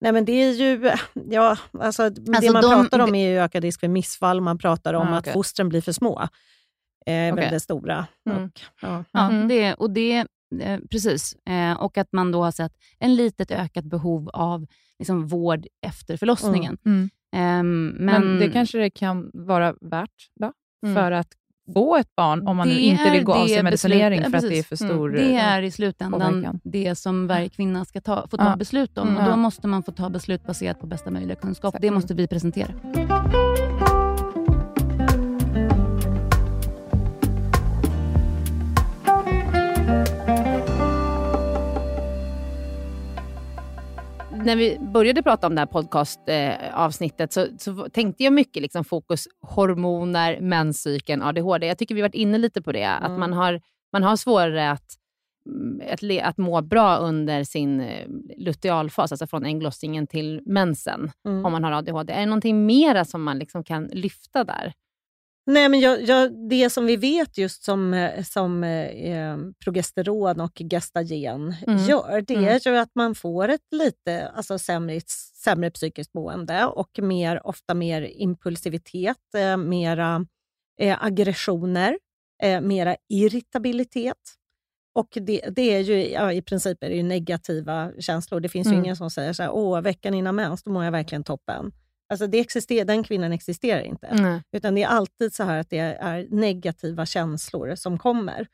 Nej, 0.00 0.12
men 0.12 0.24
det 0.24 0.32
är 0.32 0.52
ju, 0.52 0.92
ja, 1.30 1.56
alltså, 1.80 2.10
det 2.10 2.36
Alltså 2.36 2.52
man 2.52 2.62
de- 2.62 2.70
pratar 2.70 2.98
om 2.98 3.14
är 3.14 3.28
ju 3.30 3.38
ökad 3.38 3.62
risk 3.62 3.80
för 3.80 3.88
missfall, 3.88 4.40
man 4.40 4.58
pratar 4.58 4.94
om 4.94 5.08
Ah, 5.08 5.16
att 5.16 5.22
okej. 5.22 5.32
fostren 5.32 5.68
blir 5.68 5.80
för 5.80 5.92
små. 5.92 6.20
Eh, 7.06 7.32
Okej. 7.32 7.32
Väldigt 7.32 7.62
stora. 7.62 8.06
Mm. 8.30 8.44
Och, 8.44 8.60
ja. 8.82 9.04
Ja, 9.12 9.28
Mm. 9.30 9.48
det, 9.48 9.74
och 9.74 9.90
det, 9.90 10.26
eh, 10.60 10.80
precis. 10.90 11.34
Eh, 11.48 11.72
och 11.82 11.98
att 11.98 12.12
man 12.12 12.32
då 12.32 12.42
har 12.44 12.50
sett 12.50 12.72
en 12.98 13.14
litet 13.16 13.50
ökat 13.50 13.84
behov 13.84 14.28
av 14.32 14.66
liksom, 14.98 15.26
vård 15.26 15.66
efter 15.86 16.16
förlossningen. 16.16 16.78
Mm. 16.86 17.10
Ehm, 17.36 17.86
Men, 17.88 18.04
men, 18.28 18.38
det 18.38 18.50
kanske 18.50 18.78
det 18.78 18.90
kan 18.90 19.30
vara 19.34 19.74
värt 19.80 20.30
då, 20.40 20.52
Mm. 20.86 20.94
för 20.94 21.12
att 21.12 21.28
få 21.72 21.96
ett 21.96 22.16
barn 22.16 22.46
om 22.48 22.56
man 22.56 22.68
Det 22.68 22.74
inte 22.80 23.10
vill 23.10 23.24
gå 23.24 23.32
av 23.34 23.46
sig 23.46 23.62
medicinering 23.62 24.20
beslutet- 24.20 24.30
för 24.40 24.46
att 24.46 24.52
det 24.52 24.58
är 24.58 24.62
för 24.62 24.76
stor... 24.76 25.08
Det 25.10 25.34
är 25.36 25.62
i 25.62 25.70
slutändan 25.70 26.20
påverkan. 26.20 26.60
det 26.64 26.94
som 26.94 27.26
varje 27.26 27.48
kvinna 27.48 27.84
ska 27.84 28.00
ta, 28.00 28.26
få 28.30 28.36
ta 28.36 28.44
Ja. 28.44 28.56
beslut 28.56 28.98
om. 28.98 29.08
Mm. 29.08 29.24
Och 29.24 29.30
då 29.30 29.36
måste 29.36 29.66
man 29.66 29.82
få 29.82 29.92
ta 29.92 30.10
beslut 30.10 30.46
baserat 30.46 30.80
på 30.80 30.86
bästa 30.86 31.10
möjliga 31.10 31.36
kunskap. 31.36 31.68
Exakt. 31.74 31.82
Det 31.82 31.90
måste 31.90 32.14
vi 32.14 32.26
presentera. 32.28 32.68
När 44.44 44.56
vi 44.56 44.78
började 44.80 45.22
prata 45.22 45.46
om 45.46 45.54
det 45.54 45.60
här 45.60 45.66
podcastavsnittet 45.66 47.32
så, 47.32 47.46
så 47.58 47.88
tänkte 47.92 48.24
jag 48.24 48.32
mycket 48.32 48.62
liksom 48.62 48.84
fokus 48.84 49.28
hormoner, 49.40 50.40
menscykeln, 50.40 51.22
ADHD. 51.22 51.66
Jag 51.66 51.78
tycker 51.78 51.94
vi 51.94 52.00
varit 52.02 52.14
inne 52.14 52.38
lite 52.38 52.62
på 52.62 52.72
det. 52.72 52.84
Att 52.88 53.04
Mm. 53.08 53.20
man 53.20 53.32
har, 53.32 53.60
man 53.92 54.02
har 54.02 54.16
svårare 54.16 54.70
att, 54.70 54.86
mm, 55.50 55.82
att, 55.92 56.02
le, 56.02 56.20
att 56.20 56.36
må 56.38 56.62
bra 56.62 56.96
under 56.96 57.44
sin 57.44 57.80
eh, 57.80 58.06
lutealfas, 58.36 59.12
alltså 59.12 59.26
från 59.26 59.44
ägglossningen 59.44 60.06
till 60.06 60.40
mensen, 60.46 61.10
Mm. 61.26 61.44
om 61.46 61.52
man 61.52 61.64
har 61.64 61.72
ADHD. 61.72 62.12
Är 62.12 62.20
det 62.20 62.26
någonting 62.26 62.66
mera 62.66 63.04
som 63.04 63.22
man 63.22 63.38
liksom 63.38 63.64
kan 63.64 63.84
lyfta 63.86 64.44
där? 64.44 64.72
Nej, 65.46 65.68
men 65.68 65.80
jag, 65.80 66.02
jag, 66.02 66.48
det 66.48 66.70
som 66.70 66.86
vi 66.86 66.96
vet 66.96 67.38
just 67.38 67.64
som, 67.64 67.94
eh, 67.94 68.22
som 68.22 68.64
eh, 68.64 69.36
progesteron 69.64 70.40
och 70.40 70.62
gestagen 70.70 71.54
Mm. 71.66 71.84
gör, 71.84 72.20
det 72.26 72.34
Mm. 72.34 72.48
är 72.48 72.68
ju 72.68 72.76
att 72.76 72.94
man 72.94 73.14
får 73.14 73.48
ett 73.48 73.72
lite 73.72 74.28
alltså 74.28 74.58
sämre, 74.58 75.00
sämre 75.44 75.70
psykiskt 75.70 76.14
mående 76.14 76.64
och 76.66 76.98
mer, 77.02 77.46
ofta 77.46 77.74
mer 77.74 78.02
impulsivitet, 78.02 79.34
eh, 79.36 79.56
mera 79.56 80.26
eh, 80.80 81.04
aggressioner, 81.04 81.98
eh, 82.42 82.60
mera 82.60 82.96
irritabilitet. 83.08 84.18
Och 84.94 85.08
det, 85.20 85.40
det 85.56 85.62
är 85.74 85.80
ju, 85.80 86.10
ja, 86.10 86.32
I 86.32 86.42
princip 86.42 86.82
är 86.82 86.88
det 86.88 86.96
ju 86.96 87.02
negativa 87.02 87.92
känslor. 88.00 88.40
Det 88.40 88.48
finns 88.48 88.66
ju 88.66 88.72
Mm. 88.72 88.84
ingen 88.84 88.96
som 88.96 89.10
säger 89.10 89.32
så 89.32 89.42
här, 89.42 89.50
åh, 89.50 89.80
veckan 89.80 90.14
innan 90.14 90.34
mens, 90.36 90.62
då 90.62 90.70
mår 90.70 90.84
jag 90.84 90.92
verkligen 90.92 91.24
toppen. 91.24 91.72
Alltså 92.08 92.26
det 92.26 92.40
existerar, 92.40 92.84
den 92.84 93.04
kvinnan 93.04 93.32
existerar 93.32 93.80
inte. 93.80 94.06
Mm. 94.06 94.40
Utan 94.52 94.74
det 94.74 94.82
är 94.82 94.88
alltid 94.88 95.34
så 95.34 95.44
här 95.44 95.60
att 95.60 95.70
det 95.70 95.78
är 95.78 96.26
negativa 96.30 97.06
känslor 97.06 97.74
som 97.74 97.98
kommer. 97.98 98.46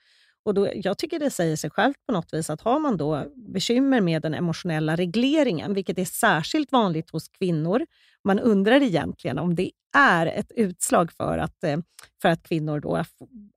Och 0.44 0.54
då, 0.54 0.68
jag 0.74 0.98
tycker 0.98 1.18
det 1.18 1.30
säger 1.30 1.56
sig 1.56 1.70
självt 1.70 1.96
på 2.06 2.12
något 2.12 2.34
vis 2.34 2.50
att 2.50 2.60
har 2.60 2.78
man 2.78 2.96
då 2.96 3.24
bekymmer 3.36 4.00
med 4.00 4.22
den 4.22 4.34
emotionella 4.34 4.96
regleringen, 4.96 5.74
vilket 5.74 5.98
är 5.98 6.04
särskilt 6.04 6.72
vanligt 6.72 7.10
hos 7.10 7.28
kvinnor, 7.28 7.86
man 8.24 8.38
undrar 8.38 8.82
egentligen 8.82 9.38
om 9.38 9.54
det 9.54 9.70
är 9.96 10.26
ett 10.26 10.52
utslag 10.56 11.12
för 11.12 11.38
att, 11.38 11.64
eh, 11.64 11.78
för 12.22 12.28
att 12.28 12.42
kvinnor 12.42 12.80
då 12.80 13.04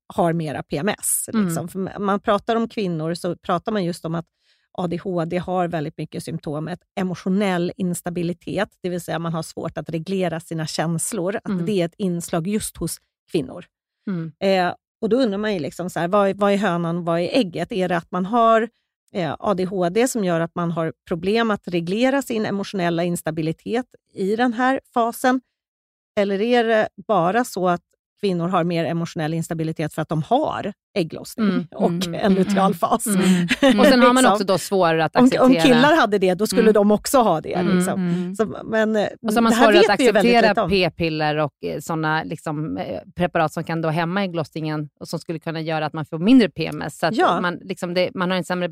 har 0.08 0.34
mera 0.34 0.64
PMS. 0.64 1.30
Mm. 1.34 1.46
Liksom. 1.46 1.68
För 1.68 2.00
man 2.00 2.20
pratar 2.20 2.56
om 2.56 2.70
kvinnor 2.70 3.14
så 3.14 3.36
pratar 3.36 3.72
man 3.72 3.84
just 3.84 4.06
om 4.06 4.16
att 4.16 4.26
ADHD 4.74 5.38
har 5.38 5.68
väldigt 5.68 5.98
mycket 5.98 6.24
symptomet 6.24 6.80
emotionell 6.96 7.72
instabilitet, 7.78 8.70
det 8.82 8.90
vill 8.90 9.02
säga 9.02 9.20
man 9.20 9.34
har 9.34 9.44
svårt 9.44 9.78
att 9.78 9.90
reglera 9.90 10.40
sina 10.40 10.68
känslor. 10.68 11.36
Att 11.36 11.50
Mm. 11.50 11.66
Det 11.66 11.82
är 11.82 11.86
ett 11.86 11.96
inslag 11.98 12.48
just 12.48 12.78
hos 12.78 12.98
kvinnor. 13.32 13.66
Mm. 14.08 14.32
Eh, 14.40 14.76
och 15.02 15.10
Då 15.10 15.18
undrar 15.18 15.38
man 15.38 15.54
ju 15.54 15.60
liksom 15.60 15.90
så 15.90 16.00
här, 16.00 16.08
vad, 16.08 16.38
vad 16.38 16.52
är 16.52 16.58
hönan, 16.58 17.06
vad 17.06 17.20
är 17.20 17.30
ägget? 17.38 17.72
Är 17.72 17.90
det 17.90 17.98
att 17.98 18.12
man 18.12 18.26
har 18.26 18.70
eh, 19.14 19.36
ADHD 19.40 20.08
som 20.08 20.24
gör 20.24 20.40
att 20.40 20.56
man 20.56 20.72
har 20.72 20.94
problem 21.08 21.52
att 21.52 21.68
reglera 21.68 22.22
sin 22.22 22.46
emotionella 22.46 23.04
instabilitet 23.04 23.86
i 24.14 24.36
den 24.36 24.54
här 24.54 24.80
fasen? 24.94 25.42
Eller 26.16 26.42
är 26.42 26.64
det 26.64 26.90
bara 27.08 27.44
så 27.44 27.70
att 27.70 27.82
kvinnor 28.24 28.48
har 28.48 28.64
mer 28.64 28.86
emotionell 28.86 29.34
instabilitet 29.34 29.94
för 29.94 30.02
att 30.02 30.10
de 30.10 30.24
har 30.24 30.74
ägglossning 30.98 31.48
Mm, 31.50 31.68
och 31.76 31.90
mm, 32.08 32.14
en 32.14 32.34
lutealfas? 32.34 33.06
Mm. 33.08 33.80
Och 33.80 33.86
sen 33.86 34.00
har 34.02 34.08
man 34.14 34.16
Liksom. 34.16 34.32
också 34.32 34.44
då 34.44 34.58
svårare 34.58 35.06
att 35.06 35.16
om, 35.16 35.26
acceptera... 35.26 35.46
om 35.46 35.56
killar 35.56 35.96
hade 35.96 36.18
det, 36.18 36.34
då 36.34 36.48
skulle 36.48 36.62
Mm. 36.62 36.74
de 36.74 36.92
också 36.92 37.18
ha 37.18 37.42
det. 37.42 37.54
Mm, 37.54 37.76
Liksom. 37.78 38.08
Mm. 38.08 38.36
Så, 38.36 38.58
men 38.64 38.96
eh, 38.96 39.08
Och 39.22 39.34
så 39.34 39.38
har 39.38 39.42
man 39.42 39.52
svårare 39.52 39.80
att 39.80 39.90
acceptera 39.90 40.64
om. 40.64 40.70
p-piller 40.70 41.38
och 41.38 41.54
eh, 41.66 41.80
sådana 41.80 42.24
liksom, 42.24 42.78
eh, 42.78 43.00
preparat 43.16 43.54
som 43.54 43.64
kan 43.64 43.82
då 43.82 43.90
hämma 43.90 44.24
ägglossningen 44.24 44.90
och 45.00 45.08
som 45.08 45.20
skulle 45.20 45.40
kunna 45.40 45.62
göra 45.62 45.86
att 45.86 45.94
man 45.94 46.06
får 46.06 46.20
mindre 46.20 46.50
PMS. 46.50 47.00
Så 47.00 47.10
Ja. 47.12 47.42
man, 47.42 47.56
liksom 47.64 47.94
det, 47.94 48.10
man 48.16 48.32
har 48.32 48.38
en 48.38 48.44
sämre 48.44 48.70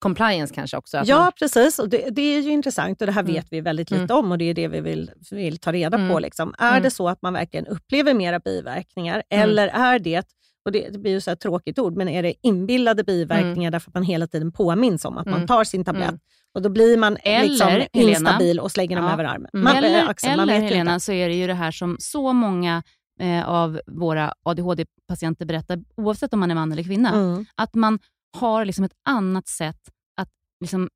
behandlingscompliance 0.00 0.54
kanske 0.54 0.76
också. 0.76 1.02
Ja, 1.06 1.18
man, 1.20 1.32
precis. 1.38 1.78
Och 1.78 1.88
det, 1.88 2.10
det 2.10 2.22
är 2.22 2.40
ju 2.40 2.50
intressant 2.50 3.00
och 3.00 3.06
det 3.06 3.12
här 3.12 3.20
Mm. 3.22 3.32
vet 3.34 3.46
vi 3.50 3.60
väldigt 3.60 3.90
lite 3.90 4.14
om 4.14 4.32
och 4.32 4.38
det 4.38 4.44
är 4.44 4.54
det 4.54 4.68
vi 4.68 4.80
vill, 4.80 5.10
vill 5.30 5.58
ta 5.58 5.72
reda 5.72 5.96
på. 5.98 6.02
Mm. 6.04 6.22
Liksom. 6.22 6.54
Är 6.58 6.70
Mm. 6.70 6.82
det 6.82 6.90
så 6.90 7.08
att 7.08 7.22
man 7.22 7.32
verkligen 7.32 7.66
upplever 7.66 8.14
mera 8.14 8.38
biverkningar 8.38 9.22
Mm. 9.30 9.42
eller 9.50 9.68
är 9.68 9.98
det, 9.98 10.26
och 10.64 10.72
det, 10.72 10.88
det 10.90 10.98
blir 10.98 11.12
ju 11.12 11.20
så 11.20 11.30
ett 11.30 11.40
tråkigt 11.40 11.78
ord, 11.78 11.96
men 11.96 12.08
är 12.08 12.22
det 12.22 12.34
inbillade 12.42 13.04
biverkningar 13.04 13.70
därför 13.70 13.90
att 13.90 13.94
man 13.94 14.02
hela 14.02 14.26
tiden 14.26 14.52
påminns 14.52 15.04
om 15.04 15.18
att 15.18 15.26
man 15.26 15.34
Mm. 15.34 15.46
tar 15.46 15.64
sin 15.64 15.84
tablett 15.84 16.08
Mm. 16.08 16.20
och 16.54 16.62
då 16.62 16.68
blir 16.68 16.96
man 16.96 17.16
Eller, 17.24 17.48
liksom 17.48 17.68
Helena, 17.68 18.10
instabil 18.10 18.60
och 18.60 18.72
slänger 18.72 18.96
dem 18.96 19.04
Ja. 19.04 19.12
över 19.12 19.24
armen. 19.24 19.50
Mm. 19.54 19.64
Man, 19.64 19.76
eller 19.76 20.08
Axel, 20.08 20.30
man 20.36 20.40
eller 20.48 20.54
ju 20.60 20.60
Helena, 20.64 20.92
inte. 20.94 21.04
så 21.04 21.12
är 21.12 21.28
det 21.28 21.34
ju 21.34 21.46
det 21.46 21.54
här 21.54 21.70
som 21.70 21.96
så 22.00 22.32
många 22.32 22.82
eh, 23.20 23.48
av 23.48 23.80
våra 23.86 24.32
ADHD-patienter 24.42 25.44
berättar, 25.46 25.78
oavsett 25.96 26.32
om 26.34 26.40
man 26.40 26.50
är 26.50 26.54
man 26.54 26.72
eller 26.72 26.82
kvinna, 26.82 27.08
Mm. 27.14 27.46
att 27.54 27.74
man 27.74 27.98
har 28.38 28.64
liksom 28.64 28.84
ett 28.84 28.92
annat 29.08 29.48
sätt 29.48 29.80
att 30.16 30.28
liksom 30.60 30.88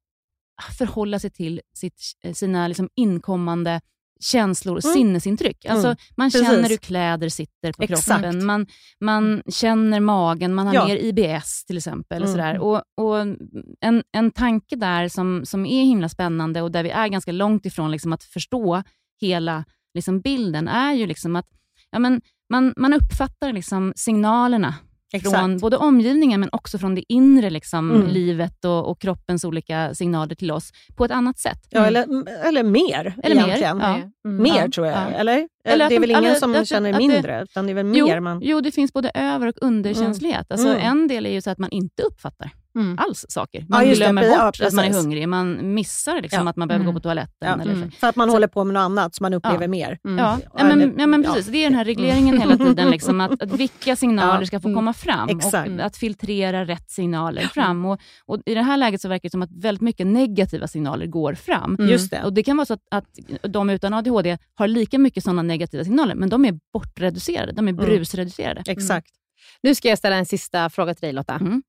förhålla 0.79 1.19
sig 1.19 1.31
till 1.31 1.61
sitt, 1.77 2.01
sina 2.35 2.69
liksom 2.69 2.89
inkommande 2.95 3.81
känslor 4.21 4.77
och 4.77 4.85
Mm. 4.85 4.95
sinnesintryck. 4.95 5.65
Alltså, 5.65 5.87
Mm. 5.87 5.97
Man 6.17 6.31
Precis. 6.31 6.49
känner 6.49 6.69
hur 6.69 6.77
kläder 6.77 7.29
sitter 7.29 7.73
på 7.73 7.83
Exakt. 7.83 8.07
kroppen, 8.23 8.47
man, 8.47 8.67
man 9.01 9.43
känner 9.49 10.01
magen, 10.01 10.55
man 10.55 10.67
har 10.67 10.75
Ja. 10.75 10.85
mer 10.87 10.97
IBS 10.97 11.65
till 11.65 11.77
exempel. 11.77 12.23
Och 12.23 12.29
Mm. 12.29 12.33
sådär. 12.39 12.59
Och, 12.59 12.83
och 12.97 13.21
en, 13.81 14.03
en 14.13 14.31
tanke 14.31 14.77
där 14.77 15.09
som, 15.09 15.47
som 15.47 15.67
är 15.67 15.85
himla 15.85 16.09
spännande 16.09 16.63
och 16.63 16.71
där 16.73 16.83
vi 16.83 16.91
är 16.91 17.09
ganska 17.09 17.33
långt 17.33 17.67
ifrån 17.67 17.91
liksom 17.91 18.13
att 18.13 18.25
förstå 18.25 18.83
hela 19.21 19.65
liksom 19.95 20.21
bilden 20.21 20.69
är 20.69 20.93
ju 20.93 21.07
liksom 21.07 21.37
att 21.37 21.47
ja, 21.91 21.99
men 21.99 22.21
man, 22.51 22.75
man 22.77 22.93
uppfattar 22.95 23.53
liksom 23.53 23.93
signalerna 23.97 24.75
Exakt. 25.17 25.37
från 25.39 25.59
både 25.59 25.77
omgivningen 25.77 26.41
men 26.41 26.49
också 26.53 26.79
från 26.79 26.95
det 26.95 27.05
inre 27.13 27.51
liksom, 27.51 27.91
Mm. 27.91 28.07
livet 28.09 28.65
och, 28.65 28.91
och 28.91 29.01
kroppens 29.01 29.45
olika 29.45 29.95
signaler 29.95 30.35
till 30.35 30.51
oss 30.51 30.71
på 30.97 31.05
ett 31.05 31.11
annat 31.11 31.39
sätt. 31.39 31.59
Ja, 31.71 31.87
eller, 31.87 32.03
eller 32.49 32.63
mer 32.63 33.15
Eller 33.23 33.37
mer, 33.37 33.43
egentligen. 33.45 33.79
ja. 33.81 33.95
Mm. 34.29 34.43
Mer 34.43 34.57
Ja, 34.65 34.69
tror 34.75 34.87
jag, 34.87 34.97
ja. 34.97 35.07
eller? 35.17 35.49
Eller 35.65 35.85
att 35.85 35.89
det 35.91 35.97
är 35.97 36.01
väl 36.01 36.11
ingen 36.11 36.25
eller 36.25 36.35
som 36.35 36.55
att- 36.55 36.69
känner 36.69 36.91
att 36.93 36.99
det- 37.01 37.09
mindre, 37.09 37.43
utan 37.43 37.67
det 37.67 37.73
är 37.73 37.75
väl 37.75 37.93
Jo, 37.97 38.07
mer 38.07 38.21
man... 38.21 38.41
jo, 38.43 38.61
det 38.61 38.73
finns 38.73 38.93
både 38.93 39.11
över 39.15 39.47
och 39.47 39.55
underkänslighet. 39.61 40.47
Alltså, 40.51 40.69
Mm. 40.69 40.81
En 40.91 41.09
del 41.09 41.27
är 41.27 41.31
ju 41.31 41.41
så 41.41 41.51
att 41.51 41.59
man 41.59 41.71
inte 41.71 42.03
uppfattar 42.03 42.51
Mm. 42.75 42.99
alls 42.99 43.25
saker. 43.29 43.61
Ja, 43.61 43.67
Man 43.69 43.85
det. 43.85 43.95
glömmer 43.95 44.23
Ja, 44.23 44.45
bort 44.45 44.61
att 44.61 44.73
man 44.73 44.85
är 44.85 44.93
hungrig. 44.93 45.29
Man 45.29 45.75
missar 45.75 46.23
liksom 46.23 46.43
Ja. 46.45 46.51
att 46.51 46.57
man 46.57 46.69
behöver 46.69 46.85
Mm. 46.85 46.95
gå 46.95 47.01
på 47.01 47.03
toaletten. 47.03 47.35
Ja. 47.49 47.61
Eller, 47.63 47.73
Mm. 47.73 47.91
För 47.91 48.07
att 48.07 48.17
man 48.17 48.29
Så- 48.29 48.33
håller 48.35 48.47
på 48.49 48.65
med 48.65 48.75
något 48.75 48.81
annat 48.81 49.15
som 49.15 49.25
man 49.25 49.35
upplever 49.35 49.61
Ja. 49.63 49.69
mer. 49.69 49.99
Mm. 50.05 50.19
Ja, 50.19 50.39
Ja, 50.43 50.51
ja, 50.59 50.65
men, 50.77 50.95
ja, 50.99 51.07
men 51.07 51.23
ja. 51.23 51.33
precis. 51.35 51.53
Det 51.53 51.59
är 51.59 51.65
den 51.65 51.75
här 51.79 51.85
regleringen 51.95 52.41
hela 52.41 52.57
tiden, 52.57 52.91
liksom, 52.91 53.21
att, 53.21 53.43
att 53.43 53.53
vilka 53.53 53.97
signaler 54.05 54.41
Ja. 54.41 54.47
ska 54.47 54.61
få 54.61 54.69
Mm. 54.69 54.77
komma 54.77 54.93
fram 54.93 55.29
Exakt. 55.29 55.71
och 55.71 55.81
att 55.81 55.97
filtrera 55.97 56.65
rätt 56.65 56.91
signaler 56.91 57.43
fram. 57.43 57.85
Och, 57.85 58.01
och 58.27 58.39
I 58.47 58.55
det 58.55 58.63
här 58.63 58.77
läget 58.77 59.01
så 59.01 59.09
verkar 59.09 59.23
det 59.29 59.31
som 59.31 59.43
att 59.43 59.53
väldigt 59.53 59.83
mycket 59.83 60.07
negativa 60.07 60.67
signaler 60.69 61.07
går 61.07 61.35
fram. 61.35 61.77
Mm. 61.79 61.91
Just 61.91 62.11
det. 62.11 62.23
Och 62.25 62.33
Det 62.33 62.43
kan 62.43 62.57
vara 62.57 62.67
så 62.67 62.75
att, 62.75 62.81
att 62.91 63.05
de 63.53 63.71
utan 63.71 63.95
ADHD 63.95 64.39
har 64.55 64.69
lika 64.69 64.99
mycket 64.99 65.25
sådana 65.25 65.43
negativa 65.43 65.85
signaler, 65.85 66.15
men 66.15 66.29
de 66.29 66.45
är 66.45 66.59
bortreducerade. 66.73 67.53
De 67.53 67.69
är 67.69 67.73
Mm. 67.73 67.85
brusreducerade. 67.85 68.63
Exakt. 68.67 69.09
Nu 69.63 69.75
ska 69.75 69.89
jag 69.89 69.99
ställa 69.99 70.17
en 70.17 70.27
sista 70.27 70.71
fråga 70.71 70.95
till 70.95 71.01
dig 71.03 71.13
Lotta. 71.13 71.35
Mm. 71.35 71.63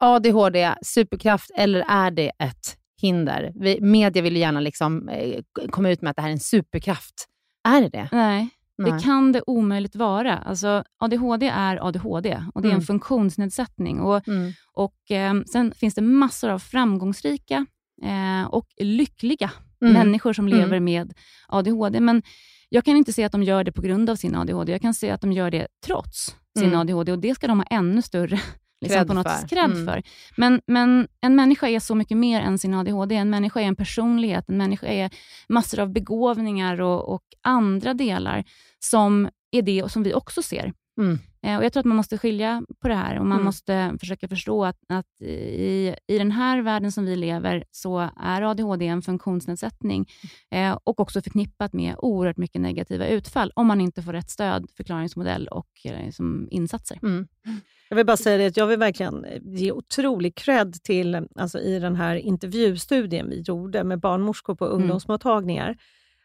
ADHD, 0.00 0.74
superkraft 0.82 1.50
eller 1.56 1.84
är 1.88 2.10
det 2.10 2.32
ett 2.38 2.76
hinder? 3.02 3.52
Vi, 3.54 3.80
media 3.80 4.22
vill 4.22 4.34
ju 4.34 4.40
gärna 4.40 4.60
liksom, 4.60 5.08
eh, 5.08 5.40
komma 5.70 5.90
ut 5.90 6.02
med 6.02 6.10
att 6.10 6.16
det 6.16 6.22
här 6.22 6.28
är 6.28 6.32
en 6.32 6.40
superkraft. 6.40 7.26
Är 7.68 7.80
det 7.80 7.88
det? 7.88 8.08
Nej, 8.12 8.48
Nej. 8.78 8.92
det 8.92 8.98
kan 8.98 9.32
det 9.32 9.42
omöjligt 9.46 9.96
vara. 9.96 10.38
Alltså, 10.38 10.84
ADHD 10.98 11.46
är 11.48 11.86
ADHD 11.88 12.42
och 12.54 12.62
det 12.62 12.68
är 12.68 12.70
Mm. 12.70 12.80
en 12.80 12.86
funktionsnedsättning. 12.86 14.00
Och, 14.00 14.28
Mm. 14.28 14.52
och 14.72 15.10
eh, 15.10 15.34
Sen 15.52 15.72
finns 15.72 15.94
det 15.94 16.02
massor 16.02 16.48
av 16.50 16.58
framgångsrika 16.58 17.66
eh, 18.02 18.46
och 18.50 18.66
lyckliga 18.80 19.50
Mm. 19.82 19.92
människor 19.92 20.32
som 20.32 20.48
lever 20.48 20.64
Mm. 20.76 20.84
med 20.84 21.12
ADHD. 21.48 22.00
Men 22.00 22.22
jag 22.68 22.84
kan 22.84 22.96
inte 22.96 23.12
se 23.12 23.24
att 23.24 23.32
de 23.32 23.42
gör 23.42 23.64
det 23.64 23.72
på 23.72 23.82
grund 23.82 24.10
av 24.10 24.16
sin 24.16 24.34
ADHD. 24.36 24.72
Jag 24.72 24.80
kan 24.82 24.94
se 24.94 25.10
att 25.10 25.20
de 25.20 25.32
gör 25.32 25.50
det 25.50 25.66
trots 25.86 26.36
sin 26.58 26.68
Mm. 26.68 26.80
ADHD 26.80 27.12
och 27.12 27.18
det 27.18 27.34
ska 27.34 27.46
de 27.46 27.58
ha 27.60 27.66
ännu 27.70 28.02
större 28.02 28.40
liksom 28.80 29.06
på 29.06 29.14
något 29.14 29.40
för. 29.40 29.48
cred 29.48 29.64
Mm. 29.64 29.86
för. 29.86 30.02
Men, 30.36 30.60
men 30.66 31.08
en 31.20 31.36
människa 31.36 31.68
är 31.68 31.80
så 31.80 31.94
mycket 31.94 32.16
mer 32.16 32.40
än 32.40 32.58
sin 32.58 32.74
ADHD. 32.74 33.14
En 33.14 33.30
människa 33.30 33.60
är 33.60 33.64
en 33.64 33.76
personlighet, 33.76 34.48
en 34.48 34.56
människa 34.56 34.86
är 34.86 35.10
massor 35.48 35.80
av 35.80 35.92
begåvningar 35.92 36.80
och, 36.80 37.14
och 37.14 37.22
andra 37.42 37.94
delar 37.94 38.44
som 38.78 39.28
är 39.50 39.62
det 39.62 39.92
som 39.92 40.02
vi 40.02 40.14
också 40.14 40.42
ser. 40.42 40.72
Mm. 41.00 41.18
Eh, 41.42 41.56
Och 41.58 41.64
Jag 41.64 41.72
tror 41.72 41.80
att 41.80 41.86
man 41.86 41.96
måste 41.96 42.18
skilja 42.18 42.62
på 42.82 42.88
det 42.88 42.94
här 42.94 43.18
och 43.18 43.26
man 43.26 43.36
Mm. 43.36 43.44
måste 43.44 43.96
försöka 44.00 44.28
förstå 44.28 44.64
att, 44.64 44.76
att 44.88 45.20
i, 45.22 45.94
i 46.06 46.18
den 46.18 46.30
här 46.30 46.62
världen 46.62 46.92
som 46.92 47.04
vi 47.04 47.16
lever 47.16 47.64
så 47.70 48.10
är 48.16 48.42
ADHD 48.42 48.86
en 48.86 49.02
funktionsnedsättning 49.02 50.06
eh, 50.50 50.78
och 50.84 51.00
också 51.00 51.22
förknippat 51.22 51.72
med 51.72 51.94
oerhört 51.98 52.36
mycket 52.36 52.60
negativa 52.60 53.06
utfall 53.06 53.52
om 53.54 53.66
man 53.66 53.80
inte 53.80 54.02
får 54.02 54.12
rätt 54.12 54.30
stöd, 54.30 54.66
förklaringsmodell 54.76 55.48
och 55.48 55.68
eh, 55.84 56.10
som 56.10 56.48
insatser. 56.50 56.98
Mm. 57.02 57.28
Jag 57.88 57.96
vill 57.96 58.06
bara 58.06 58.16
säga 58.16 58.38
det 58.38 58.46
att 58.46 58.56
jag 58.56 58.66
vill 58.66 58.78
verkligen 58.78 59.26
ge 59.42 59.72
otrolig 59.72 60.34
cred 60.34 60.82
till, 60.82 61.26
alltså 61.36 61.58
i 61.58 61.78
den 61.78 61.96
här 61.96 62.16
intervjustudien 62.16 63.28
vi 63.30 63.40
gjorde 63.40 63.84
med 63.84 64.00
barnmorskor 64.00 64.54
på 64.54 64.64
ungdomsmottagningar. 64.66 65.76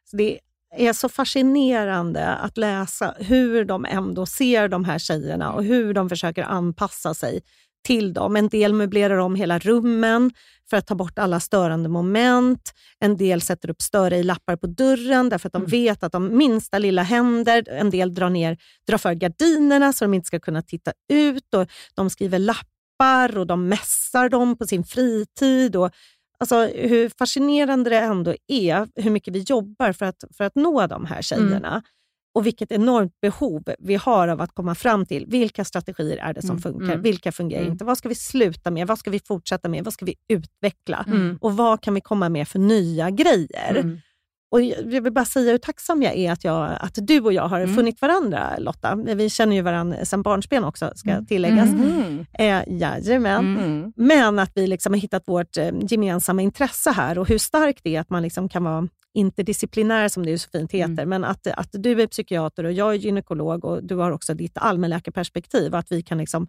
Så 0.04 0.18
det 0.18 0.40
är 0.78 0.94
så 0.94 1.10
fascinerande 1.10 2.28
att 2.28 2.58
läsa 2.58 3.16
hur 3.20 3.66
de 3.66 3.86
ändå 3.86 4.26
ser 4.26 4.68
de 4.68 4.86
här 4.86 5.00
tjejerna 5.00 5.54
och 5.54 5.64
hur 5.64 5.94
de 5.94 6.10
försöker 6.10 6.44
anpassa 6.44 7.14
sig 7.14 7.42
till 7.86 8.14
dem. 8.14 8.36
En 8.36 8.48
del 8.48 8.74
möblerar 8.74 9.18
om 9.18 9.36
hela 9.36 9.60
rummen 9.60 10.32
för 10.70 10.78
att 10.78 10.88
ta 10.88 10.96
bort 10.96 11.20
alla 11.20 11.40
störande 11.40 11.90
moment. 11.90 12.74
En 13.00 13.18
del 13.18 13.42
sätter 13.42 13.70
upp 13.70 13.82
större 13.82 14.18
i 14.18 14.24
lappar 14.24 14.56
på 14.56 14.68
dörren 14.68 15.30
därför 15.30 15.50
att 15.50 15.54
de 15.54 15.66
vet 15.66 16.04
att 16.04 16.12
de 16.12 16.38
minsta 16.38 16.80
lilla 16.80 17.04
händer. 17.04 17.70
En 17.70 17.90
del 17.90 18.14
drar, 18.14 18.30
ner, 18.30 18.58
drar 18.88 18.98
för 18.98 19.14
gardinerna 19.14 19.94
så 19.94 20.06
de 20.06 20.14
inte 20.14 20.28
ska 20.28 20.40
kunna 20.40 20.62
titta 20.62 20.92
ut. 21.14 21.54
Och 21.54 21.68
de 21.96 22.10
skriver 22.10 22.40
lappar 22.40 23.38
och 23.38 23.48
de 23.48 23.68
mässar 23.68 24.30
dem 24.30 24.58
på 24.58 24.68
sin 24.68 24.84
fritid. 24.84 25.76
Och, 25.76 25.92
alltså, 26.38 26.66
hur 26.66 27.10
fascinerande 27.18 27.90
det 27.90 28.00
ändå 28.00 28.36
är 28.48 28.88
hur 28.96 29.12
mycket 29.12 29.34
vi 29.36 29.40
jobbar 29.40 29.92
för 29.92 30.06
att, 30.06 30.24
för 30.38 30.44
att 30.44 30.56
nå 30.56 30.88
de 30.88 31.06
här 31.06 31.22
tjejerna. 31.22 31.84
Och 32.36 32.46
vilket 32.46 32.72
enormt 32.72 33.22
behov 33.22 33.64
vi 33.80 33.96
har 33.96 34.28
av 34.28 34.42
att 34.42 34.52
komma 34.56 34.76
fram 34.76 35.06
till 35.06 35.26
vilka 35.28 35.66
strategier 35.66 36.18
är 36.18 36.34
det 36.34 36.42
som 36.42 36.50
Mm, 36.50 36.62
funkar, 36.62 36.86
mm, 36.94 37.02
vilka 37.02 37.32
fungerar 37.32 37.62
mm. 37.62 37.72
inte, 37.72 37.86
vad 37.86 37.98
ska 37.98 38.10
vi 38.10 38.16
sluta 38.16 38.72
med, 38.72 38.88
vad 38.88 39.00
ska 39.00 39.12
vi 39.12 39.20
fortsätta 39.20 39.70
med, 39.70 39.84
vad 39.84 39.94
ska 39.94 40.06
vi 40.06 40.16
utveckla 40.30 41.06
Mm. 41.08 41.38
och 41.42 41.58
vad 41.58 41.82
kan 41.82 41.94
vi 41.94 42.02
komma 42.02 42.30
med 42.30 42.48
för 42.48 42.60
nya 42.60 43.10
grejer. 43.10 44.02
Mm. 44.56 44.74
Och 44.84 44.94
jag 44.94 45.02
vill 45.02 45.14
bara 45.14 45.26
säga 45.26 45.52
hur 45.52 45.58
tacksam 45.58 46.04
jag 46.04 46.16
är 46.16 46.32
att, 46.32 46.44
jag, 46.44 46.78
att 46.80 46.98
du 47.02 47.20
och 47.22 47.34
jag 47.34 47.48
har 47.48 47.60
Mm. 47.60 47.76
funnit 47.76 48.02
varandra 48.02 48.58
Lotta. 48.58 48.96
Vi 48.96 49.30
känner 49.30 49.56
ju 49.56 49.62
varandra 49.62 50.06
sedan 50.06 50.22
barnsben 50.22 50.64
också, 50.64 50.92
ska 50.96 51.22
tilläggas. 51.22 51.70
Mm. 51.70 52.26
Eh, 52.40 52.64
jajamän. 52.68 53.58
Mm. 53.58 53.94
Men 53.96 54.40
att 54.40 54.52
vi 54.56 54.68
liksom 54.68 54.94
har 54.94 55.00
hittat 55.00 55.24
vårt 55.28 55.58
eh, 55.58 55.70
gemensamma 55.82 56.42
intresse 56.42 56.92
här 56.92 57.20
och 57.20 57.28
hur 57.30 57.38
starkt 57.38 57.80
det 57.84 57.96
är 57.96 58.00
att 58.02 58.10
man 58.10 58.22
liksom 58.24 58.50
kan 58.50 58.64
vara 58.64 58.88
interdisciplinär, 59.14 60.08
som 60.08 60.24
det 60.26 60.32
ju 60.32 60.38
så 60.38 60.50
fint 60.50 60.72
heter. 60.72 60.92
Mm. 61.04 61.10
Men 61.10 61.24
att, 61.24 61.48
att 61.48 61.70
du 61.72 62.02
är 62.02 62.08
psykiater 62.08 62.64
och 62.64 62.72
jag 62.72 62.90
är 62.90 62.94
gynekolog 62.94 63.66
och 63.66 63.84
du 63.84 63.96
har 63.96 64.12
också 64.12 64.34
ditt 64.34 64.58
allmänläkarperspektiv. 64.58 65.74
och 65.74 65.80
Att 65.80 65.92
vi 65.92 66.02
kan 66.02 66.18
liksom 66.18 66.48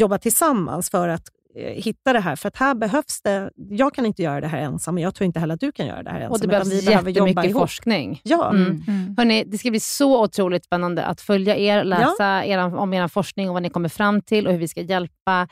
jobba 0.00 0.18
tillsammans 0.18 0.90
för 0.90 1.08
att 1.08 1.28
hitta 1.54 2.12
det 2.12 2.20
här. 2.20 2.36
För 2.36 2.48
att 2.48 2.56
här 2.56 2.74
behövs 2.74 3.22
det, 3.22 3.50
jag 3.56 3.94
kan 3.94 4.06
inte 4.06 4.22
göra 4.22 4.40
det 4.40 4.46
här 4.46 4.58
ensam 4.58 4.94
och 4.94 5.00
jag 5.00 5.14
tror 5.14 5.26
inte 5.26 5.40
heller 5.40 5.54
att 5.54 5.60
du 5.60 5.72
kan 5.72 5.86
göra 5.86 6.02
det 6.02 6.10
här 6.10 6.20
ensam. 6.20 6.32
Och 6.32 6.40
det 6.40 6.46
behövs 6.48 6.72
vi 6.72 6.86
behöver 6.86 7.10
jobba 7.10 7.44
ihop. 7.44 7.60
forskning. 7.60 8.20
Ja, 8.24 8.50
Mm. 8.50 8.82
Mm. 8.88 9.14
Hörrni, 9.18 9.44
det 9.44 9.58
ska 9.58 9.70
bli 9.70 9.80
så 9.80 10.22
otroligt 10.24 10.64
spännande 10.64 11.04
att 11.04 11.20
följa 11.20 11.56
er, 11.56 11.84
läsa 11.84 12.44
eran, 12.44 12.74
om 12.74 12.94
er 12.94 13.08
forskning 13.08 13.48
och 13.48 13.54
vad 13.54 13.62
ni 13.62 13.70
kommer 13.70 13.88
fram 13.88 14.22
till 14.22 14.46
och 14.46 14.52
hur 14.52 14.60
vi 14.60 14.68
ska 14.68 14.80
hjälpa 14.80 15.48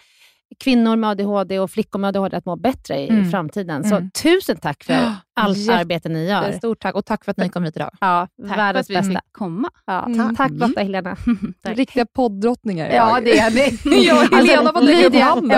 kvinnor 0.65 0.97
med 0.97 1.11
ADHD 1.11 1.59
och 1.59 1.71
flickor 1.71 1.99
med 1.99 2.09
ADHD 2.09 2.37
att 2.37 2.45
må 2.47 2.57
bättre 2.57 2.99
i 3.01 3.09
Mm. 3.09 3.31
framtiden. 3.31 3.85
Mm. 3.85 3.91
Så 4.13 4.21
tusen 4.23 4.57
tack 4.57 4.85
för 4.85 5.13
allt 5.41 5.59
Jätte- 5.59 5.75
arbete 5.79 6.09
ni 6.09 6.27
gör. 6.29 6.53
Stort 6.53 6.81
tack 6.81 6.95
och 6.95 7.05
tack 7.05 7.25
för 7.25 7.31
att 7.31 7.37
ni 7.37 7.49
kom 7.49 7.65
hit 7.65 7.77
idag. 7.77 7.91
Ja, 8.01 8.29
Tack 8.43 8.49
för 8.51 8.57
världens 8.57 8.87
att 8.87 8.91
vi 8.91 8.95
bästa. 8.95 9.11
fick 9.11 9.33
komma. 9.33 9.71
Ja, 9.87 10.05
Mm. 10.07 10.37
Tack 10.37 10.51
Lotta 10.51 10.81
Helena. 10.81 11.17
Riktiga 11.63 12.07
poddrottningar. 12.07 12.91
Ja, 12.95 13.21
det 13.25 13.39
är 13.39 13.51
ni. 13.51 14.07
Jag 14.07 14.17
och 14.31 14.37
Helena 14.37 14.71
lägga 14.81 14.99
upp 15.07 15.13
Lydia, 15.13 15.25
handen. 15.25 15.51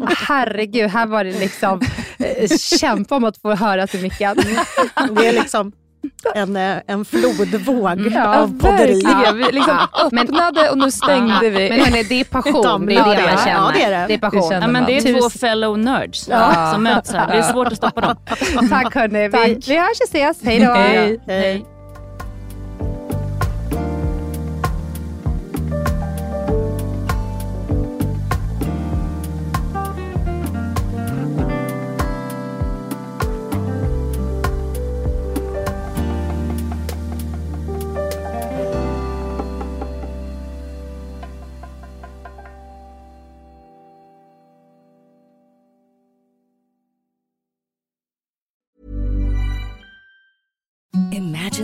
Ja, 0.00 0.08
herregud, 0.26 0.90
här 0.90 1.06
var 1.06 1.24
det 1.24 1.38
liksom 1.40 1.80
eh, 2.18 2.48
kämpa 2.58 3.16
om 3.16 3.24
att 3.24 3.38
få 3.38 3.54
höra 3.54 3.86
till 3.86 4.02
micken. 4.02 4.36
Det 5.16 5.26
är 5.26 5.32
liksom 5.32 5.72
en, 6.34 6.56
eh, 6.56 6.76
en 6.86 7.04
flodvåg 7.04 8.06
Ja, 8.14 8.36
av 8.38 8.58
podderi. 8.60 9.00
Verkligen. 9.02 9.36
Vi 9.36 9.44
liksom 9.52 9.78
Ja, 9.92 10.06
öppnade 10.06 10.70
och 10.70 10.78
nu 10.78 10.90
stängde 10.90 11.50
vi. 11.50 11.68
Men 11.70 11.80
hörni, 11.80 12.02
det 12.02 12.20
är 12.20 12.24
passion. 12.24 12.86
Det 12.86 12.94
är 12.94 12.96
Ja, 12.96 13.04
det 13.04 13.22
man 13.22 13.38
känner. 13.38 13.52
Ja, 13.52 13.70
det 13.74 13.82
är 13.82 13.90
det. 14.00 14.06
Det 14.08 14.14
är 14.14 14.18
passion. 14.18 14.48
Det 14.48 14.54
Ja, 14.54 14.66
men 14.66 14.84
det 14.84 14.96
är 14.96 15.20
två 15.20 15.30
fellow 15.30 15.78
nerds 15.78 16.28
Ja. 16.28 16.70
som 16.72 16.82
möts 16.82 17.12
här. 17.12 17.26
Det 17.26 17.32
är 17.32 17.42
svårt 17.42 17.66
att 17.66 17.76
stoppa 17.76 18.00
dem. 18.00 18.16
Tack 18.70 18.94
hörni. 18.94 19.28
Vi, 19.28 19.60
vi 19.68 19.78
hörs 19.78 20.00
och 20.00 20.08
ses. 20.08 20.44
Hej 20.44 20.60
då. 20.60 20.72
Hej. 20.72 21.20
Hej. 21.26 21.64